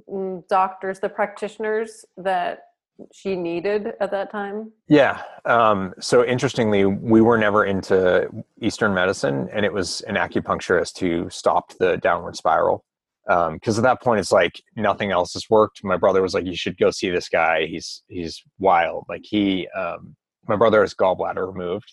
mm, 0.10 0.48
doctors 0.48 1.00
the 1.00 1.10
practitioners 1.10 2.06
that 2.18 2.66
she 3.14 3.36
needed 3.36 3.93
at 4.00 4.12
that 4.12 4.32
time? 4.32 4.72
Yeah. 4.88 5.22
Um, 5.45 5.93
so 6.00 6.26
interestingly, 6.26 6.86
we 6.86 7.22
were 7.22 7.38
never 7.38 7.66
into 7.66 8.30
Eastern 8.62 8.93
medicine, 8.93 9.50
and 9.52 9.66
it 9.66 9.74
was 9.74 10.02
an 10.02 10.16
acupuncturist 10.16 11.00
who 11.00 11.30
stopped 11.30 11.78
the 11.80 11.98
downward 11.98 12.36
spiral. 12.36 12.84
Because 13.26 13.78
um, 13.78 13.86
at 13.86 13.89
that 13.89 14.02
point, 14.02 14.22
it's 14.22 14.32
like 14.32 14.62
nothing 14.78 15.12
else 15.12 15.34
has 15.34 15.50
worked. 15.50 15.84
My 15.84 15.98
brother 15.98 16.22
was 16.22 16.34
like, 16.34 16.45
"You 16.45 16.56
should 16.56 16.78
go 16.78 16.91
see 16.91 17.10
this 17.10 17.28
guy. 17.28 17.66
He's 17.66 18.04
he's 18.08 18.41
wild." 18.58 19.06
Like 19.10 19.24
he, 19.24 19.68
um, 19.70 20.16
my 20.48 20.56
brother 20.56 20.82
has 20.82 20.93
gallbladder 20.93 21.45
removed. 21.45 21.91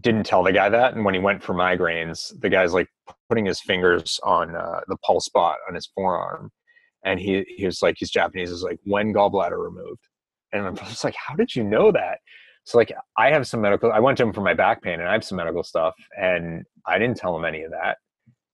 Didn't 0.00 0.24
tell 0.24 0.44
the 0.44 0.52
guy 0.52 0.68
that, 0.68 0.94
and 0.94 1.04
when 1.04 1.14
he 1.14 1.20
went 1.20 1.42
for 1.42 1.54
migraines, 1.54 2.32
the 2.40 2.48
guy's 2.48 2.72
like 2.72 2.88
putting 3.28 3.46
his 3.46 3.60
fingers 3.60 4.20
on 4.22 4.54
uh, 4.54 4.80
the 4.86 4.96
pulse 4.98 5.24
spot 5.24 5.58
on 5.68 5.74
his 5.74 5.90
forearm, 5.92 6.52
and 7.04 7.18
he 7.18 7.44
he 7.48 7.66
was 7.66 7.82
like, 7.82 7.96
he's 7.98 8.10
Japanese. 8.10 8.52
Is 8.52 8.62
like, 8.62 8.78
when 8.84 9.12
gallbladder 9.12 9.58
removed 9.58 10.06
and 10.52 10.66
I'm 10.66 10.76
just 10.88 11.04
like, 11.04 11.14
how 11.14 11.34
did 11.34 11.54
you 11.54 11.64
know 11.64 11.92
that? 11.92 12.18
So 12.64 12.78
like 12.78 12.92
I 13.16 13.30
have 13.30 13.46
some 13.46 13.60
medical 13.60 13.90
I 13.90 14.00
went 14.00 14.18
to 14.18 14.22
him 14.22 14.32
for 14.32 14.42
my 14.42 14.54
back 14.54 14.82
pain 14.82 15.00
and 15.00 15.08
I 15.08 15.12
have 15.12 15.24
some 15.24 15.36
medical 15.36 15.62
stuff 15.62 15.94
and 16.20 16.64
I 16.86 16.98
didn't 16.98 17.16
tell 17.16 17.36
him 17.36 17.44
any 17.44 17.62
of 17.62 17.70
that. 17.72 17.98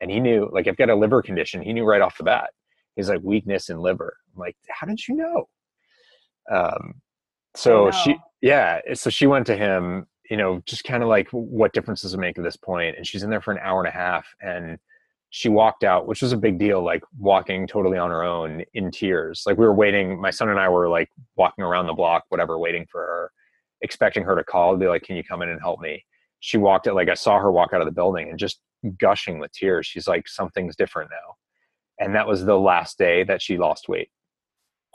And 0.00 0.10
he 0.10 0.20
knew 0.20 0.48
like 0.52 0.68
I've 0.68 0.76
got 0.76 0.90
a 0.90 0.94
liver 0.94 1.22
condition. 1.22 1.62
He 1.62 1.72
knew 1.72 1.84
right 1.84 2.00
off 2.00 2.16
the 2.16 2.24
bat. 2.24 2.50
He's 2.94 3.08
like 3.08 3.20
weakness 3.22 3.68
in 3.68 3.78
liver. 3.78 4.16
I'm 4.34 4.40
like, 4.40 4.56
how 4.68 4.86
did 4.86 5.06
you 5.06 5.16
know? 5.16 5.44
Um 6.50 6.94
so 7.54 7.90
she 7.90 8.16
yeah, 8.42 8.80
so 8.94 9.10
she 9.10 9.26
went 9.26 9.46
to 9.46 9.56
him, 9.56 10.06
you 10.30 10.36
know, 10.36 10.62
just 10.66 10.84
kind 10.84 11.02
of 11.02 11.08
like 11.08 11.28
what 11.30 11.72
difference 11.72 12.02
does 12.02 12.14
it 12.14 12.20
make 12.20 12.38
at 12.38 12.44
this 12.44 12.56
point? 12.56 12.96
And 12.96 13.06
she's 13.06 13.22
in 13.22 13.30
there 13.30 13.40
for 13.40 13.52
an 13.52 13.60
hour 13.62 13.80
and 13.80 13.88
a 13.88 13.96
half 13.96 14.26
and 14.40 14.78
she 15.36 15.50
walked 15.50 15.84
out, 15.84 16.06
which 16.06 16.22
was 16.22 16.32
a 16.32 16.36
big 16.36 16.58
deal, 16.58 16.82
like 16.82 17.02
walking 17.18 17.66
totally 17.66 17.98
on 17.98 18.08
her 18.08 18.24
own 18.24 18.64
in 18.72 18.90
tears. 18.90 19.42
Like 19.44 19.58
we 19.58 19.66
were 19.66 19.74
waiting, 19.74 20.18
my 20.18 20.30
son 20.30 20.48
and 20.48 20.58
I 20.58 20.70
were 20.70 20.88
like 20.88 21.10
walking 21.36 21.62
around 21.62 21.88
the 21.88 21.92
block, 21.92 22.24
whatever, 22.30 22.58
waiting 22.58 22.86
for 22.90 23.02
her, 23.02 23.30
expecting 23.82 24.24
her 24.24 24.34
to 24.34 24.42
call 24.42 24.70
and 24.70 24.80
be 24.80 24.88
like, 24.88 25.02
Can 25.02 25.14
you 25.14 25.22
come 25.22 25.42
in 25.42 25.50
and 25.50 25.60
help 25.60 25.78
me? 25.78 26.02
She 26.40 26.56
walked 26.56 26.86
out, 26.86 26.94
like 26.94 27.10
I 27.10 27.14
saw 27.14 27.38
her 27.38 27.52
walk 27.52 27.74
out 27.74 27.82
of 27.82 27.86
the 27.86 27.92
building 27.92 28.30
and 28.30 28.38
just 28.38 28.62
gushing 28.98 29.38
with 29.38 29.52
tears. 29.52 29.86
She's 29.86 30.08
like, 30.08 30.26
Something's 30.26 30.74
different 30.74 31.10
now. 31.10 31.34
And 31.98 32.14
that 32.14 32.26
was 32.26 32.46
the 32.46 32.58
last 32.58 32.96
day 32.96 33.22
that 33.24 33.42
she 33.42 33.58
lost 33.58 33.90
weight. 33.90 34.08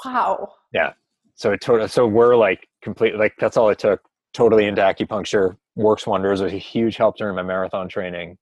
Wow. 0.04 0.54
Yeah. 0.74 0.94
So 1.36 1.52
it 1.52 1.62
totally, 1.62 1.88
so 1.88 2.08
we're 2.08 2.36
like 2.36 2.68
completely, 2.82 3.20
like 3.20 3.34
that's 3.40 3.58
all 3.58 3.70
it 3.70 3.78
took. 3.78 4.02
Totally 4.34 4.66
into 4.66 4.82
acupuncture, 4.82 5.56
works 5.76 6.08
wonders. 6.08 6.42
It 6.42 6.46
was 6.46 6.54
a 6.54 6.58
huge 6.58 6.96
help 6.96 7.18
during 7.18 7.36
my 7.36 7.44
marathon 7.44 7.88
training. 7.88 8.40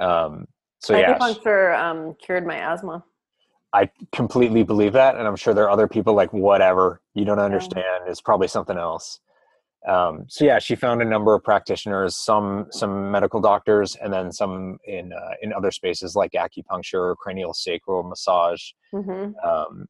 Um, 0.00 0.46
so 0.80 0.98
yeah, 0.98 1.16
acupuncture 1.16 1.78
um, 1.78 2.14
cured 2.14 2.46
my 2.46 2.56
asthma. 2.56 3.04
I 3.72 3.90
completely 4.12 4.64
believe 4.64 4.92
that, 4.94 5.16
and 5.16 5.26
I'm 5.26 5.36
sure 5.36 5.54
there 5.54 5.64
are 5.64 5.70
other 5.70 5.86
people 5.86 6.14
like 6.14 6.32
whatever 6.32 7.00
you 7.14 7.24
don't 7.24 7.38
understand. 7.38 8.04
It's 8.08 8.20
probably 8.20 8.48
something 8.48 8.76
else. 8.76 9.20
Um, 9.86 10.24
so 10.28 10.44
yeah, 10.44 10.58
she 10.58 10.74
found 10.74 11.00
a 11.00 11.04
number 11.04 11.34
of 11.34 11.42
practitioners, 11.42 12.16
some 12.16 12.66
some 12.70 13.10
medical 13.10 13.40
doctors, 13.40 13.96
and 13.96 14.12
then 14.12 14.32
some 14.32 14.78
in 14.84 15.12
uh, 15.12 15.34
in 15.42 15.52
other 15.52 15.70
spaces 15.70 16.16
like 16.16 16.32
acupuncture, 16.32 17.16
cranial 17.16 17.54
sacral 17.54 18.02
massage. 18.02 18.62
Mm-hmm. 18.92 19.32
Um, 19.48 19.86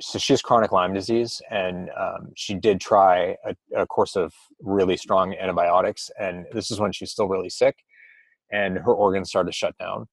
so 0.00 0.18
she 0.18 0.32
has 0.32 0.42
chronic 0.42 0.72
Lyme 0.72 0.92
disease, 0.92 1.40
and 1.50 1.90
um, 1.96 2.32
she 2.36 2.54
did 2.54 2.80
try 2.80 3.36
a, 3.44 3.54
a, 3.76 3.86
course 3.86 4.16
of 4.16 4.32
really 4.60 4.96
strong 4.96 5.34
antibiotics, 5.34 6.10
and 6.18 6.46
this 6.52 6.70
is 6.70 6.80
when 6.80 6.90
she's 6.90 7.12
still 7.12 7.28
really 7.28 7.48
sick, 7.48 7.76
and 8.52 8.76
her 8.78 8.92
organs 8.92 9.28
started 9.28 9.52
to 9.52 9.56
shut 9.56 9.76
down. 9.78 10.08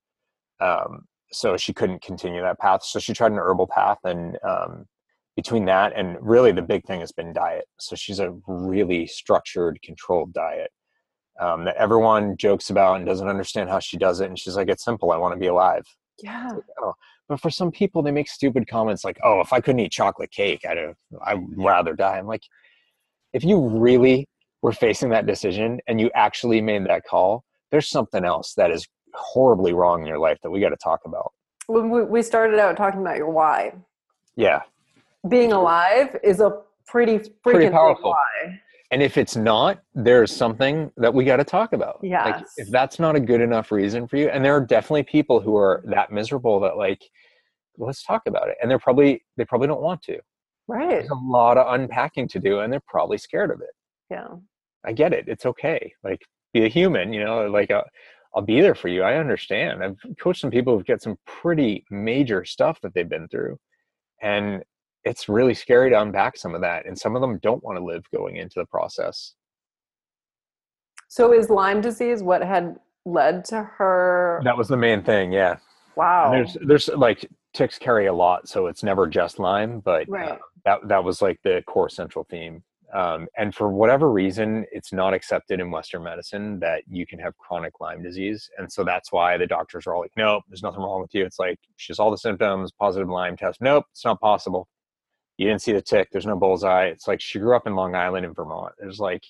Um, 0.62 1.06
so 1.32 1.58
she 1.58 1.74
couldn't 1.74 2.02
continue 2.02 2.42
that 2.42 2.60
path. 2.60 2.84
So 2.84 3.00
she 3.00 3.14
tried 3.14 3.32
an 3.32 3.40
herbal 3.40 3.68
path, 3.68 4.00
and 4.04 4.38
um, 4.44 4.86
between 5.36 5.66
that 5.66 5.94
and 5.96 6.18
really 6.22 6.52
the 6.52 6.62
big 6.62 6.86
thing 6.86 7.00
has 7.00 7.12
been 7.12 7.34
diet. 7.34 7.66
So 7.80 7.96
she's 7.96 8.20
a 8.20 8.34
really 8.48 9.08
structured, 9.08 9.80
controlled 9.82 10.34
diet 10.34 10.72
um, 11.40 11.66
that 11.66 11.76
everyone 11.78 12.38
jokes 12.38 12.70
about 12.70 12.98
and 12.98 13.06
doesn't 13.06 13.28
understand 13.28 13.70
how 13.70 13.80
she 13.80 13.98
does 13.98 14.20
it. 14.20 14.28
And 14.28 14.38
she's 14.38 14.56
like, 14.56 14.70
"It's 14.70 14.84
simple. 14.84 15.12
I 15.12 15.18
want 15.18 15.34
to 15.34 15.40
be 15.40 15.48
alive." 15.48 15.86
Yeah. 16.22 16.50
Like, 16.54 16.64
oh. 16.82 16.94
But 17.30 17.40
for 17.40 17.50
some 17.50 17.72
people, 17.72 18.02
they 18.04 18.12
make 18.12 18.28
stupid 18.28 18.68
comments 18.68 19.04
like, 19.04 19.18
"Oh, 19.24 19.40
if 19.42 19.54
I 19.54 19.62
couldn't 19.62 19.80
eat 19.80 19.92
chocolate 19.92 20.32
cake, 20.32 20.66
I'd 20.70 20.78
have, 20.78 20.98
I'd 21.26 21.44
rather 21.56 21.94
die." 21.94 22.18
I'm 22.18 22.28
like, 22.28 22.44
if 23.34 23.44
you 23.44 23.60
really 23.70 24.28
were 24.62 24.74
facing 24.74 25.10
that 25.10 25.26
decision 25.26 25.80
and 25.88 26.00
you 26.00 26.12
actually 26.14 26.62
made 26.62 26.86
that 26.86 27.06
call, 27.06 27.44
there's 27.72 27.90
something 27.90 28.26
else 28.26 28.54
that 28.56 28.70
is 28.70 28.88
horribly 29.14 29.74
wrong 29.74 30.02
in 30.02 30.08
your 30.08 30.20
life 30.20 30.40
that 30.44 30.50
we 30.50 30.60
got 30.60 30.70
to 30.70 30.78
talk 30.78 31.02
about. 31.06 31.32
When 31.68 32.10
we 32.10 32.22
started 32.22 32.60
out 32.60 32.78
talking 32.78 33.02
about 33.02 33.18
your 33.18 33.30
why. 33.30 33.74
Yeah. 34.36 34.62
Being 35.28 35.54
alive 35.54 36.18
is 36.24 36.40
a 36.40 36.62
pretty 36.88 37.20
freaking 37.20 37.34
pretty 37.44 37.70
powerful. 37.70 38.12
why. 38.12 38.60
And 38.92 39.02
if 39.02 39.18
it's 39.18 39.38
not, 39.38 39.82
there's 39.96 40.36
something 40.36 40.92
that 40.98 41.14
we 41.14 41.24
got 41.24 41.38
to 41.38 41.46
talk 41.46 41.72
about. 41.72 42.00
Yeah. 42.04 42.26
Like 42.26 42.46
if 42.58 42.70
that's 42.70 43.00
not 43.00 43.16
a 43.16 43.20
good 43.22 43.40
enough 43.40 43.72
reason 43.72 44.08
for 44.08 44.18
you, 44.18 44.28
and 44.28 44.44
there 44.44 44.56
are 44.56 44.66
definitely 44.66 45.04
people 45.04 45.40
who 45.40 45.56
are 45.56 45.82
that 45.86 46.12
miserable 46.12 46.60
that 46.60 46.76
like, 46.76 47.02
let's 47.78 48.04
talk 48.04 48.24
about 48.28 48.50
it. 48.50 48.58
And 48.62 48.70
they're 48.70 48.80
probably 48.80 49.24
they 49.38 49.46
probably 49.46 49.68
don't 49.68 49.82
want 49.82 50.02
to. 50.04 50.20
Right. 50.68 50.90
There's 50.90 51.10
a 51.10 51.16
lot 51.16 51.58
of 51.58 51.74
unpacking 51.74 52.28
to 52.30 52.40
do, 52.40 52.60
and 52.60 52.72
they're 52.72 52.84
probably 52.86 53.18
scared 53.18 53.52
of 53.52 53.62
it. 53.62 53.72
Yeah. 54.10 54.28
I 54.86 54.92
get 54.92 55.14
it. 55.14 55.26
It's 55.28 55.46
okay. 55.46 55.94
Like 56.04 56.22
be 56.54 56.66
a 56.66 56.68
human, 56.68 57.14
you 57.14 57.24
know, 57.24 57.48
like 57.48 57.70
a, 57.70 57.86
I'll 58.34 58.42
be 58.42 58.62
there 58.62 58.76
for 58.76 58.88
you. 58.88 59.04
I 59.04 59.18
understand. 59.18 59.84
I've 59.84 59.98
coached 60.20 60.42
some 60.42 60.52
people 60.52 60.76
who've 60.76 60.86
got 60.86 61.02
some 61.02 61.18
pretty 61.26 61.86
major 61.90 62.46
stuff 62.46 62.80
that 62.82 62.94
they've 62.94 63.08
been 63.08 63.28
through. 63.28 63.58
And 64.22 64.64
it's 65.04 65.28
really 65.28 65.54
scary 65.54 65.90
to 65.90 66.02
unpack 66.02 66.38
some 66.38 66.56
of 66.56 66.62
that. 66.62 66.86
And 66.86 66.98
some 66.98 67.16
of 67.16 67.22
them 67.22 67.40
don't 67.42 67.64
want 67.64 67.78
to 67.78 67.84
live 67.84 68.04
going 68.16 68.38
into 68.38 68.60
the 68.60 68.66
process. 68.66 69.34
So 71.08 71.34
is 71.34 71.50
Lyme 71.50 71.82
disease 71.82 72.24
what 72.24 72.42
had 72.42 72.78
led 73.06 73.44
to 73.46 73.64
her? 73.64 74.42
That 74.46 74.58
was 74.58 74.70
the 74.70 74.78
main 74.78 75.04
thing. 75.04 75.34
Yeah. 75.34 75.58
Wow. 75.98 76.32
And 76.32 76.48
there's, 76.48 76.58
there's 76.66 76.88
like 76.98 77.30
ticks 77.54 77.78
carry 77.78 78.06
a 78.06 78.14
lot. 78.14 78.48
So 78.48 78.68
it's 78.68 78.82
never 78.82 79.08
just 79.08 79.40
Lyme, 79.40 79.82
but 79.82 80.08
right. 80.08 80.32
uh, 80.32 80.38
that, 80.64 80.88
that 80.88 81.04
was 81.04 81.22
like 81.22 81.40
the 81.44 81.64
core 81.68 81.90
central 81.90 82.26
theme. 82.30 82.64
Um, 82.94 83.28
and 83.38 83.56
for 83.56 83.70
whatever 83.70 84.12
reason, 84.12 84.66
it's 84.72 84.92
not 84.92 85.14
accepted 85.14 85.62
in 85.62 85.72
Western 85.72 86.04
medicine 86.04 86.60
that 86.60 86.84
you 86.90 87.06
can 87.06 87.20
have 87.20 87.38
chronic 87.38 87.80
Lyme 87.80 88.04
disease. 88.04 88.50
And 88.58 88.72
so 88.72 88.84
that's 88.84 89.12
why 89.12 89.38
the 89.38 89.48
doctors 89.48 89.88
are 89.88 89.96
all 89.96 90.02
like, 90.02 90.12
nope, 90.18 90.44
there's 90.50 90.64
nothing 90.64 90.82
wrong 90.82 91.02
with 91.02 91.14
you. 91.14 91.26
It's 91.26 91.40
like, 91.40 91.58
she 91.78 91.92
has 91.92 92.00
all 92.00 92.12
the 92.12 92.18
symptoms, 92.18 92.72
positive 92.72 93.08
Lyme 93.08 93.38
test. 93.38 93.62
Nope, 93.62 93.86
it's 93.92 94.04
not 94.04 94.20
possible. 94.20 94.68
You 95.38 95.48
didn't 95.48 95.62
see 95.62 95.72
the 95.72 95.82
tick. 95.82 96.10
There's 96.12 96.26
no 96.26 96.36
bullseye. 96.36 96.86
It's 96.86 97.08
like 97.08 97.22
she 97.22 97.40
grew 97.40 97.56
up 97.56 97.66
in 97.66 97.76
Long 97.76 97.96
Island 97.96 98.26
in 98.26 98.34
Vermont. 98.34 98.74
There's 98.78 99.00
like 99.00 99.24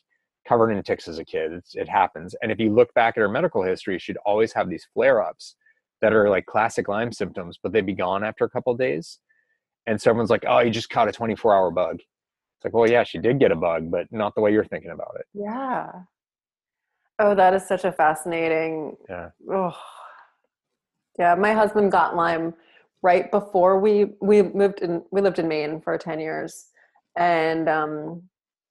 covered 0.47 0.71
in 0.71 0.81
ticks 0.81 1.07
as 1.07 1.19
a 1.19 1.25
kid. 1.25 1.51
It's, 1.51 1.75
it 1.75 1.87
happens. 1.87 2.35
And 2.41 2.51
if 2.51 2.59
you 2.59 2.73
look 2.73 2.91
back 2.95 3.15
at 3.15 3.21
her 3.21 3.29
medical 3.29 3.61
history, 3.61 3.99
she'd 3.99 4.17
always 4.25 4.51
have 4.53 4.69
these 4.69 4.87
flare 4.93 5.21
ups 5.21 5.55
that 6.01 6.13
are 6.13 6.29
like 6.29 6.47
classic 6.47 6.87
Lyme 6.87 7.11
symptoms, 7.11 7.59
but 7.61 7.71
they'd 7.71 7.85
be 7.85 7.93
gone 7.93 8.23
after 8.23 8.43
a 8.43 8.49
couple 8.49 8.73
days. 8.75 9.19
And 9.85 10.01
someone's 10.01 10.31
like, 10.31 10.45
oh, 10.47 10.59
you 10.59 10.71
just 10.71 10.89
caught 10.89 11.07
a 11.07 11.11
24 11.11 11.55
hour 11.55 11.69
bug 11.69 11.99
it's 12.61 12.65
like, 12.65 12.73
well, 12.75 12.87
yeah, 12.87 13.03
she 13.03 13.17
did 13.17 13.39
get 13.39 13.51
a 13.51 13.55
bug, 13.55 13.89
but 13.89 14.05
not 14.11 14.35
the 14.35 14.41
way 14.41 14.53
you're 14.53 14.63
thinking 14.65 14.91
about 14.91 15.15
it. 15.19 15.25
Yeah. 15.33 15.91
Oh, 17.17 17.33
that 17.33 17.55
is 17.55 17.67
such 17.67 17.85
a 17.85 17.91
fascinating. 17.91 18.95
Yeah. 19.09 19.29
Oh. 19.51 19.75
Yeah, 21.17 21.33
my 21.33 21.53
husband 21.53 21.91
got 21.91 22.15
Lyme 22.15 22.53
right 23.01 23.31
before 23.31 23.79
we 23.79 24.13
we 24.21 24.43
moved 24.43 24.81
in. 24.81 25.01
We 25.11 25.21
lived 25.21 25.39
in 25.39 25.47
Maine 25.47 25.81
for 25.81 25.97
ten 25.97 26.19
years, 26.19 26.67
and 27.17 27.67
um, 27.67 28.21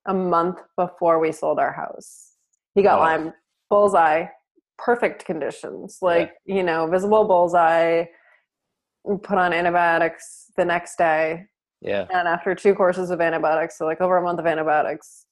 a 0.07 0.15
month 0.15 0.61
before 0.77 1.19
we 1.19 1.33
sold 1.33 1.59
our 1.59 1.73
house. 1.73 2.35
He 2.77 2.83
got 2.83 3.01
Oh. 3.01 3.03
Lyme 3.03 3.33
bullseye, 3.71 4.27
perfect 4.79 5.25
conditions, 5.25 5.99
like, 6.01 6.33
you 6.45 6.63
know, 6.63 6.87
visible 6.87 7.25
bullseye, 7.25 8.05
put 9.23 9.37
on 9.39 9.53
antibiotics 9.53 10.53
the 10.57 10.65
next 10.65 10.97
day. 10.97 11.47
Yeah. 11.81 12.07
And 12.13 12.29
after 12.29 12.55
two 12.55 12.75
courses 12.75 13.11
of 13.11 13.21
antibiotics, 13.21 13.79
so 13.79 13.87
like 13.87 14.01
over 14.01 14.17
a 14.17 14.23
month 14.23 14.39
of 14.39 14.47
antibiotics, 14.47 15.27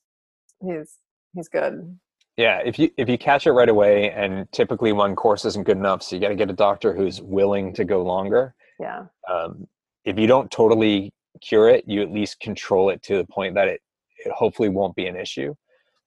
he's 0.61 0.97
he's 1.35 1.49
good. 1.49 1.99
Yeah, 2.37 2.61
if 2.65 2.79
you 2.79 2.91
if 2.97 3.09
you 3.09 3.19
catch 3.19 3.47
it 3.47 3.53
right 3.53 3.69
away, 3.69 4.11
and 4.13 4.51
typically 4.53 4.93
one 4.93 5.17
course 5.17 5.45
isn't 5.45 5.67
good 5.67 5.77
enough, 5.77 6.03
so 6.03 6.17
you 6.17 6.23
got 6.23 6.29
to 6.29 6.37
get 6.37 6.51
a 6.51 6.55
doctor 6.55 6.95
who's 6.95 7.21
willing 7.21 7.75
to 7.75 7.85
go 7.85 8.03
longer. 8.03 8.55
Yeah. 8.81 9.07
Um, 9.29 9.67
if 10.05 10.19
you 10.19 10.27
don't 10.27 10.51
totally 10.51 11.13
cure 11.43 11.69
it, 11.69 11.85
you 11.87 12.01
at 12.01 12.13
least 12.13 12.41
control 12.41 12.91
it 12.91 13.03
to 13.03 13.17
the 13.17 13.25
point 13.25 13.55
that 13.55 13.69
it, 13.69 13.81
it 14.25 14.33
hopefully 14.33 14.69
won't 14.69 14.95
be 14.95 15.07
an 15.07 15.17
issue. 15.17 15.55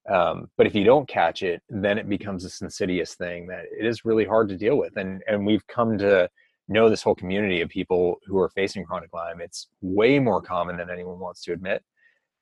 Um, 0.09 0.49
but 0.57 0.65
if 0.65 0.73
you 0.73 0.83
don't 0.83 1.07
catch 1.07 1.43
it, 1.43 1.61
then 1.69 1.97
it 1.97 2.09
becomes 2.09 2.43
this 2.43 2.61
insidious 2.61 3.13
thing 3.13 3.47
that 3.47 3.65
it 3.77 3.85
is 3.85 4.03
really 4.03 4.25
hard 4.25 4.49
to 4.49 4.57
deal 4.57 4.77
with. 4.77 4.97
And 4.97 5.21
and 5.27 5.45
we've 5.45 5.65
come 5.67 5.97
to 5.99 6.29
know 6.71 6.89
this 6.89 7.03
whole 7.03 7.15
community 7.15 7.61
of 7.61 7.69
people 7.69 8.17
who 8.25 8.37
are 8.39 8.49
facing 8.49 8.83
chronic 8.85 9.13
Lyme. 9.13 9.41
It's 9.41 9.67
way 9.81 10.19
more 10.19 10.41
common 10.41 10.77
than 10.77 10.89
anyone 10.89 11.19
wants 11.19 11.43
to 11.43 11.53
admit, 11.53 11.83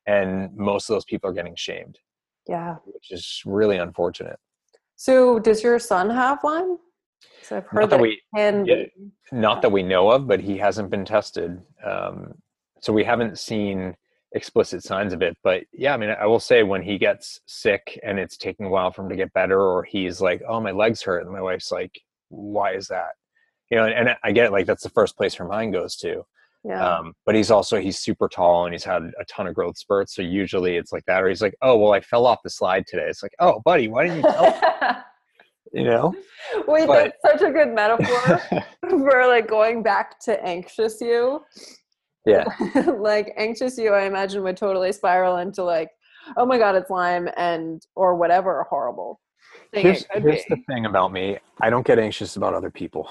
and 0.06 0.54
most 0.56 0.88
of 0.88 0.94
those 0.94 1.04
people 1.04 1.28
are 1.30 1.34
getting 1.34 1.56
shamed, 1.56 1.98
Yeah. 2.46 2.76
which 2.84 3.10
is 3.10 3.42
really 3.44 3.76
unfortunate. 3.78 4.38
So 4.96 5.38
does 5.38 5.62
your 5.62 5.78
son 5.78 6.10
have 6.10 6.42
Lyme? 6.44 6.78
So 7.42 7.56
I've 7.58 7.66
heard 7.66 7.80
Not 7.80 7.90
that, 7.90 7.96
that 7.96 8.02
we 8.02 8.20
can 8.34 8.64
yeah. 8.66 8.84
not 9.32 9.62
that 9.62 9.72
we 9.72 9.82
know 9.82 10.10
of, 10.10 10.26
but 10.26 10.40
he 10.40 10.56
hasn't 10.58 10.90
been 10.90 11.04
tested. 11.04 11.60
Um, 11.84 12.34
so 12.80 12.92
we 12.92 13.04
haven't 13.04 13.38
seen 13.38 13.94
explicit 14.32 14.82
signs 14.82 15.12
of 15.12 15.22
it. 15.22 15.36
But 15.42 15.64
yeah, 15.72 15.92
I 15.92 15.96
mean, 15.96 16.10
I 16.10 16.26
will 16.26 16.40
say 16.40 16.62
when 16.62 16.82
he 16.82 16.98
gets 16.98 17.40
sick 17.46 17.98
and 18.02 18.18
it's 18.18 18.36
taking 18.36 18.66
a 18.66 18.68
while 18.70 18.90
for 18.90 19.02
him 19.02 19.08
to 19.10 19.16
get 19.16 19.32
better, 19.32 19.60
or 19.60 19.82
he's 19.82 20.20
like, 20.20 20.42
"Oh, 20.48 20.60
my 20.60 20.70
legs 20.70 21.02
hurt," 21.02 21.22
and 21.24 21.32
my 21.32 21.42
wife's 21.42 21.72
like, 21.72 22.00
"Why 22.28 22.74
is 22.74 22.88
that?" 22.88 23.10
You 23.70 23.78
know, 23.78 23.84
and, 23.86 24.08
and 24.08 24.16
I 24.24 24.32
get 24.32 24.46
it. 24.46 24.52
Like 24.52 24.66
that's 24.66 24.82
the 24.82 24.90
first 24.90 25.16
place 25.16 25.34
her 25.34 25.46
mind 25.46 25.72
goes 25.72 25.96
to. 25.96 26.24
Yeah. 26.64 26.84
Um, 26.84 27.14
but 27.24 27.34
he's 27.34 27.50
also 27.50 27.80
he's 27.80 27.98
super 27.98 28.28
tall 28.28 28.66
and 28.66 28.74
he's 28.74 28.84
had 28.84 29.02
a 29.18 29.24
ton 29.24 29.46
of 29.46 29.54
growth 29.54 29.78
spurts. 29.78 30.14
So 30.14 30.22
usually 30.22 30.76
it's 30.76 30.92
like 30.92 31.04
that, 31.06 31.22
or 31.22 31.28
he's 31.28 31.40
like, 31.40 31.54
"Oh, 31.62 31.78
well, 31.78 31.92
I 31.92 32.00
fell 32.00 32.26
off 32.26 32.40
the 32.44 32.50
slide 32.50 32.86
today." 32.86 33.06
It's 33.08 33.22
like, 33.22 33.34
"Oh, 33.38 33.60
buddy, 33.64 33.88
why 33.88 34.04
didn't 34.04 34.18
you 34.18 34.22
tell?" 34.22 35.04
you 35.72 35.84
know. 35.84 36.14
Wait, 36.66 36.86
but- 36.86 37.14
that's 37.22 37.40
such 37.40 37.48
a 37.48 37.52
good 37.52 37.72
metaphor 37.72 38.40
for 38.90 39.26
like 39.26 39.48
going 39.48 39.82
back 39.82 40.20
to 40.20 40.42
anxious 40.44 41.00
you. 41.00 41.42
yeah. 42.26 42.44
like 42.98 43.32
anxious 43.36 43.78
you, 43.78 43.92
I 43.92 44.02
imagine 44.02 44.42
would 44.42 44.56
totally 44.56 44.92
spiral 44.92 45.38
into 45.38 45.62
like, 45.62 45.90
oh 46.36 46.44
my 46.44 46.58
god, 46.58 46.74
it's 46.74 46.90
Lyme 46.90 47.28
and 47.36 47.82
or 47.94 48.16
whatever 48.16 48.66
horrible 48.68 49.20
thing 49.72 49.84
Here's, 49.84 50.04
here's 50.12 50.44
the 50.48 50.56
thing 50.68 50.86
about 50.86 51.12
me. 51.12 51.38
I 51.60 51.70
don't 51.70 51.86
get 51.86 51.98
anxious 51.98 52.36
about 52.36 52.54
other 52.54 52.70
people. 52.70 53.10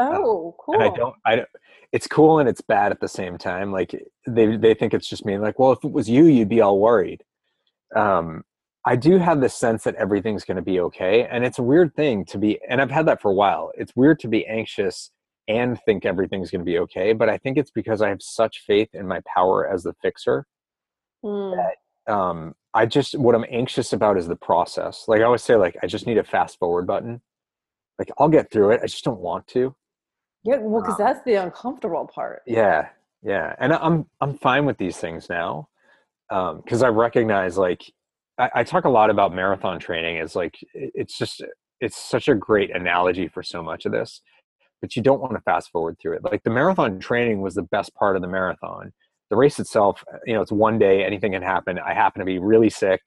Oh, 0.00 0.56
cool. 0.58 0.74
and 0.74 0.82
I 0.82 0.90
don't. 0.96 1.14
I 1.24 1.36
don't. 1.36 1.48
It's 1.92 2.06
cool 2.06 2.38
and 2.38 2.48
it's 2.48 2.60
bad 2.60 2.92
at 2.92 3.00
the 3.00 3.08
same 3.08 3.36
time. 3.38 3.72
Like 3.72 3.94
they 4.26 4.56
they 4.56 4.74
think 4.74 4.94
it's 4.94 5.08
just 5.08 5.24
me. 5.24 5.38
Like, 5.38 5.58
well, 5.58 5.72
if 5.72 5.82
it 5.84 5.92
was 5.92 6.08
you, 6.08 6.24
you'd 6.24 6.48
be 6.48 6.60
all 6.60 6.78
worried. 6.78 7.24
Um, 7.94 8.44
I 8.84 8.96
do 8.96 9.18
have 9.18 9.40
this 9.40 9.54
sense 9.54 9.84
that 9.84 9.94
everything's 9.96 10.44
going 10.44 10.56
to 10.56 10.62
be 10.62 10.80
okay, 10.80 11.24
and 11.26 11.44
it's 11.44 11.58
a 11.58 11.62
weird 11.62 11.94
thing 11.94 12.24
to 12.26 12.38
be. 12.38 12.58
And 12.68 12.80
I've 12.80 12.90
had 12.90 13.06
that 13.06 13.20
for 13.20 13.30
a 13.30 13.34
while. 13.34 13.72
It's 13.76 13.94
weird 13.94 14.18
to 14.20 14.28
be 14.28 14.46
anxious 14.46 15.10
and 15.48 15.78
think 15.84 16.06
everything's 16.06 16.50
going 16.50 16.60
to 16.60 16.64
be 16.64 16.78
okay. 16.78 17.12
But 17.12 17.28
I 17.28 17.36
think 17.36 17.58
it's 17.58 17.72
because 17.72 18.00
I 18.00 18.08
have 18.08 18.22
such 18.22 18.60
faith 18.66 18.88
in 18.94 19.06
my 19.08 19.20
power 19.34 19.68
as 19.68 19.82
the 19.82 19.92
fixer. 20.00 20.46
Mm, 21.24 21.70
Um, 22.06 22.54
I 22.72 22.86
just 22.86 23.18
what 23.18 23.34
I'm 23.34 23.44
anxious 23.50 23.92
about 23.92 24.16
is 24.16 24.28
the 24.28 24.36
process. 24.36 25.04
Like 25.08 25.20
I 25.20 25.24
always 25.24 25.42
say, 25.42 25.56
like 25.56 25.76
I 25.82 25.86
just 25.86 26.06
need 26.06 26.18
a 26.18 26.24
fast 26.24 26.58
forward 26.58 26.86
button. 26.86 27.20
Like 27.98 28.10
I'll 28.18 28.28
get 28.28 28.50
through 28.50 28.70
it. 28.70 28.80
I 28.82 28.86
just 28.86 29.04
don't 29.04 29.20
want 29.20 29.46
to. 29.48 29.74
Yeah, 30.44 30.56
well, 30.58 30.80
because 30.80 30.96
that's 30.98 31.22
the 31.24 31.34
uncomfortable 31.34 32.06
part. 32.12 32.42
yeah. 32.46 32.88
Yeah 33.22 33.54
and 33.58 33.74
i'm 33.74 34.06
i'm 34.22 34.38
fine 34.38 34.64
with 34.64 34.78
these 34.78 34.96
things 34.96 35.28
now 35.28 35.68
um 36.30 36.62
because 36.64 36.82
i 36.82 36.88
recognize 36.88 37.58
like 37.58 37.82
I, 38.38 38.50
I 38.54 38.64
talk 38.64 38.86
a 38.86 38.88
lot 38.88 39.10
about 39.10 39.34
marathon 39.34 39.78
training 39.78 40.18
as 40.20 40.34
like 40.34 40.54
it's 40.72 41.18
just 41.18 41.44
it's 41.80 41.98
such 41.98 42.28
a 42.28 42.34
great 42.34 42.74
analogy 42.74 43.28
for 43.28 43.42
so 43.42 43.62
much 43.62 43.84
of 43.84 43.92
this 43.92 44.22
but 44.80 44.96
you 44.96 45.02
don't 45.02 45.20
want 45.20 45.34
to 45.34 45.40
fast 45.42 45.70
forward 45.70 45.98
through 46.00 46.14
it. 46.14 46.24
Like 46.24 46.42
the 46.42 46.48
marathon 46.48 46.98
training 46.98 47.42
was 47.42 47.54
the 47.54 47.64
best 47.64 47.94
part 47.94 48.16
of 48.16 48.22
the 48.22 48.28
marathon. 48.28 48.94
The 49.28 49.36
race 49.36 49.60
itself 49.60 50.02
you 50.24 50.32
know 50.32 50.40
it's 50.40 50.50
one 50.50 50.78
day 50.78 51.04
anything 51.04 51.32
can 51.32 51.42
happen. 51.42 51.78
I 51.78 51.92
happen 51.92 52.20
to 52.20 52.24
be 52.26 52.38
really 52.38 52.70
sick 52.70 53.02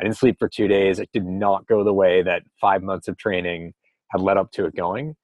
i 0.00 0.02
didn't 0.02 0.16
sleep 0.16 0.36
for 0.38 0.48
two 0.48 0.68
days 0.68 0.98
it 0.98 1.08
did 1.12 1.26
not 1.26 1.66
go 1.66 1.84
the 1.84 1.92
way 1.92 2.22
that 2.22 2.42
five 2.60 2.82
months 2.82 3.08
of 3.08 3.16
training 3.16 3.72
had 4.10 4.20
led 4.20 4.36
up 4.36 4.50
to 4.52 4.64
it 4.66 4.74
going 4.74 5.14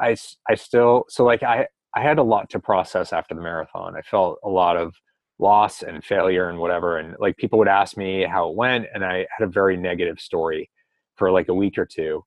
i 0.00 0.16
i 0.48 0.54
still 0.54 1.04
so 1.08 1.24
like 1.24 1.42
i 1.42 1.66
i 1.94 2.00
had 2.00 2.18
a 2.18 2.22
lot 2.22 2.50
to 2.50 2.58
process 2.58 3.12
after 3.12 3.34
the 3.34 3.40
marathon. 3.40 3.96
I 3.96 4.02
felt 4.02 4.38
a 4.44 4.48
lot 4.48 4.76
of 4.76 4.94
loss 5.38 5.82
and 5.82 6.04
failure 6.04 6.50
and 6.50 6.58
whatever 6.58 6.98
and 6.98 7.16
like 7.18 7.36
people 7.38 7.58
would 7.58 7.68
ask 7.68 7.96
me 7.96 8.24
how 8.24 8.50
it 8.50 8.56
went 8.56 8.86
and 8.92 9.04
i 9.04 9.26
had 9.36 9.48
a 9.48 9.50
very 9.50 9.76
negative 9.76 10.20
story 10.20 10.70
for 11.16 11.30
like 11.30 11.48
a 11.48 11.54
week 11.54 11.78
or 11.78 11.86
two. 11.86 12.24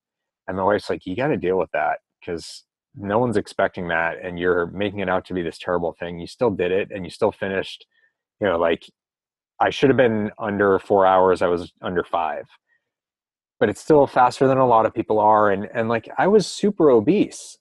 And 0.48 0.58
my 0.58 0.64
wife's 0.64 0.90
like 0.90 1.06
you 1.06 1.16
got 1.16 1.28
to 1.28 1.38
deal 1.38 1.58
with 1.58 1.72
that 1.74 2.00
because 2.20 2.64
no 2.96 3.20
one's 3.20 3.38
expecting 3.38 3.88
that 3.88 4.18
and 4.24 4.38
you're 4.40 4.68
making 4.68 5.00
it 5.00 5.10
out 5.10 5.26
to 5.26 5.34
be 5.34 5.42
this 5.42 5.58
terrible 5.58 5.96
thing. 6.00 6.20
You 6.20 6.28
still 6.28 6.52
did 6.52 6.72
it 6.72 6.92
and 6.92 7.04
you 7.06 7.10
still 7.10 7.32
finished 7.32 7.86
you 8.44 8.50
know 8.50 8.58
like 8.58 8.84
i 9.60 9.70
should 9.70 9.90
have 9.90 9.98
been 9.98 10.30
under 10.38 10.78
four 10.80 11.06
hours 11.06 11.42
i 11.42 11.48
was 11.48 11.72
under 11.82 12.04
five 12.04 12.46
but 13.64 13.70
it's 13.70 13.80
still 13.80 14.06
faster 14.06 14.46
than 14.46 14.58
a 14.58 14.68
lot 14.68 14.86
of 14.86 14.94
people 14.94 15.20
are 15.20 15.50
and 15.50 15.70
and 15.74 15.88
like 15.88 16.10
i 16.18 16.28
was 16.28 16.46
super 16.46 16.90
obese. 16.90 17.58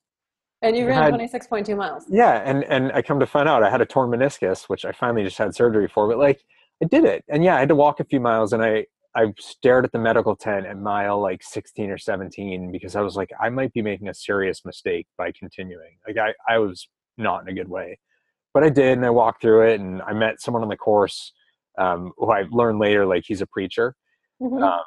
And 0.61 0.77
you 0.77 0.85
ran 0.85 1.11
twenty 1.11 1.29
six 1.29 1.47
point 1.47 1.65
two 1.65 1.77
miles. 1.77 2.07
yeah 2.11 2.43
and 2.45 2.65
and 2.65 2.91
i 2.91 3.03
come 3.03 3.21
to 3.21 3.27
find 3.27 3.49
out 3.49 3.63
i 3.63 3.71
had 3.71 3.81
a 3.81 3.87
torn 3.87 4.11
meniscus 4.11 4.69
which 4.69 4.85
i 4.85 4.91
finally 4.91 5.23
just 5.23 5.39
had 5.39 5.55
surgery 5.55 5.87
for 5.87 6.09
but 6.09 6.19
like 6.19 6.43
i 6.83 6.87
did 6.87 7.05
it. 7.05 7.25
And 7.29 7.45
yeah 7.45 7.55
i 7.55 7.61
had 7.61 7.69
to 7.69 7.77
walk 7.77 8.01
a 8.01 8.05
few 8.05 8.19
miles 8.19 8.53
and 8.53 8.65
i 8.65 8.85
i 9.15 9.33
stared 9.39 9.85
at 9.85 9.93
the 9.93 10.01
medical 10.01 10.35
tent 10.35 10.67
at 10.67 10.77
mile 10.77 11.23
like 11.23 11.41
16 11.41 11.89
or 11.89 11.99
17 11.99 12.73
because 12.73 12.97
i 12.97 13.01
was 13.01 13.15
like 13.15 13.31
i 13.41 13.49
might 13.49 13.73
be 13.73 13.81
making 13.81 14.09
a 14.09 14.15
serious 14.15 14.65
mistake 14.65 15.07
by 15.17 15.31
continuing. 15.39 15.99
Like 16.05 16.17
i 16.19 16.35
i 16.53 16.59
was 16.59 16.89
not 17.17 17.43
in 17.43 17.49
a 17.49 17.55
good 17.55 17.69
way. 17.69 18.01
But 18.55 18.65
i 18.65 18.71
did 18.71 18.99
and 18.99 19.07
i 19.07 19.11
walked 19.11 19.41
through 19.43 19.69
it 19.69 19.79
and 19.79 20.03
i 20.03 20.13
met 20.13 20.41
someone 20.41 20.65
on 20.65 20.69
the 20.69 20.77
course 20.77 21.33
um, 21.79 22.11
who 22.17 22.33
i 22.33 22.43
learned 22.51 22.81
later 22.81 23.07
like 23.07 23.23
he's 23.25 23.41
a 23.41 23.47
preacher. 23.47 23.95
Mhm. 24.43 24.61
um, 24.65 24.83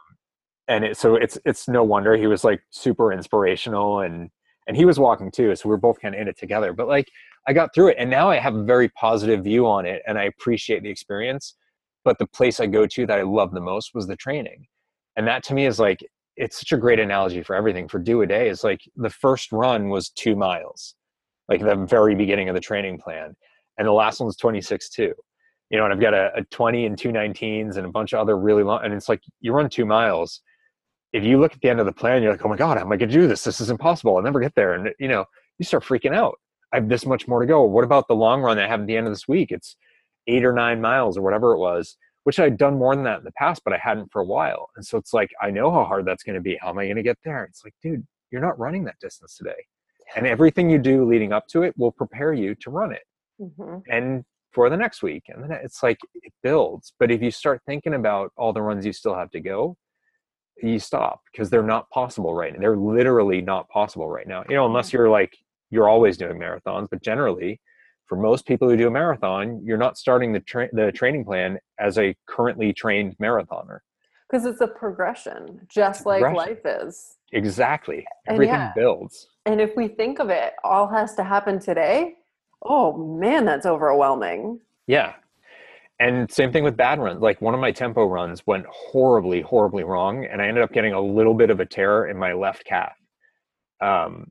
and 0.68 0.84
it, 0.84 0.98
so 0.98 1.16
it's 1.16 1.38
it's 1.46 1.68
no 1.68 1.84
wonder 1.84 2.16
he 2.16 2.28
was 2.28 2.44
like 2.44 2.62
super 2.70 3.12
inspirational 3.12 4.02
and 4.02 4.30
and 4.68 4.76
he 4.76 4.86
was 4.86 5.00
walking 5.00 5.32
too 5.32 5.56
so 5.56 5.70
we 5.70 5.76
are 5.76 5.78
both 5.78 6.00
kind 6.02 6.16
of 6.16 6.22
in 6.22 6.28
it 6.28 6.38
together 6.38 6.74
but 6.74 6.88
like 6.88 7.08
i 7.48 7.54
got 7.54 7.74
through 7.74 7.90
it 7.90 7.98
and 8.00 8.10
now 8.10 8.30
i 8.30 8.38
have 8.38 8.56
a 8.56 8.64
very 8.64 8.90
positive 8.90 9.44
view 9.44 9.68
on 9.68 9.86
it 9.86 10.02
and 10.08 10.18
i 10.18 10.24
appreciate 10.24 10.84
the 10.84 10.90
experience 10.90 11.56
but 12.04 12.18
the 12.20 12.28
place 12.28 12.60
i 12.60 12.66
go 12.66 12.86
to 12.86 13.06
that 13.06 13.20
i 13.20 13.24
love 13.24 13.52
the 13.52 13.62
most 13.62 13.94
was 13.94 14.08
the 14.08 14.16
training. 14.16 14.66
And 15.18 15.26
that 15.28 15.44
to 15.46 15.54
me 15.54 15.66
is 15.66 15.80
like 15.80 16.00
it's 16.36 16.60
such 16.60 16.74
a 16.74 16.78
great 16.78 17.00
analogy 17.00 17.42
for 17.42 17.56
everything 17.56 17.88
for 17.88 18.00
do 18.00 18.22
a 18.22 18.28
day 18.28 18.50
is 18.50 18.64
like 18.64 18.82
the 18.98 19.10
first 19.10 19.52
run 19.52 19.90
was 19.90 20.10
two 20.10 20.36
miles 20.36 20.96
like 21.48 21.62
the 21.62 21.76
very 21.76 22.16
beginning 22.16 22.50
of 22.50 22.56
the 22.56 22.62
training 22.62 22.98
plan 22.98 23.36
and 23.78 23.88
the 23.88 23.92
last 23.92 24.20
one 24.20 24.26
was 24.26 24.36
26 24.36 24.90
too 24.90 25.14
you 25.70 25.78
know 25.78 25.86
and 25.86 25.94
i've 25.94 26.02
got 26.02 26.14
a, 26.14 26.32
a 26.36 26.44
20 26.44 26.86
and 26.86 26.98
two 26.98 27.10
19s 27.10 27.78
and 27.78 27.86
a 27.86 27.90
bunch 27.90 28.14
of 28.14 28.20
other 28.20 28.38
really 28.38 28.64
long 28.64 28.84
and 28.84 28.94
it's 28.94 29.08
like 29.08 29.22
you 29.40 29.54
run 29.54 29.70
two 29.70 29.86
miles 29.86 30.42
if 31.16 31.24
you 31.24 31.40
look 31.40 31.54
at 31.54 31.62
the 31.62 31.70
end 31.70 31.80
of 31.80 31.86
the 31.86 31.94
plan 31.94 32.22
you're 32.22 32.32
like 32.32 32.46
oh 32.46 32.50
my 32.50 32.58
god 32.58 32.78
how 32.78 32.84
am 32.84 32.92
i 32.92 32.98
going 32.98 33.10
to 33.10 33.16
do 33.22 33.28
this? 33.28 33.44
This 33.44 33.62
is 33.62 33.70
impossible. 33.70 34.16
I'll 34.18 34.24
never 34.24 34.40
get 34.42 34.56
there. 34.56 34.74
And 34.74 34.94
you 35.00 35.08
know 35.08 35.26
you 35.58 35.66
start 35.66 35.84
freaking 35.84 36.14
out. 36.14 36.36
I 36.74 36.78
have 36.78 36.90
this 36.90 37.06
much 37.06 37.28
more 37.28 37.40
to 37.40 37.46
go. 37.46 37.64
What 37.64 37.86
about 37.86 38.08
the 38.10 38.16
long 38.16 38.42
run 38.42 38.58
that 38.58 38.66
i 38.66 38.68
have 38.68 38.82
at 38.82 38.88
the 38.88 38.98
end 38.98 39.08
of 39.08 39.14
this 39.14 39.28
week? 39.28 39.52
It's 39.52 39.78
eight 40.28 40.44
or 40.44 40.52
nine 40.52 40.82
miles 40.82 41.18
or 41.18 41.22
whatever 41.22 41.54
it 41.54 41.60
was 41.60 41.98
which 42.26 42.40
i'd 42.40 42.58
done 42.58 42.80
more 42.80 42.96
than 42.96 43.04
that 43.04 43.20
in 43.20 43.24
the 43.24 43.32
past 43.34 43.62
but 43.64 43.72
i 43.72 43.78
hadn't 43.78 44.12
for 44.12 44.22
a 44.22 44.26
while. 44.26 44.70
And 44.76 44.86
so 44.86 44.98
it's 44.98 45.14
like 45.14 45.30
i 45.42 45.50
know 45.50 45.72
how 45.72 45.86
hard 45.86 46.06
that's 46.06 46.24
going 46.24 46.36
to 46.36 46.42
be. 46.42 46.58
How 46.62 46.70
am 46.70 46.80
i 46.80 46.86
going 46.86 46.98
to 46.98 47.04
get 47.04 47.18
there? 47.24 47.46
It's 47.46 47.64
like 47.64 47.74
dude 47.82 48.06
you're 48.32 48.42
not 48.42 48.60
running 48.60 48.84
that 48.86 49.00
distance 49.00 49.38
today. 49.38 49.62
And 50.16 50.28
everything 50.28 50.70
you 50.70 50.80
do 50.80 51.06
leading 51.06 51.32
up 51.32 51.48
to 51.50 51.62
it 51.64 51.74
will 51.78 51.92
prepare 51.92 52.34
you 52.34 52.56
to 52.56 52.70
run 52.70 52.92
it. 52.92 53.06
Mhm. 53.42 53.84
and 53.90 54.24
for 54.56 54.70
the 54.70 54.78
next 54.78 55.04
week 55.04 55.24
and 55.28 55.44
then 55.44 55.52
it's 55.52 55.84
like 55.84 56.00
it 56.16 56.34
builds. 56.42 56.94
But 57.00 57.12
if 57.12 57.22
you 57.22 57.30
start 57.30 57.62
thinking 57.66 57.94
about 57.94 58.32
all 58.38 58.54
the 58.54 58.62
runs 58.62 58.86
you 58.86 58.94
still 58.94 59.16
have 59.16 59.30
to 59.32 59.40
go 59.40 59.78
you 60.62 60.80
stop 60.80 61.22
because 61.32 61.50
they're 61.50 61.64
not 61.64 61.90
possible 61.90 62.34
right 62.34 62.54
now 62.54 62.60
they're 62.60 62.78
literally 62.78 63.42
not 63.42 63.68
possible 63.70 64.08
right 64.08 64.28
now 64.28 64.44
you 64.50 64.56
know 64.56 64.66
unless 64.66 64.88
mm-hmm. 64.88 64.98
you're 64.98 65.10
like 65.10 65.36
you're 65.70 65.90
always 65.90 66.18
doing 66.18 66.38
marathons 66.38 66.88
but 66.90 67.02
generally 67.02 67.60
for 68.08 68.18
most 68.18 68.46
people 68.46 68.70
who 68.70 68.78
do 68.78 68.88
a 68.88 68.92
marathon 68.92 69.62
you're 69.66 69.78
not 69.78 69.98
starting 69.98 70.32
the 70.32 70.40
tra- 70.42 70.70
the 70.74 70.92
training 70.92 71.26
plan 71.26 71.58
as 71.80 71.98
a 71.98 72.16
currently 72.28 72.72
trained 72.72 73.16
marathoner 73.22 73.80
Because 74.30 74.46
it's 74.46 74.62
a 74.62 74.68
progression, 74.68 75.60
just 75.68 76.06
like 76.06 76.22
progression. 76.22 76.58
life 76.64 76.84
is. 76.84 77.18
exactly 77.34 78.06
And 78.28 78.36
everything 78.36 78.56
yeah. 78.56 78.72
builds 78.76 79.28
And 79.46 79.60
if 79.60 79.76
we 79.76 79.88
think 79.88 80.20
of 80.20 80.30
it, 80.30 80.54
all 80.64 80.88
has 80.88 81.16
to 81.16 81.24
happen 81.24 81.60
today. 81.60 82.16
Oh 82.64 82.98
man, 82.98 83.46
that's 83.46 83.66
overwhelming. 83.66 84.60
Yeah. 84.88 85.14
And 86.00 86.30
same 86.32 86.52
thing 86.52 86.64
with 86.64 86.76
bad 86.76 87.00
runs. 87.00 87.22
Like 87.22 87.42
one 87.42 87.54
of 87.54 87.60
my 87.60 87.72
tempo 87.72 88.06
runs 88.06 88.46
went 88.46 88.66
horribly, 88.70 89.42
horribly 89.42 89.84
wrong, 89.84 90.26
and 90.26 90.42
I 90.42 90.48
ended 90.48 90.64
up 90.64 90.74
getting 90.74 90.94
a 90.94 91.02
little 91.02 91.34
bit 91.34 91.50
of 91.50 91.60
a 91.60 91.66
tear 91.66 92.08
in 92.08 92.18
my 92.18 92.34
left 92.34 92.66
calf. 92.66 92.94
Um, 93.82 94.28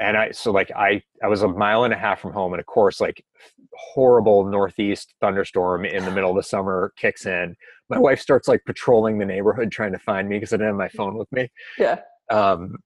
and 0.00 0.16
I 0.16 0.30
so 0.30 0.52
like 0.52 0.70
I 0.76 1.02
I 1.22 1.28
was 1.28 1.42
a 1.42 1.48
mile 1.48 1.84
and 1.84 1.92
a 1.92 1.96
half 1.96 2.20
from 2.20 2.32
home, 2.32 2.52
and 2.52 2.60
of 2.60 2.66
course, 2.66 3.00
like 3.00 3.24
horrible 3.72 4.44
northeast 4.44 5.14
thunderstorm 5.20 5.84
in 5.84 6.04
the 6.04 6.10
middle 6.10 6.30
of 6.30 6.36
the 6.36 6.42
summer 6.42 6.92
kicks 6.96 7.26
in. 7.26 7.56
My 7.88 7.98
wife 7.98 8.20
starts 8.20 8.48
like 8.48 8.64
patrolling 8.66 9.18
the 9.18 9.24
neighborhood 9.24 9.72
trying 9.72 9.92
to 9.92 9.98
find 9.98 10.28
me 10.28 10.36
because 10.36 10.52
I 10.52 10.56
didn't 10.56 10.68
have 10.68 10.76
my 10.76 10.88
phone 10.88 11.16
with 11.16 11.30
me. 11.32 11.50
Yeah. 11.78 12.00
Um, 12.30 12.76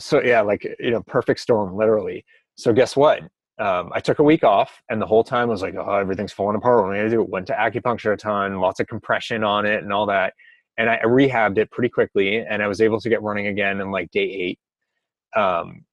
so 0.00 0.22
yeah, 0.22 0.40
like 0.40 0.64
you 0.80 0.90
know, 0.90 1.02
perfect 1.02 1.40
storm, 1.40 1.76
literally. 1.76 2.24
So 2.56 2.72
guess 2.72 2.96
what? 2.96 3.22
Um, 3.58 3.90
I 3.92 4.00
took 4.00 4.20
a 4.20 4.22
week 4.22 4.44
off, 4.44 4.82
and 4.88 5.02
the 5.02 5.06
whole 5.06 5.24
time 5.24 5.48
I 5.48 5.52
was 5.52 5.62
like, 5.62 5.74
"Oh, 5.74 5.94
everything's 5.94 6.32
falling 6.32 6.56
apart. 6.56 6.80
What 6.80 6.88
am 6.88 6.94
I 6.94 6.98
gonna 6.98 7.10
do?" 7.10 7.22
Went 7.22 7.46
to 7.48 7.54
acupuncture 7.54 8.12
a 8.12 8.16
ton, 8.16 8.60
lots 8.60 8.78
of 8.80 8.86
compression 8.86 9.42
on 9.42 9.66
it, 9.66 9.82
and 9.82 9.92
all 9.92 10.06
that. 10.06 10.34
And 10.76 10.88
I 10.88 10.98
rehabbed 11.00 11.58
it 11.58 11.70
pretty 11.72 11.88
quickly, 11.88 12.38
and 12.38 12.62
I 12.62 12.68
was 12.68 12.80
able 12.80 13.00
to 13.00 13.08
get 13.08 13.22
running 13.22 13.48
again 13.48 13.80
in 13.80 13.90
like 13.90 14.10
day 14.12 14.20
eight. 14.20 14.60
Um, 15.36 15.84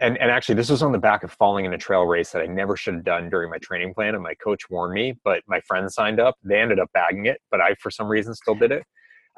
and 0.00 0.18
and 0.18 0.30
actually, 0.30 0.56
this 0.56 0.70
was 0.70 0.82
on 0.82 0.92
the 0.92 0.98
back 0.98 1.24
of 1.24 1.32
falling 1.32 1.64
in 1.64 1.72
a 1.74 1.78
trail 1.78 2.04
race 2.04 2.30
that 2.32 2.42
I 2.42 2.46
never 2.46 2.76
should 2.76 2.94
have 2.94 3.04
done 3.04 3.30
during 3.30 3.50
my 3.50 3.58
training 3.58 3.94
plan, 3.94 4.14
and 4.14 4.22
my 4.22 4.34
coach 4.34 4.68
warned 4.70 4.94
me. 4.94 5.14
But 5.24 5.42
my 5.46 5.60
friends 5.60 5.94
signed 5.94 6.20
up; 6.20 6.36
they 6.42 6.60
ended 6.60 6.78
up 6.80 6.90
bagging 6.92 7.26
it, 7.26 7.40
but 7.50 7.60
I, 7.60 7.74
for 7.80 7.90
some 7.90 8.08
reason, 8.08 8.34
still 8.34 8.54
did 8.54 8.72
it. 8.72 8.84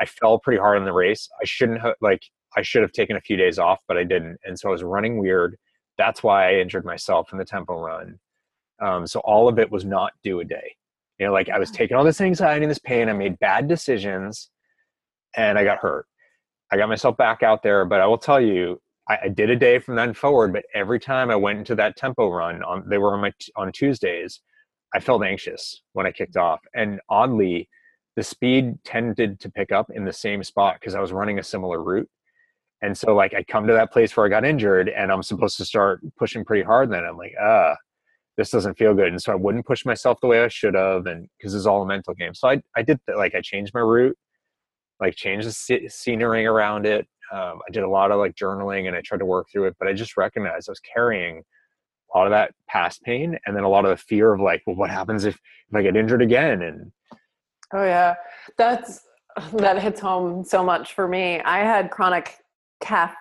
I 0.01 0.07
fell 0.07 0.39
pretty 0.41 0.61
hard 0.61 0.79
in 0.79 0.85
the 0.85 0.93
race. 0.93 1.29
I 1.41 1.45
shouldn't 1.45 1.81
have 1.83 1.95
like 2.01 2.23
I 2.57 2.63
should 2.63 2.83
have 2.83 2.93
taken 2.93 3.17
a 3.17 3.21
few 3.21 3.37
days 3.37 3.59
off, 3.59 3.81
but 3.89 3.97
I 3.97 4.05
didn't, 4.05 4.39
and 4.45 4.59
so 4.59 4.69
I 4.69 4.73
was 4.73 4.83
running 4.83 5.19
weird 5.19 5.57
that's 6.03 6.25
why 6.25 6.51
I 6.51 6.61
injured 6.61 6.85
myself 6.85 7.31
in 7.31 7.39
the 7.39 7.45
tempo 7.45 7.79
run. 7.79 8.19
Um, 8.81 9.07
so 9.07 9.21
all 9.21 9.49
of 9.49 9.61
it 9.61 9.71
was 9.71 9.85
not 9.85 10.13
do 10.25 10.41
a 10.41 10.45
day. 10.45 10.75
You 11.19 11.27
know, 11.27 11.33
like 11.33 11.49
I 11.49 11.61
was 11.61 11.71
taking 11.71 11.97
all 11.97 12.03
this 12.03 12.21
anxiety 12.21 12.65
and 12.65 12.71
this 12.71 12.81
pain. 12.81 13.09
I 13.09 13.13
made 13.13 13.39
bad 13.39 13.69
decisions, 13.69 14.51
and 15.37 15.57
I 15.57 15.63
got 15.63 15.79
hurt. 15.79 16.07
I 16.73 16.77
got 16.77 16.89
myself 16.89 17.17
back 17.17 17.45
out 17.45 17.63
there, 17.63 17.85
but 17.85 18.01
I 18.01 18.07
will 18.07 18.19
tell 18.19 18.41
you, 18.41 18.81
I, 19.09 19.19
I 19.25 19.29
did 19.29 19.49
a 19.49 19.55
day 19.55 19.79
from 19.79 19.95
then 19.95 20.13
forward. 20.13 20.53
But 20.53 20.65
every 20.75 20.99
time 20.99 21.31
I 21.31 21.37
went 21.37 21.61
into 21.61 21.77
that 21.77 21.97
tempo 21.97 22.29
run, 22.29 22.65
on 22.65 22.89
they 22.89 22.99
were 22.99 23.15
on 23.15 23.21
my 23.21 23.33
on 23.55 23.71
Tuesdays, 23.71 24.41
I 24.93 24.99
felt 24.99 25.23
anxious 25.23 25.83
when 25.93 26.07
I 26.07 26.11
kicked 26.11 26.37
off, 26.37 26.59
and 26.75 27.01
oddly, 27.09 27.69
the 28.17 28.25
speed 28.25 28.83
tended 28.83 29.39
to 29.39 29.51
pick 29.51 29.71
up 29.71 29.91
in 29.95 30.05
the 30.05 30.13
same 30.13 30.43
spot 30.43 30.79
because 30.81 30.97
I 30.97 31.01
was 31.01 31.13
running 31.13 31.39
a 31.39 31.45
similar 31.45 31.81
route. 31.81 32.11
And 32.83 32.99
so 32.99 33.15
like 33.15 33.33
I 33.33 33.45
come 33.45 33.67
to 33.69 33.73
that 33.73 33.93
place 33.93 34.17
where 34.17 34.27
I 34.27 34.29
got 34.29 34.45
injured 34.45 34.89
and 34.89 35.13
I'm 35.13 35.23
supposed 35.23 35.57
to 35.59 35.65
start 35.65 36.01
pushing 36.19 36.45
pretty 36.45 36.65
hard. 36.65 36.89
And 36.89 36.95
then 36.95 37.05
I'm 37.05 37.17
like, 37.17 37.35
ah, 37.41 37.77
this 38.37 38.51
doesn't 38.51 38.77
feel 38.77 38.93
good. 38.93 39.09
And 39.09 39.23
so 39.23 39.33
I 39.33 39.37
wouldn't 39.37 39.67
push 39.67 39.87
myself 39.87 40.19
the 40.21 40.27
way 40.27 40.43
I 40.43 40.49
should 40.49 40.75
have. 40.75 41.07
And 41.07 41.29
because 41.39 41.55
it's 41.55 41.67
all 41.67 41.83
a 41.83 41.87
mental 41.87 42.13
game. 42.15 42.35
So 42.35 42.49
I, 42.49 42.61
I 42.77 42.83
did 42.83 42.99
like, 43.17 43.37
I 43.37 43.41
changed 43.41 43.73
my 43.73 43.81
route, 43.81 44.17
like 45.01 45.15
changed 45.15 45.47
the 45.47 45.89
scenery 45.89 46.45
around 46.45 46.85
it. 46.85 47.07
Um, 47.33 47.61
I 47.67 47.71
did 47.71 47.85
a 47.85 47.89
lot 47.89 48.11
of 48.11 48.19
like 48.19 48.35
journaling 48.35 48.89
and 48.89 48.97
I 48.97 49.01
tried 49.01 49.19
to 49.19 49.27
work 49.27 49.47
through 49.51 49.67
it, 49.67 49.77
but 49.79 49.87
I 49.87 49.93
just 49.93 50.17
recognized 50.17 50.69
I 50.69 50.73
was 50.73 50.81
carrying 50.81 51.43
a 52.13 52.19
lot 52.19 52.27
of 52.27 52.33
that 52.33 52.53
past 52.69 53.01
pain 53.03 53.39
and 53.47 53.57
then 53.57 53.63
a 53.63 53.69
lot 53.69 53.85
of 53.85 53.91
the 53.91 53.97
fear 53.97 54.35
of 54.35 54.41
like, 54.41 54.63
well, 54.67 54.77
what 54.77 54.91
happens 54.91 55.25
if, 55.25 55.37
if 55.37 55.75
I 55.75 55.83
get 55.83 55.97
injured 55.97 56.21
again? 56.21 56.63
And 56.63 56.93
oh 57.73 57.85
yeah, 57.85 58.17
that's, 58.59 59.03
that 59.55 59.81
hits 59.81 60.01
home 60.01 60.45
so 60.45 60.63
much 60.63 60.93
for 60.93 61.09
me. 61.09 61.41
I 61.41 61.61
had 61.61 61.91
chronic 61.91 62.37
calf 62.83 63.15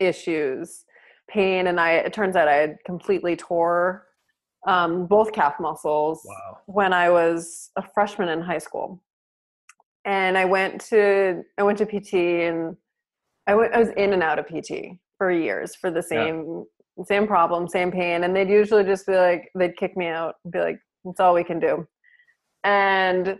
issues, 0.00 0.84
pain, 1.30 1.68
and 1.68 1.80
I 1.80 1.92
it 1.92 2.12
turns 2.12 2.36
out 2.36 2.48
I 2.48 2.56
had 2.56 2.76
completely 2.84 3.36
tore 3.36 4.06
um, 4.66 5.06
both 5.06 5.32
calf 5.32 5.54
muscles 5.60 6.22
wow. 6.24 6.58
when 6.66 6.92
I 6.92 7.10
was 7.10 7.70
a 7.76 7.82
freshman 7.82 8.28
in 8.28 8.40
high 8.40 8.58
school. 8.58 9.02
And 10.04 10.36
I 10.36 10.44
went 10.44 10.80
to 10.88 11.42
I 11.58 11.62
went 11.62 11.78
to 11.78 11.86
PT 11.86 12.14
and 12.14 12.76
I 13.46 13.54
went 13.54 13.74
I 13.74 13.78
was 13.78 13.90
in 13.96 14.12
and 14.12 14.22
out 14.22 14.38
of 14.38 14.46
PT 14.46 14.96
for 15.16 15.30
years 15.30 15.74
for 15.74 15.90
the 15.90 16.02
same 16.02 16.64
yeah. 16.98 17.04
same 17.04 17.26
problem, 17.26 17.68
same 17.68 17.90
pain. 17.90 18.24
And 18.24 18.36
they'd 18.36 18.50
usually 18.50 18.84
just 18.84 19.06
be 19.06 19.14
like 19.14 19.50
they'd 19.54 19.76
kick 19.76 19.96
me 19.96 20.08
out 20.08 20.34
and 20.44 20.52
be 20.52 20.60
like, 20.60 20.78
that's 21.04 21.20
all 21.20 21.34
we 21.34 21.44
can 21.44 21.58
do. 21.58 21.86
And 22.64 23.38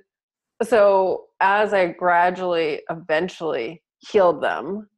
so 0.62 1.24
as 1.40 1.72
I 1.74 1.88
gradually 1.88 2.80
eventually 2.90 3.82
healed 3.98 4.42
them, 4.42 4.88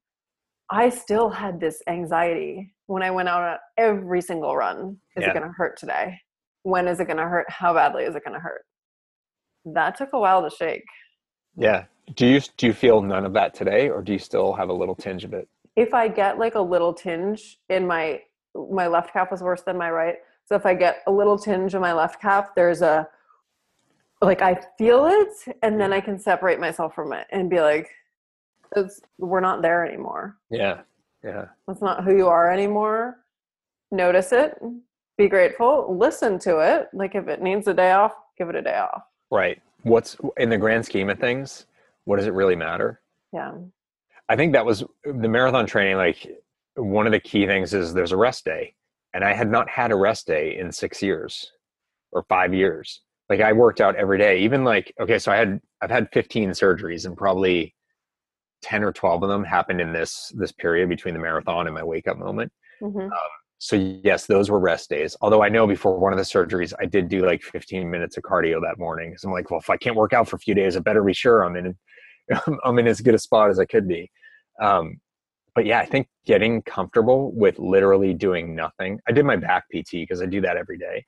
I 0.71 0.89
still 0.89 1.31
had 1.31 1.61
this 1.61 1.83
anxiety 1.87 2.75
when 2.87 3.03
I 3.03 3.11
went 3.11 3.29
out 3.29 3.43
on 3.43 3.57
every 3.77 4.21
single 4.21 4.57
run. 4.57 4.97
Is 5.17 5.23
yeah. 5.23 5.31
it 5.31 5.35
going 5.35 5.47
to 5.47 5.53
hurt 5.57 5.79
today? 5.79 6.21
When 6.63 6.89
is 6.89 6.99
it 6.99 7.07
going 7.07 7.19
to 7.19 7.25
hurt? 7.25 7.47
How 7.49 7.73
badly 7.75 8.05
is 8.05 8.17
it 8.17 8.25
going 8.25 8.35
to 8.35 8.41
hurt? 8.41 8.65
That 9.65 9.97
took 9.97 10.11
a 10.13 10.19
while 10.19 10.49
to 10.49 10.55
shake. 10.55 10.85
Yeah. 11.57 11.85
Do 12.15 12.27
you 12.27 12.41
do 12.57 12.67
you 12.67 12.73
feel 12.73 13.03
none 13.03 13.25
of 13.25 13.33
that 13.33 13.55
today, 13.55 13.89
or 13.89 14.01
do 14.01 14.13
you 14.13 14.19
still 14.19 14.53
have 14.53 14.69
a 14.69 14.73
little 14.73 14.95
tinge 14.95 15.25
of 15.25 15.33
it? 15.33 15.49
If 15.75 15.93
I 15.93 16.07
get 16.07 16.39
like 16.39 16.55
a 16.55 16.61
little 16.61 16.95
tinge 16.95 17.59
in 17.69 17.87
my 17.87 18.21
my 18.55 18.87
left 18.87 19.13
calf 19.13 19.31
was 19.31 19.43
worse 19.43 19.63
than 19.63 19.77
my 19.77 19.91
right. 19.91 20.17
So 20.45 20.55
if 20.55 20.65
I 20.65 20.75
get 20.75 21.03
a 21.07 21.11
little 21.11 21.37
tinge 21.37 21.75
in 21.75 21.81
my 21.81 21.93
left 21.93 22.21
calf, 22.21 22.51
there's 22.55 22.81
a 22.83 23.09
like 24.23 24.41
I 24.41 24.61
feel 24.79 25.07
it, 25.07 25.57
and 25.63 25.81
then 25.81 25.91
mm. 25.91 25.95
I 25.95 26.01
can 26.01 26.19
separate 26.19 26.61
myself 26.61 26.95
from 26.95 27.13
it 27.13 27.27
and 27.31 27.51
be 27.51 27.61
like, 27.61 27.91
it's 28.75 29.01
we're 29.19 29.41
not 29.41 29.63
there 29.63 29.87
anymore. 29.87 30.37
Yeah. 30.51 30.81
Yeah. 31.23 31.47
That's 31.67 31.83
not 31.83 32.05
who 32.05 32.17
you 32.17 32.29
are 32.29 32.51
anymore. 32.51 33.19
Notice 33.91 34.33
it, 34.33 34.59
be 35.17 35.29
grateful, 35.29 35.97
listen 35.99 36.39
to 36.41 36.59
it. 36.59 36.89
Like 36.93 37.15
if 37.15 37.29
it 37.29 37.43
needs 37.43 37.69
a 37.69 37.75
day 37.75 37.93
off, 37.93 38.13
give 38.37 38.49
it 38.49 38.55
a 38.57 38.63
day 38.63 38.79
off. 38.79 39.03
Right. 39.31 39.61
What's 39.83 40.17
in 40.37 40.51
the 40.51 40.59
grand 40.59 40.85
scheme 40.85 41.11
of 41.11 41.19
things, 41.19 41.67
what 42.05 42.17
does 42.17 42.27
it 42.27 42.33
really 42.33 42.57
matter? 42.57 43.01
Yeah. 43.33 43.53
I 44.29 44.37
think 44.37 44.53
that 44.55 44.67
was 44.67 44.85
the 45.05 45.29
marathon 45.29 45.67
training 45.67 45.97
like 45.97 46.27
one 46.75 47.07
of 47.07 47.13
the 47.13 47.21
key 47.21 47.47
things 47.47 47.73
is 47.73 47.95
there's 47.95 48.13
a 48.13 48.17
rest 48.17 48.45
day. 48.45 48.75
And 49.15 49.25
I 49.25 49.33
had 49.33 49.51
not 49.51 49.69
had 49.69 49.93
a 49.93 49.97
rest 49.97 50.27
day 50.27 50.59
in 50.59 50.71
6 50.71 51.03
years 51.03 51.53
or 52.13 52.25
5 52.29 52.53
years. 52.53 53.01
Like 53.31 53.41
I 53.41 53.53
worked 53.53 53.81
out 53.81 53.97
every 53.97 54.19
day. 54.19 54.41
Even 54.41 54.65
like 54.65 54.93
okay, 55.01 55.19
so 55.19 55.33
I 55.33 55.37
had 55.37 55.61
I've 55.81 55.91
had 55.91 56.09
15 56.13 56.51
surgeries 56.51 57.07
and 57.07 57.17
probably 57.17 57.75
10 58.63 58.83
or 58.83 58.93
12 58.93 59.23
of 59.23 59.29
them 59.29 59.45
happened 59.45 59.81
in 59.81 59.93
this 59.93 60.33
this 60.37 60.53
period 60.53 60.89
between 60.89 61.15
the 61.15 61.21
marathon 61.21 61.67
and 61.67 61.75
my 61.75 61.85
wake 61.85 62.09
up 62.09 62.19
moment. 62.19 62.53
Mm-hmm. 62.83 63.01
um, 63.01 63.11
so 63.59 63.77
yes 64.05 64.27
those 64.27 64.51
were 64.51 64.61
rest 64.61 64.91
days. 64.91 65.17
Although 65.21 65.43
i 65.43 65.49
know 65.49 65.67
before 65.67 65.99
one 65.99 66.13
of 66.13 66.19
the 66.19 66.25
surgeries 66.25 66.73
i 66.81 66.85
did 66.85 67.09
do 67.09 67.25
like 67.25 67.43
15 67.43 67.91
minutes 67.91 68.17
of 68.17 68.23
cardio 68.23 68.61
that 68.61 68.79
morning 68.79 69.15
so 69.17 69.29
i'm 69.29 69.33
like 69.33 69.51
well 69.51 69.61
if 69.61 69.71
i 69.71 69.77
can't 69.77 69.97
work 69.97 70.13
out 70.13 70.29
for 70.29 70.37
a 70.37 70.39
few 70.39 70.55
days 70.55 70.77
i 70.77 70.81
better 70.81 71.03
be 71.03 71.15
sure 71.15 71.43
i'm 71.43 71.57
in 71.57 71.77
i'm 72.65 72.79
in 72.79 72.87
as 72.87 73.01
good 73.01 73.15
a 73.15 73.19
spot 73.19 73.51
as 73.51 73.59
i 73.59 73.65
could 73.65 73.89
be. 73.89 74.11
Um, 74.61 75.01
but 75.55 75.65
yeah 75.65 75.81
i 75.81 75.87
think 75.87 76.07
getting 76.27 76.63
comfortable 76.63 77.33
with 77.35 77.59
literally 77.59 78.15
doing 78.15 78.55
nothing 78.55 79.01
i 79.09 79.13
did 79.13 79.25
my 79.25 79.37
back 79.37 79.65
pt 79.73 79.93
because 79.93 80.23
i 80.23 80.27
do 80.27 80.41
that 80.43 80.57
every 80.57 80.79
day 80.79 81.05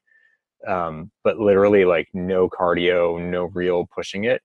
um, 0.66 1.12
but 1.22 1.38
literally 1.38 1.84
like 1.84 2.08
no 2.14 2.48
cardio 2.48 3.20
no 3.22 3.44
real 3.54 3.86
pushing 3.94 4.24
it 4.24 4.42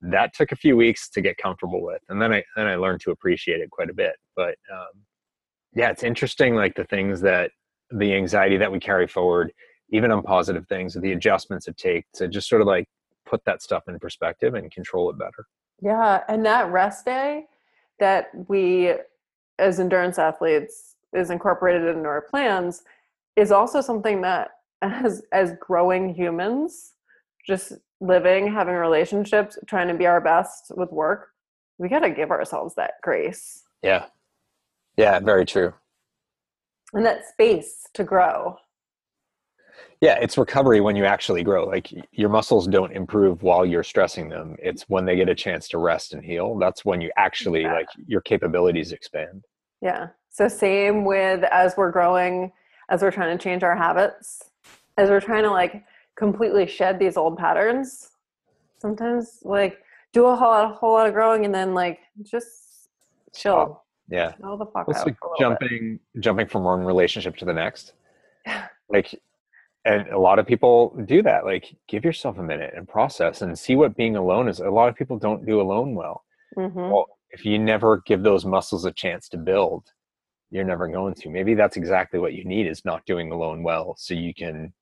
that 0.00 0.34
took 0.34 0.52
a 0.52 0.56
few 0.56 0.76
weeks 0.76 1.08
to 1.08 1.20
get 1.20 1.36
comfortable 1.36 1.82
with 1.82 2.00
and 2.08 2.20
then 2.20 2.32
i 2.32 2.42
then 2.56 2.66
i 2.66 2.74
learned 2.74 3.00
to 3.00 3.10
appreciate 3.10 3.60
it 3.60 3.70
quite 3.70 3.90
a 3.90 3.94
bit 3.94 4.14
but 4.34 4.56
um, 4.72 5.02
yeah 5.74 5.90
it's 5.90 6.02
interesting 6.02 6.54
like 6.54 6.74
the 6.74 6.84
things 6.84 7.20
that 7.20 7.50
the 7.90 8.14
anxiety 8.14 8.56
that 8.56 8.70
we 8.70 8.80
carry 8.80 9.06
forward 9.06 9.52
even 9.90 10.10
on 10.10 10.22
positive 10.22 10.66
things 10.68 10.94
the 10.94 11.12
adjustments 11.12 11.68
it 11.68 11.76
takes 11.76 12.06
to 12.12 12.28
just 12.28 12.48
sort 12.48 12.60
of 12.60 12.66
like 12.66 12.86
put 13.26 13.44
that 13.44 13.62
stuff 13.62 13.84
in 13.88 13.98
perspective 13.98 14.54
and 14.54 14.70
control 14.70 15.10
it 15.10 15.18
better. 15.18 15.46
Yeah 15.80 16.22
and 16.28 16.44
that 16.46 16.70
rest 16.70 17.04
day 17.04 17.46
that 17.98 18.30
we 18.48 18.94
as 19.58 19.80
endurance 19.80 20.18
athletes 20.18 20.96
is 21.12 21.30
incorporated 21.30 21.88
into 21.88 22.08
our 22.08 22.22
plans 22.22 22.82
is 23.36 23.52
also 23.52 23.80
something 23.80 24.20
that 24.22 24.50
as 24.82 25.22
as 25.32 25.54
growing 25.60 26.14
humans 26.14 26.92
just 27.46 27.72
living, 28.00 28.52
having 28.52 28.74
relationships, 28.74 29.58
trying 29.66 29.88
to 29.88 29.94
be 29.94 30.06
our 30.06 30.20
best 30.20 30.72
with 30.76 30.90
work, 30.90 31.28
we 31.78 31.88
got 31.88 32.00
to 32.00 32.10
give 32.10 32.30
ourselves 32.30 32.74
that 32.74 32.94
grace. 33.02 33.62
Yeah. 33.82 34.06
Yeah, 34.96 35.20
very 35.20 35.44
true. 35.46 35.74
And 36.92 37.04
that 37.04 37.28
space 37.28 37.84
to 37.94 38.04
grow. 38.04 38.56
Yeah, 40.00 40.18
it's 40.20 40.36
recovery 40.36 40.80
when 40.80 40.96
you 40.96 41.04
actually 41.04 41.42
grow. 41.42 41.64
Like 41.64 41.90
your 42.12 42.28
muscles 42.28 42.66
don't 42.66 42.92
improve 42.92 43.42
while 43.42 43.64
you're 43.64 43.82
stressing 43.82 44.28
them. 44.28 44.56
It's 44.58 44.82
when 44.88 45.04
they 45.04 45.16
get 45.16 45.28
a 45.28 45.34
chance 45.34 45.68
to 45.68 45.78
rest 45.78 46.12
and 46.12 46.24
heal. 46.24 46.58
That's 46.58 46.84
when 46.84 47.00
you 47.00 47.10
actually 47.16 47.62
yeah. 47.62 47.74
like 47.74 47.88
your 48.06 48.20
capabilities 48.20 48.92
expand. 48.92 49.44
Yeah. 49.80 50.08
So 50.30 50.48
same 50.48 51.04
with 51.04 51.44
as 51.44 51.76
we're 51.76 51.90
growing, 51.90 52.52
as 52.90 53.02
we're 53.02 53.10
trying 53.10 53.36
to 53.36 53.42
change 53.42 53.62
our 53.62 53.76
habits, 53.76 54.42
as 54.98 55.08
we're 55.08 55.20
trying 55.20 55.44
to 55.44 55.50
like 55.50 55.84
completely 56.16 56.66
shed 56.66 56.98
these 56.98 57.16
old 57.16 57.36
patterns 57.36 58.10
sometimes 58.78 59.40
like 59.42 59.78
do 60.12 60.26
a 60.26 60.36
whole 60.36 60.48
lot, 60.48 60.70
a 60.70 60.74
whole 60.74 60.92
lot 60.92 61.06
of 61.06 61.14
growing 61.14 61.44
and 61.44 61.54
then 61.54 61.74
like 61.74 62.00
just 62.22 62.88
chill 63.34 63.52
Stop. 63.52 63.86
yeah 64.08 64.32
chill 64.40 64.56
the 64.56 64.66
fuck 64.66 64.88
out 64.88 65.06
like 65.06 65.16
jumping 65.38 66.00
bit. 66.14 66.22
jumping 66.22 66.46
from 66.46 66.64
one 66.64 66.80
relationship 66.80 67.36
to 67.36 67.44
the 67.44 67.52
next 67.52 67.92
like 68.88 69.20
and 69.84 70.08
a 70.08 70.18
lot 70.18 70.38
of 70.38 70.46
people 70.46 70.96
do 71.06 71.22
that 71.22 71.44
like 71.44 71.76
give 71.86 72.04
yourself 72.04 72.38
a 72.38 72.42
minute 72.42 72.72
and 72.76 72.88
process 72.88 73.42
and 73.42 73.58
see 73.58 73.76
what 73.76 73.96
being 73.96 74.16
alone 74.16 74.48
is 74.48 74.60
a 74.60 74.70
lot 74.70 74.88
of 74.88 74.96
people 74.96 75.18
don't 75.18 75.44
do 75.46 75.60
alone 75.60 75.94
well 75.94 76.24
mm-hmm. 76.56 76.78
well 76.78 77.06
if 77.30 77.44
you 77.44 77.58
never 77.58 78.02
give 78.06 78.22
those 78.22 78.44
muscles 78.44 78.84
a 78.84 78.92
chance 78.92 79.28
to 79.28 79.36
build 79.36 79.84
you're 80.50 80.64
never 80.64 80.88
going 80.88 81.14
to 81.14 81.28
maybe 81.28 81.54
that's 81.54 81.76
exactly 81.76 82.18
what 82.18 82.32
you 82.32 82.44
need 82.44 82.66
is 82.66 82.84
not 82.84 83.04
doing 83.06 83.30
alone 83.32 83.62
well 83.62 83.94
so 83.98 84.14
you 84.14 84.32
can 84.32 84.72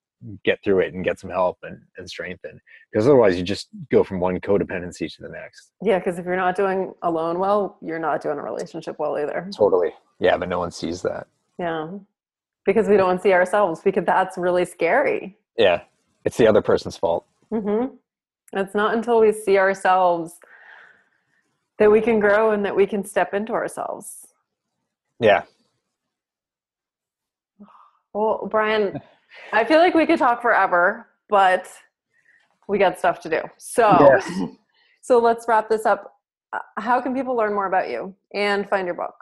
get 0.44 0.62
through 0.64 0.80
it 0.80 0.94
and 0.94 1.04
get 1.04 1.18
some 1.18 1.30
help 1.30 1.58
and, 1.62 1.78
and 1.98 2.08
strengthen 2.08 2.60
because 2.92 3.06
otherwise 3.06 3.36
you 3.36 3.42
just 3.42 3.68
go 3.90 4.02
from 4.02 4.20
one 4.20 4.38
codependency 4.40 5.12
to 5.14 5.22
the 5.22 5.28
next 5.28 5.72
yeah 5.82 5.98
because 5.98 6.18
if 6.18 6.24
you're 6.24 6.36
not 6.36 6.56
doing 6.56 6.92
alone 7.02 7.38
well 7.38 7.78
you're 7.82 7.98
not 7.98 8.20
doing 8.22 8.38
a 8.38 8.42
relationship 8.42 8.96
well 8.98 9.18
either 9.18 9.48
totally 9.56 9.90
yeah 10.20 10.36
but 10.36 10.48
no 10.48 10.58
one 10.58 10.70
sees 10.70 11.02
that 11.02 11.26
yeah 11.58 11.88
because 12.64 12.88
we 12.88 12.96
don't 12.96 13.22
see 13.22 13.32
ourselves 13.32 13.80
because 13.82 14.04
that's 14.04 14.38
really 14.38 14.64
scary. 14.64 15.36
Yeah. 15.56 15.82
It's 16.24 16.36
the 16.36 16.46
other 16.46 16.62
person's 16.62 16.96
fault. 16.96 17.26
Mm-hmm. 17.52 17.94
It's 18.54 18.74
not 18.74 18.94
until 18.94 19.20
we 19.20 19.32
see 19.32 19.58
ourselves 19.58 20.38
that 21.78 21.90
we 21.90 22.00
can 22.00 22.20
grow 22.20 22.52
and 22.52 22.64
that 22.64 22.74
we 22.74 22.86
can 22.86 23.04
step 23.04 23.34
into 23.34 23.52
ourselves. 23.52 24.28
Yeah. 25.20 25.42
Well, 28.12 28.48
Bryan, 28.50 29.00
I 29.52 29.64
feel 29.64 29.78
like 29.78 29.94
we 29.94 30.06
could 30.06 30.18
talk 30.18 30.42
forever, 30.42 31.08
but 31.28 31.68
we 32.68 32.78
got 32.78 32.98
stuff 32.98 33.20
to 33.20 33.30
do. 33.30 33.40
So, 33.58 33.96
yes. 34.00 34.30
so 35.00 35.18
let's 35.18 35.46
wrap 35.48 35.68
this 35.68 35.86
up. 35.86 36.14
Uh, 36.52 36.58
how 36.78 37.00
can 37.00 37.14
people 37.14 37.36
learn 37.36 37.54
more 37.54 37.66
about 37.66 37.88
you 37.88 38.14
and 38.32 38.68
find 38.68 38.86
your 38.86 38.94
book? 38.94 39.14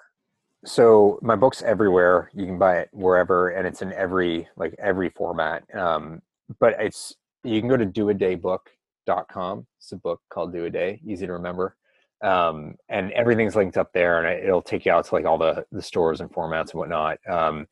so 0.64 1.18
my 1.22 1.34
book's 1.34 1.62
everywhere 1.62 2.30
you 2.34 2.46
can 2.46 2.58
buy 2.58 2.78
it 2.78 2.88
wherever 2.92 3.50
and 3.50 3.66
it's 3.66 3.82
in 3.82 3.92
every 3.94 4.46
like 4.56 4.74
every 4.78 5.10
format 5.10 5.62
um, 5.74 6.22
but 6.60 6.74
it's 6.78 7.16
you 7.42 7.60
can 7.60 7.68
go 7.68 7.76
to 7.76 7.86
doadaybook.com 7.86 9.66
it's 9.78 9.92
a 9.92 9.96
book 9.96 10.20
called 10.28 10.52
do 10.52 10.64
a 10.64 10.70
day 10.70 11.00
easy 11.04 11.26
to 11.26 11.32
remember 11.32 11.76
um, 12.22 12.76
and 12.88 13.10
everything's 13.12 13.56
linked 13.56 13.76
up 13.76 13.92
there 13.92 14.24
and 14.24 14.44
it'll 14.44 14.62
take 14.62 14.86
you 14.86 14.92
out 14.92 15.04
to 15.04 15.14
like 15.14 15.24
all 15.24 15.38
the 15.38 15.66
the 15.72 15.82
stores 15.82 16.20
and 16.20 16.30
formats 16.30 16.70
and 16.70 16.74
whatnot 16.74 17.18
um, 17.28 17.66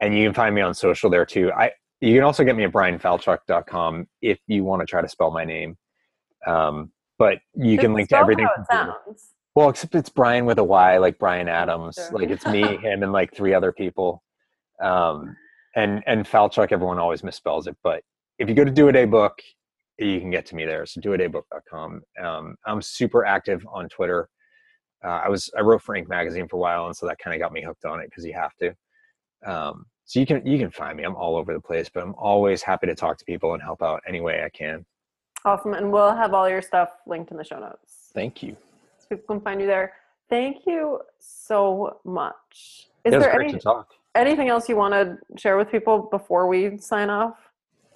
and 0.00 0.16
you 0.16 0.24
can 0.26 0.34
find 0.34 0.54
me 0.54 0.60
on 0.60 0.74
social 0.74 1.08
there 1.08 1.24
too 1.24 1.50
i 1.52 1.70
you 2.00 2.14
can 2.14 2.22
also 2.22 2.44
get 2.44 2.56
me 2.56 2.64
at 2.64 2.72
bryanfalchuk.com 2.72 4.06
if 4.20 4.38
you 4.46 4.64
want 4.64 4.80
to 4.80 4.86
try 4.86 5.00
to 5.00 5.08
spell 5.08 5.30
my 5.30 5.44
name 5.44 5.76
um, 6.46 6.90
but 7.18 7.38
you 7.54 7.78
can 7.78 7.94
link 7.94 8.08
to 8.10 8.16
everything 8.16 8.48
well, 9.54 9.68
except 9.68 9.94
it's 9.94 10.08
Bryan 10.08 10.46
with 10.46 10.58
a 10.58 10.64
Y, 10.64 10.98
like 10.98 11.18
Bryan 11.18 11.48
Adams. 11.48 11.94
Sure. 11.94 12.18
Like 12.18 12.30
it's 12.30 12.46
me, 12.46 12.62
him, 12.82 13.02
and 13.02 13.12
like 13.12 13.34
three 13.34 13.54
other 13.54 13.72
people. 13.72 14.22
Um, 14.82 15.36
and 15.76 16.02
and 16.06 16.26
Falchuk, 16.26 16.72
everyone 16.72 16.98
always 16.98 17.22
misspells 17.22 17.68
it. 17.68 17.76
But 17.82 18.02
if 18.38 18.48
you 18.48 18.54
go 18.54 18.64
to 18.64 18.70
Do 18.70 18.88
a 18.88 18.92
Day 18.92 19.04
Book, 19.04 19.40
you 19.98 20.20
can 20.20 20.30
get 20.30 20.46
to 20.46 20.56
me 20.56 20.64
there. 20.64 20.86
So 20.86 21.00
doadaybook.com. 21.00 22.02
Um, 22.20 22.56
I'm 22.66 22.82
super 22.82 23.24
active 23.24 23.64
on 23.72 23.88
Twitter. 23.88 24.28
Uh, 25.04 25.20
I 25.24 25.28
was 25.28 25.50
I 25.56 25.60
wrote 25.60 25.82
for 25.82 25.94
Inc. 25.94 26.08
magazine 26.08 26.48
for 26.48 26.56
a 26.56 26.60
while, 26.60 26.86
and 26.86 26.96
so 26.96 27.06
that 27.06 27.18
kind 27.18 27.34
of 27.34 27.40
got 27.40 27.52
me 27.52 27.62
hooked 27.62 27.84
on 27.84 28.00
it 28.00 28.10
because 28.10 28.24
you 28.24 28.34
have 28.34 28.54
to. 28.56 28.74
Um, 29.46 29.86
so 30.04 30.20
you 30.20 30.26
can 30.26 30.46
you 30.46 30.58
can 30.58 30.70
find 30.70 30.96
me. 30.96 31.04
I'm 31.04 31.16
all 31.16 31.36
over 31.36 31.52
the 31.52 31.60
place, 31.60 31.88
but 31.92 32.02
I'm 32.02 32.14
always 32.16 32.62
happy 32.62 32.86
to 32.86 32.94
talk 32.94 33.18
to 33.18 33.24
people 33.24 33.54
and 33.54 33.62
help 33.62 33.82
out 33.82 34.02
any 34.06 34.20
way 34.20 34.42
I 34.44 34.48
can. 34.50 34.84
Awesome, 35.44 35.74
and 35.74 35.92
we'll 35.92 36.14
have 36.14 36.32
all 36.32 36.48
your 36.48 36.62
stuff 36.62 36.90
linked 37.06 37.30
in 37.30 37.36
the 37.36 37.44
show 37.44 37.58
notes. 37.58 38.10
Thank 38.14 38.42
you 38.42 38.56
people 39.08 39.36
can 39.36 39.40
find 39.40 39.60
you 39.60 39.66
there. 39.66 39.94
Thank 40.28 40.66
you 40.66 41.00
so 41.18 42.00
much. 42.04 42.88
Is 43.04 43.12
there 43.12 43.40
any, 43.40 43.58
anything 44.14 44.48
else 44.48 44.68
you 44.68 44.76
want 44.76 44.94
to 44.94 45.18
share 45.38 45.56
with 45.56 45.70
people 45.70 46.08
before 46.10 46.48
we 46.48 46.78
sign 46.78 47.10
off? 47.10 47.36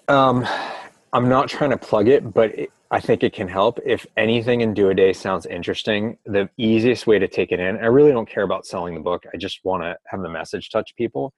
Um, 0.09 0.46
I'm 1.12 1.28
not 1.28 1.48
trying 1.48 1.70
to 1.70 1.78
plug 1.78 2.09
it, 2.09 2.34
but 2.34 2.59
it, 2.59 2.70
I 2.90 3.00
think 3.00 3.22
it 3.22 3.32
can 3.32 3.48
help. 3.48 3.80
If 3.84 4.06
anything 4.16 4.61
in 4.61 4.74
Do 4.74 4.90
a 4.90 4.94
Day 4.94 5.12
sounds 5.12 5.46
interesting, 5.46 6.18
the 6.26 6.48
easiest 6.59 7.06
way 7.06 7.18
to 7.18 7.28
take 7.28 7.52
it 7.52 7.61
in, 7.61 7.76
I 7.76 7.86
really 7.86 8.12
don't 8.12 8.28
care 8.28 8.42
about 8.42 8.66
selling 8.66 8.94
the 8.94 9.00
book. 9.00 9.24
I 9.32 9.36
just 9.38 9.61
want 9.64 9.82
to 9.82 9.96
have 10.06 10.20
the 10.20 10.28
message 10.28 10.70
touch 10.70 10.94
people. 10.96 11.32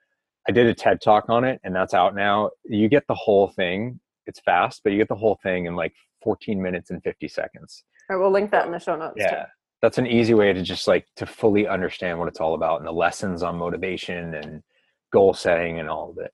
I 0.49 0.53
did 0.53 0.67
a 0.67 0.75
TED 0.75 1.01
talk 1.01 1.29
on 1.29 1.45
it, 1.45 1.61
and 1.65 1.75
that's 1.75 1.95
out 1.95 2.15
now. 2.15 2.51
You 2.65 2.89
get 2.89 3.05
the 3.09 3.15
whole 3.15 3.49
thing. 3.49 4.01
It's 4.27 4.41
fast, 4.41 4.81
but 4.83 4.93
you 4.93 4.99
get 4.99 5.09
the 5.09 5.15
whole 5.15 5.39
thing 5.43 5.67
in 5.67 5.77
like 5.77 5.95
14 6.23 6.61
minutes 6.61 6.91
and 6.91 7.03
50 7.03 7.29
seconds. 7.29 7.85
All 8.09 8.17
right, 8.17 8.23
we'll 8.23 8.33
link 8.33 8.51
that 8.51 8.67
in 8.67 8.73
the 8.73 8.79
show 8.79 8.97
notes. 8.97 9.15
Yeah. 9.17 9.45
Too 9.45 9.51
that's 9.83 9.99
an 9.99 10.07
easy 10.07 10.33
way 10.35 10.53
to 10.53 10.63
just 10.63 10.87
like 10.87 11.07
to 11.17 11.27
fully 11.27 11.67
understand 11.67 12.17
what 12.19 12.29
it's 12.29 12.41
all 12.41 12.55
about 12.55 12.79
and 12.79 12.87
the 12.87 12.93
lessons 12.93 13.43
on 13.43 13.57
motivation 13.57 14.35
and 14.35 14.63
goal 15.13 15.35
setting 15.35 15.81
and 15.81 15.89
all 15.89 16.11
of 16.11 16.19
it. 16.19 16.33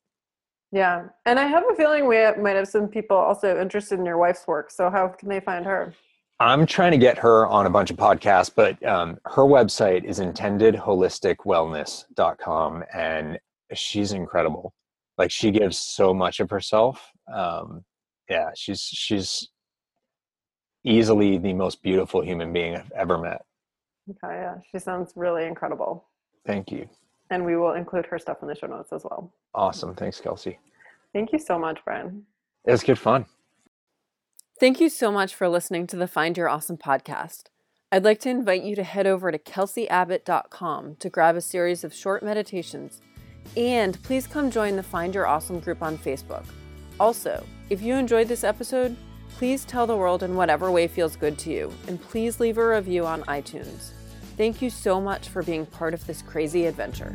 Yeah. 0.72 1.04
And 1.24 1.38
I 1.38 1.46
have 1.46 1.62
a 1.70 1.76
feeling 1.76 2.08
we 2.08 2.16
might 2.42 2.56
have 2.56 2.66
some 2.68 2.88
people 2.88 3.16
also 3.16 3.56
interested 3.60 4.00
in 4.00 4.04
your 4.04 4.18
wife's 4.18 4.48
work. 4.48 4.70
So 4.70 4.90
how 4.90 5.08
can 5.08 5.28
they 5.28 5.40
find 5.40 5.64
her? 5.64 5.94
I'm 6.38 6.66
trying 6.66 6.90
to 6.90 6.98
get 6.98 7.16
her 7.18 7.46
on 7.46 7.64
a 7.64 7.70
bunch 7.70 7.90
of 7.90 7.96
podcasts, 7.96 8.50
but 8.54 8.84
um, 8.84 9.16
her 9.24 9.44
website 9.44 10.04
is 10.04 10.20
intendedholisticwellness.com 10.20 12.84
and 12.92 13.38
she's 13.74 14.12
incredible. 14.12 14.72
Like 15.18 15.30
she 15.30 15.50
gives 15.50 15.78
so 15.78 16.12
much 16.12 16.40
of 16.40 16.50
herself. 16.50 17.10
Um, 17.32 17.84
yeah, 18.28 18.50
she's 18.54 18.82
she's 18.82 19.48
easily 20.84 21.38
the 21.38 21.52
most 21.52 21.82
beautiful 21.82 22.22
human 22.22 22.52
being 22.52 22.76
I've 22.76 22.92
ever 22.92 23.18
met. 23.18 23.42
Okay, 24.08 24.34
yeah, 24.34 24.54
she 24.70 24.78
sounds 24.78 25.12
really 25.16 25.44
incredible. 25.44 26.06
Thank 26.46 26.70
you. 26.70 26.88
And 27.30 27.44
we 27.44 27.56
will 27.56 27.72
include 27.72 28.06
her 28.06 28.18
stuff 28.18 28.38
in 28.42 28.48
the 28.48 28.54
show 28.54 28.68
notes 28.68 28.92
as 28.92 29.02
well. 29.02 29.32
Awesome. 29.54 29.94
Thanks, 29.94 30.20
Kelsey. 30.20 30.58
Thank 31.12 31.32
you 31.32 31.40
so 31.40 31.58
much, 31.58 31.84
Bryan. 31.84 32.24
It 32.64 32.70
was 32.70 32.84
good 32.84 32.98
fun. 32.98 33.26
Thank 34.60 34.80
you 34.80 34.88
so 34.88 35.10
much 35.10 35.34
for 35.34 35.48
listening 35.48 35.86
to 35.88 35.96
the 35.96 36.06
Find 36.06 36.36
Your 36.36 36.48
Awesome 36.48 36.76
podcast. 36.76 37.44
I'd 37.90 38.04
like 38.04 38.20
to 38.20 38.30
invite 38.30 38.62
you 38.62 38.76
to 38.76 38.84
head 38.84 39.06
over 39.06 39.30
to 39.30 39.38
kelseyabbott.com 39.38 40.96
to 40.96 41.10
grab 41.10 41.36
a 41.36 41.40
series 41.40 41.84
of 41.84 41.94
short 41.94 42.22
meditations. 42.22 43.00
And 43.56 44.00
please 44.02 44.26
come 44.26 44.50
join 44.50 44.76
the 44.76 44.82
Find 44.82 45.14
Your 45.14 45.26
Awesome 45.26 45.60
group 45.60 45.82
on 45.82 45.98
Facebook. 45.98 46.44
Also, 46.98 47.44
if 47.70 47.82
you 47.82 47.94
enjoyed 47.94 48.28
this 48.28 48.44
episode, 48.44 48.96
Please 49.36 49.66
tell 49.66 49.86
the 49.86 49.94
world 49.94 50.22
in 50.22 50.34
whatever 50.34 50.70
way 50.70 50.88
feels 50.88 51.14
good 51.14 51.36
to 51.40 51.50
you, 51.50 51.70
and 51.88 52.00
please 52.00 52.40
leave 52.40 52.56
a 52.56 52.66
review 52.66 53.04
on 53.04 53.22
iTunes. 53.24 53.90
Thank 54.38 54.62
you 54.62 54.70
so 54.70 54.98
much 54.98 55.28
for 55.28 55.42
being 55.42 55.66
part 55.66 55.92
of 55.92 56.06
this 56.06 56.22
crazy 56.22 56.64
adventure. 56.64 57.14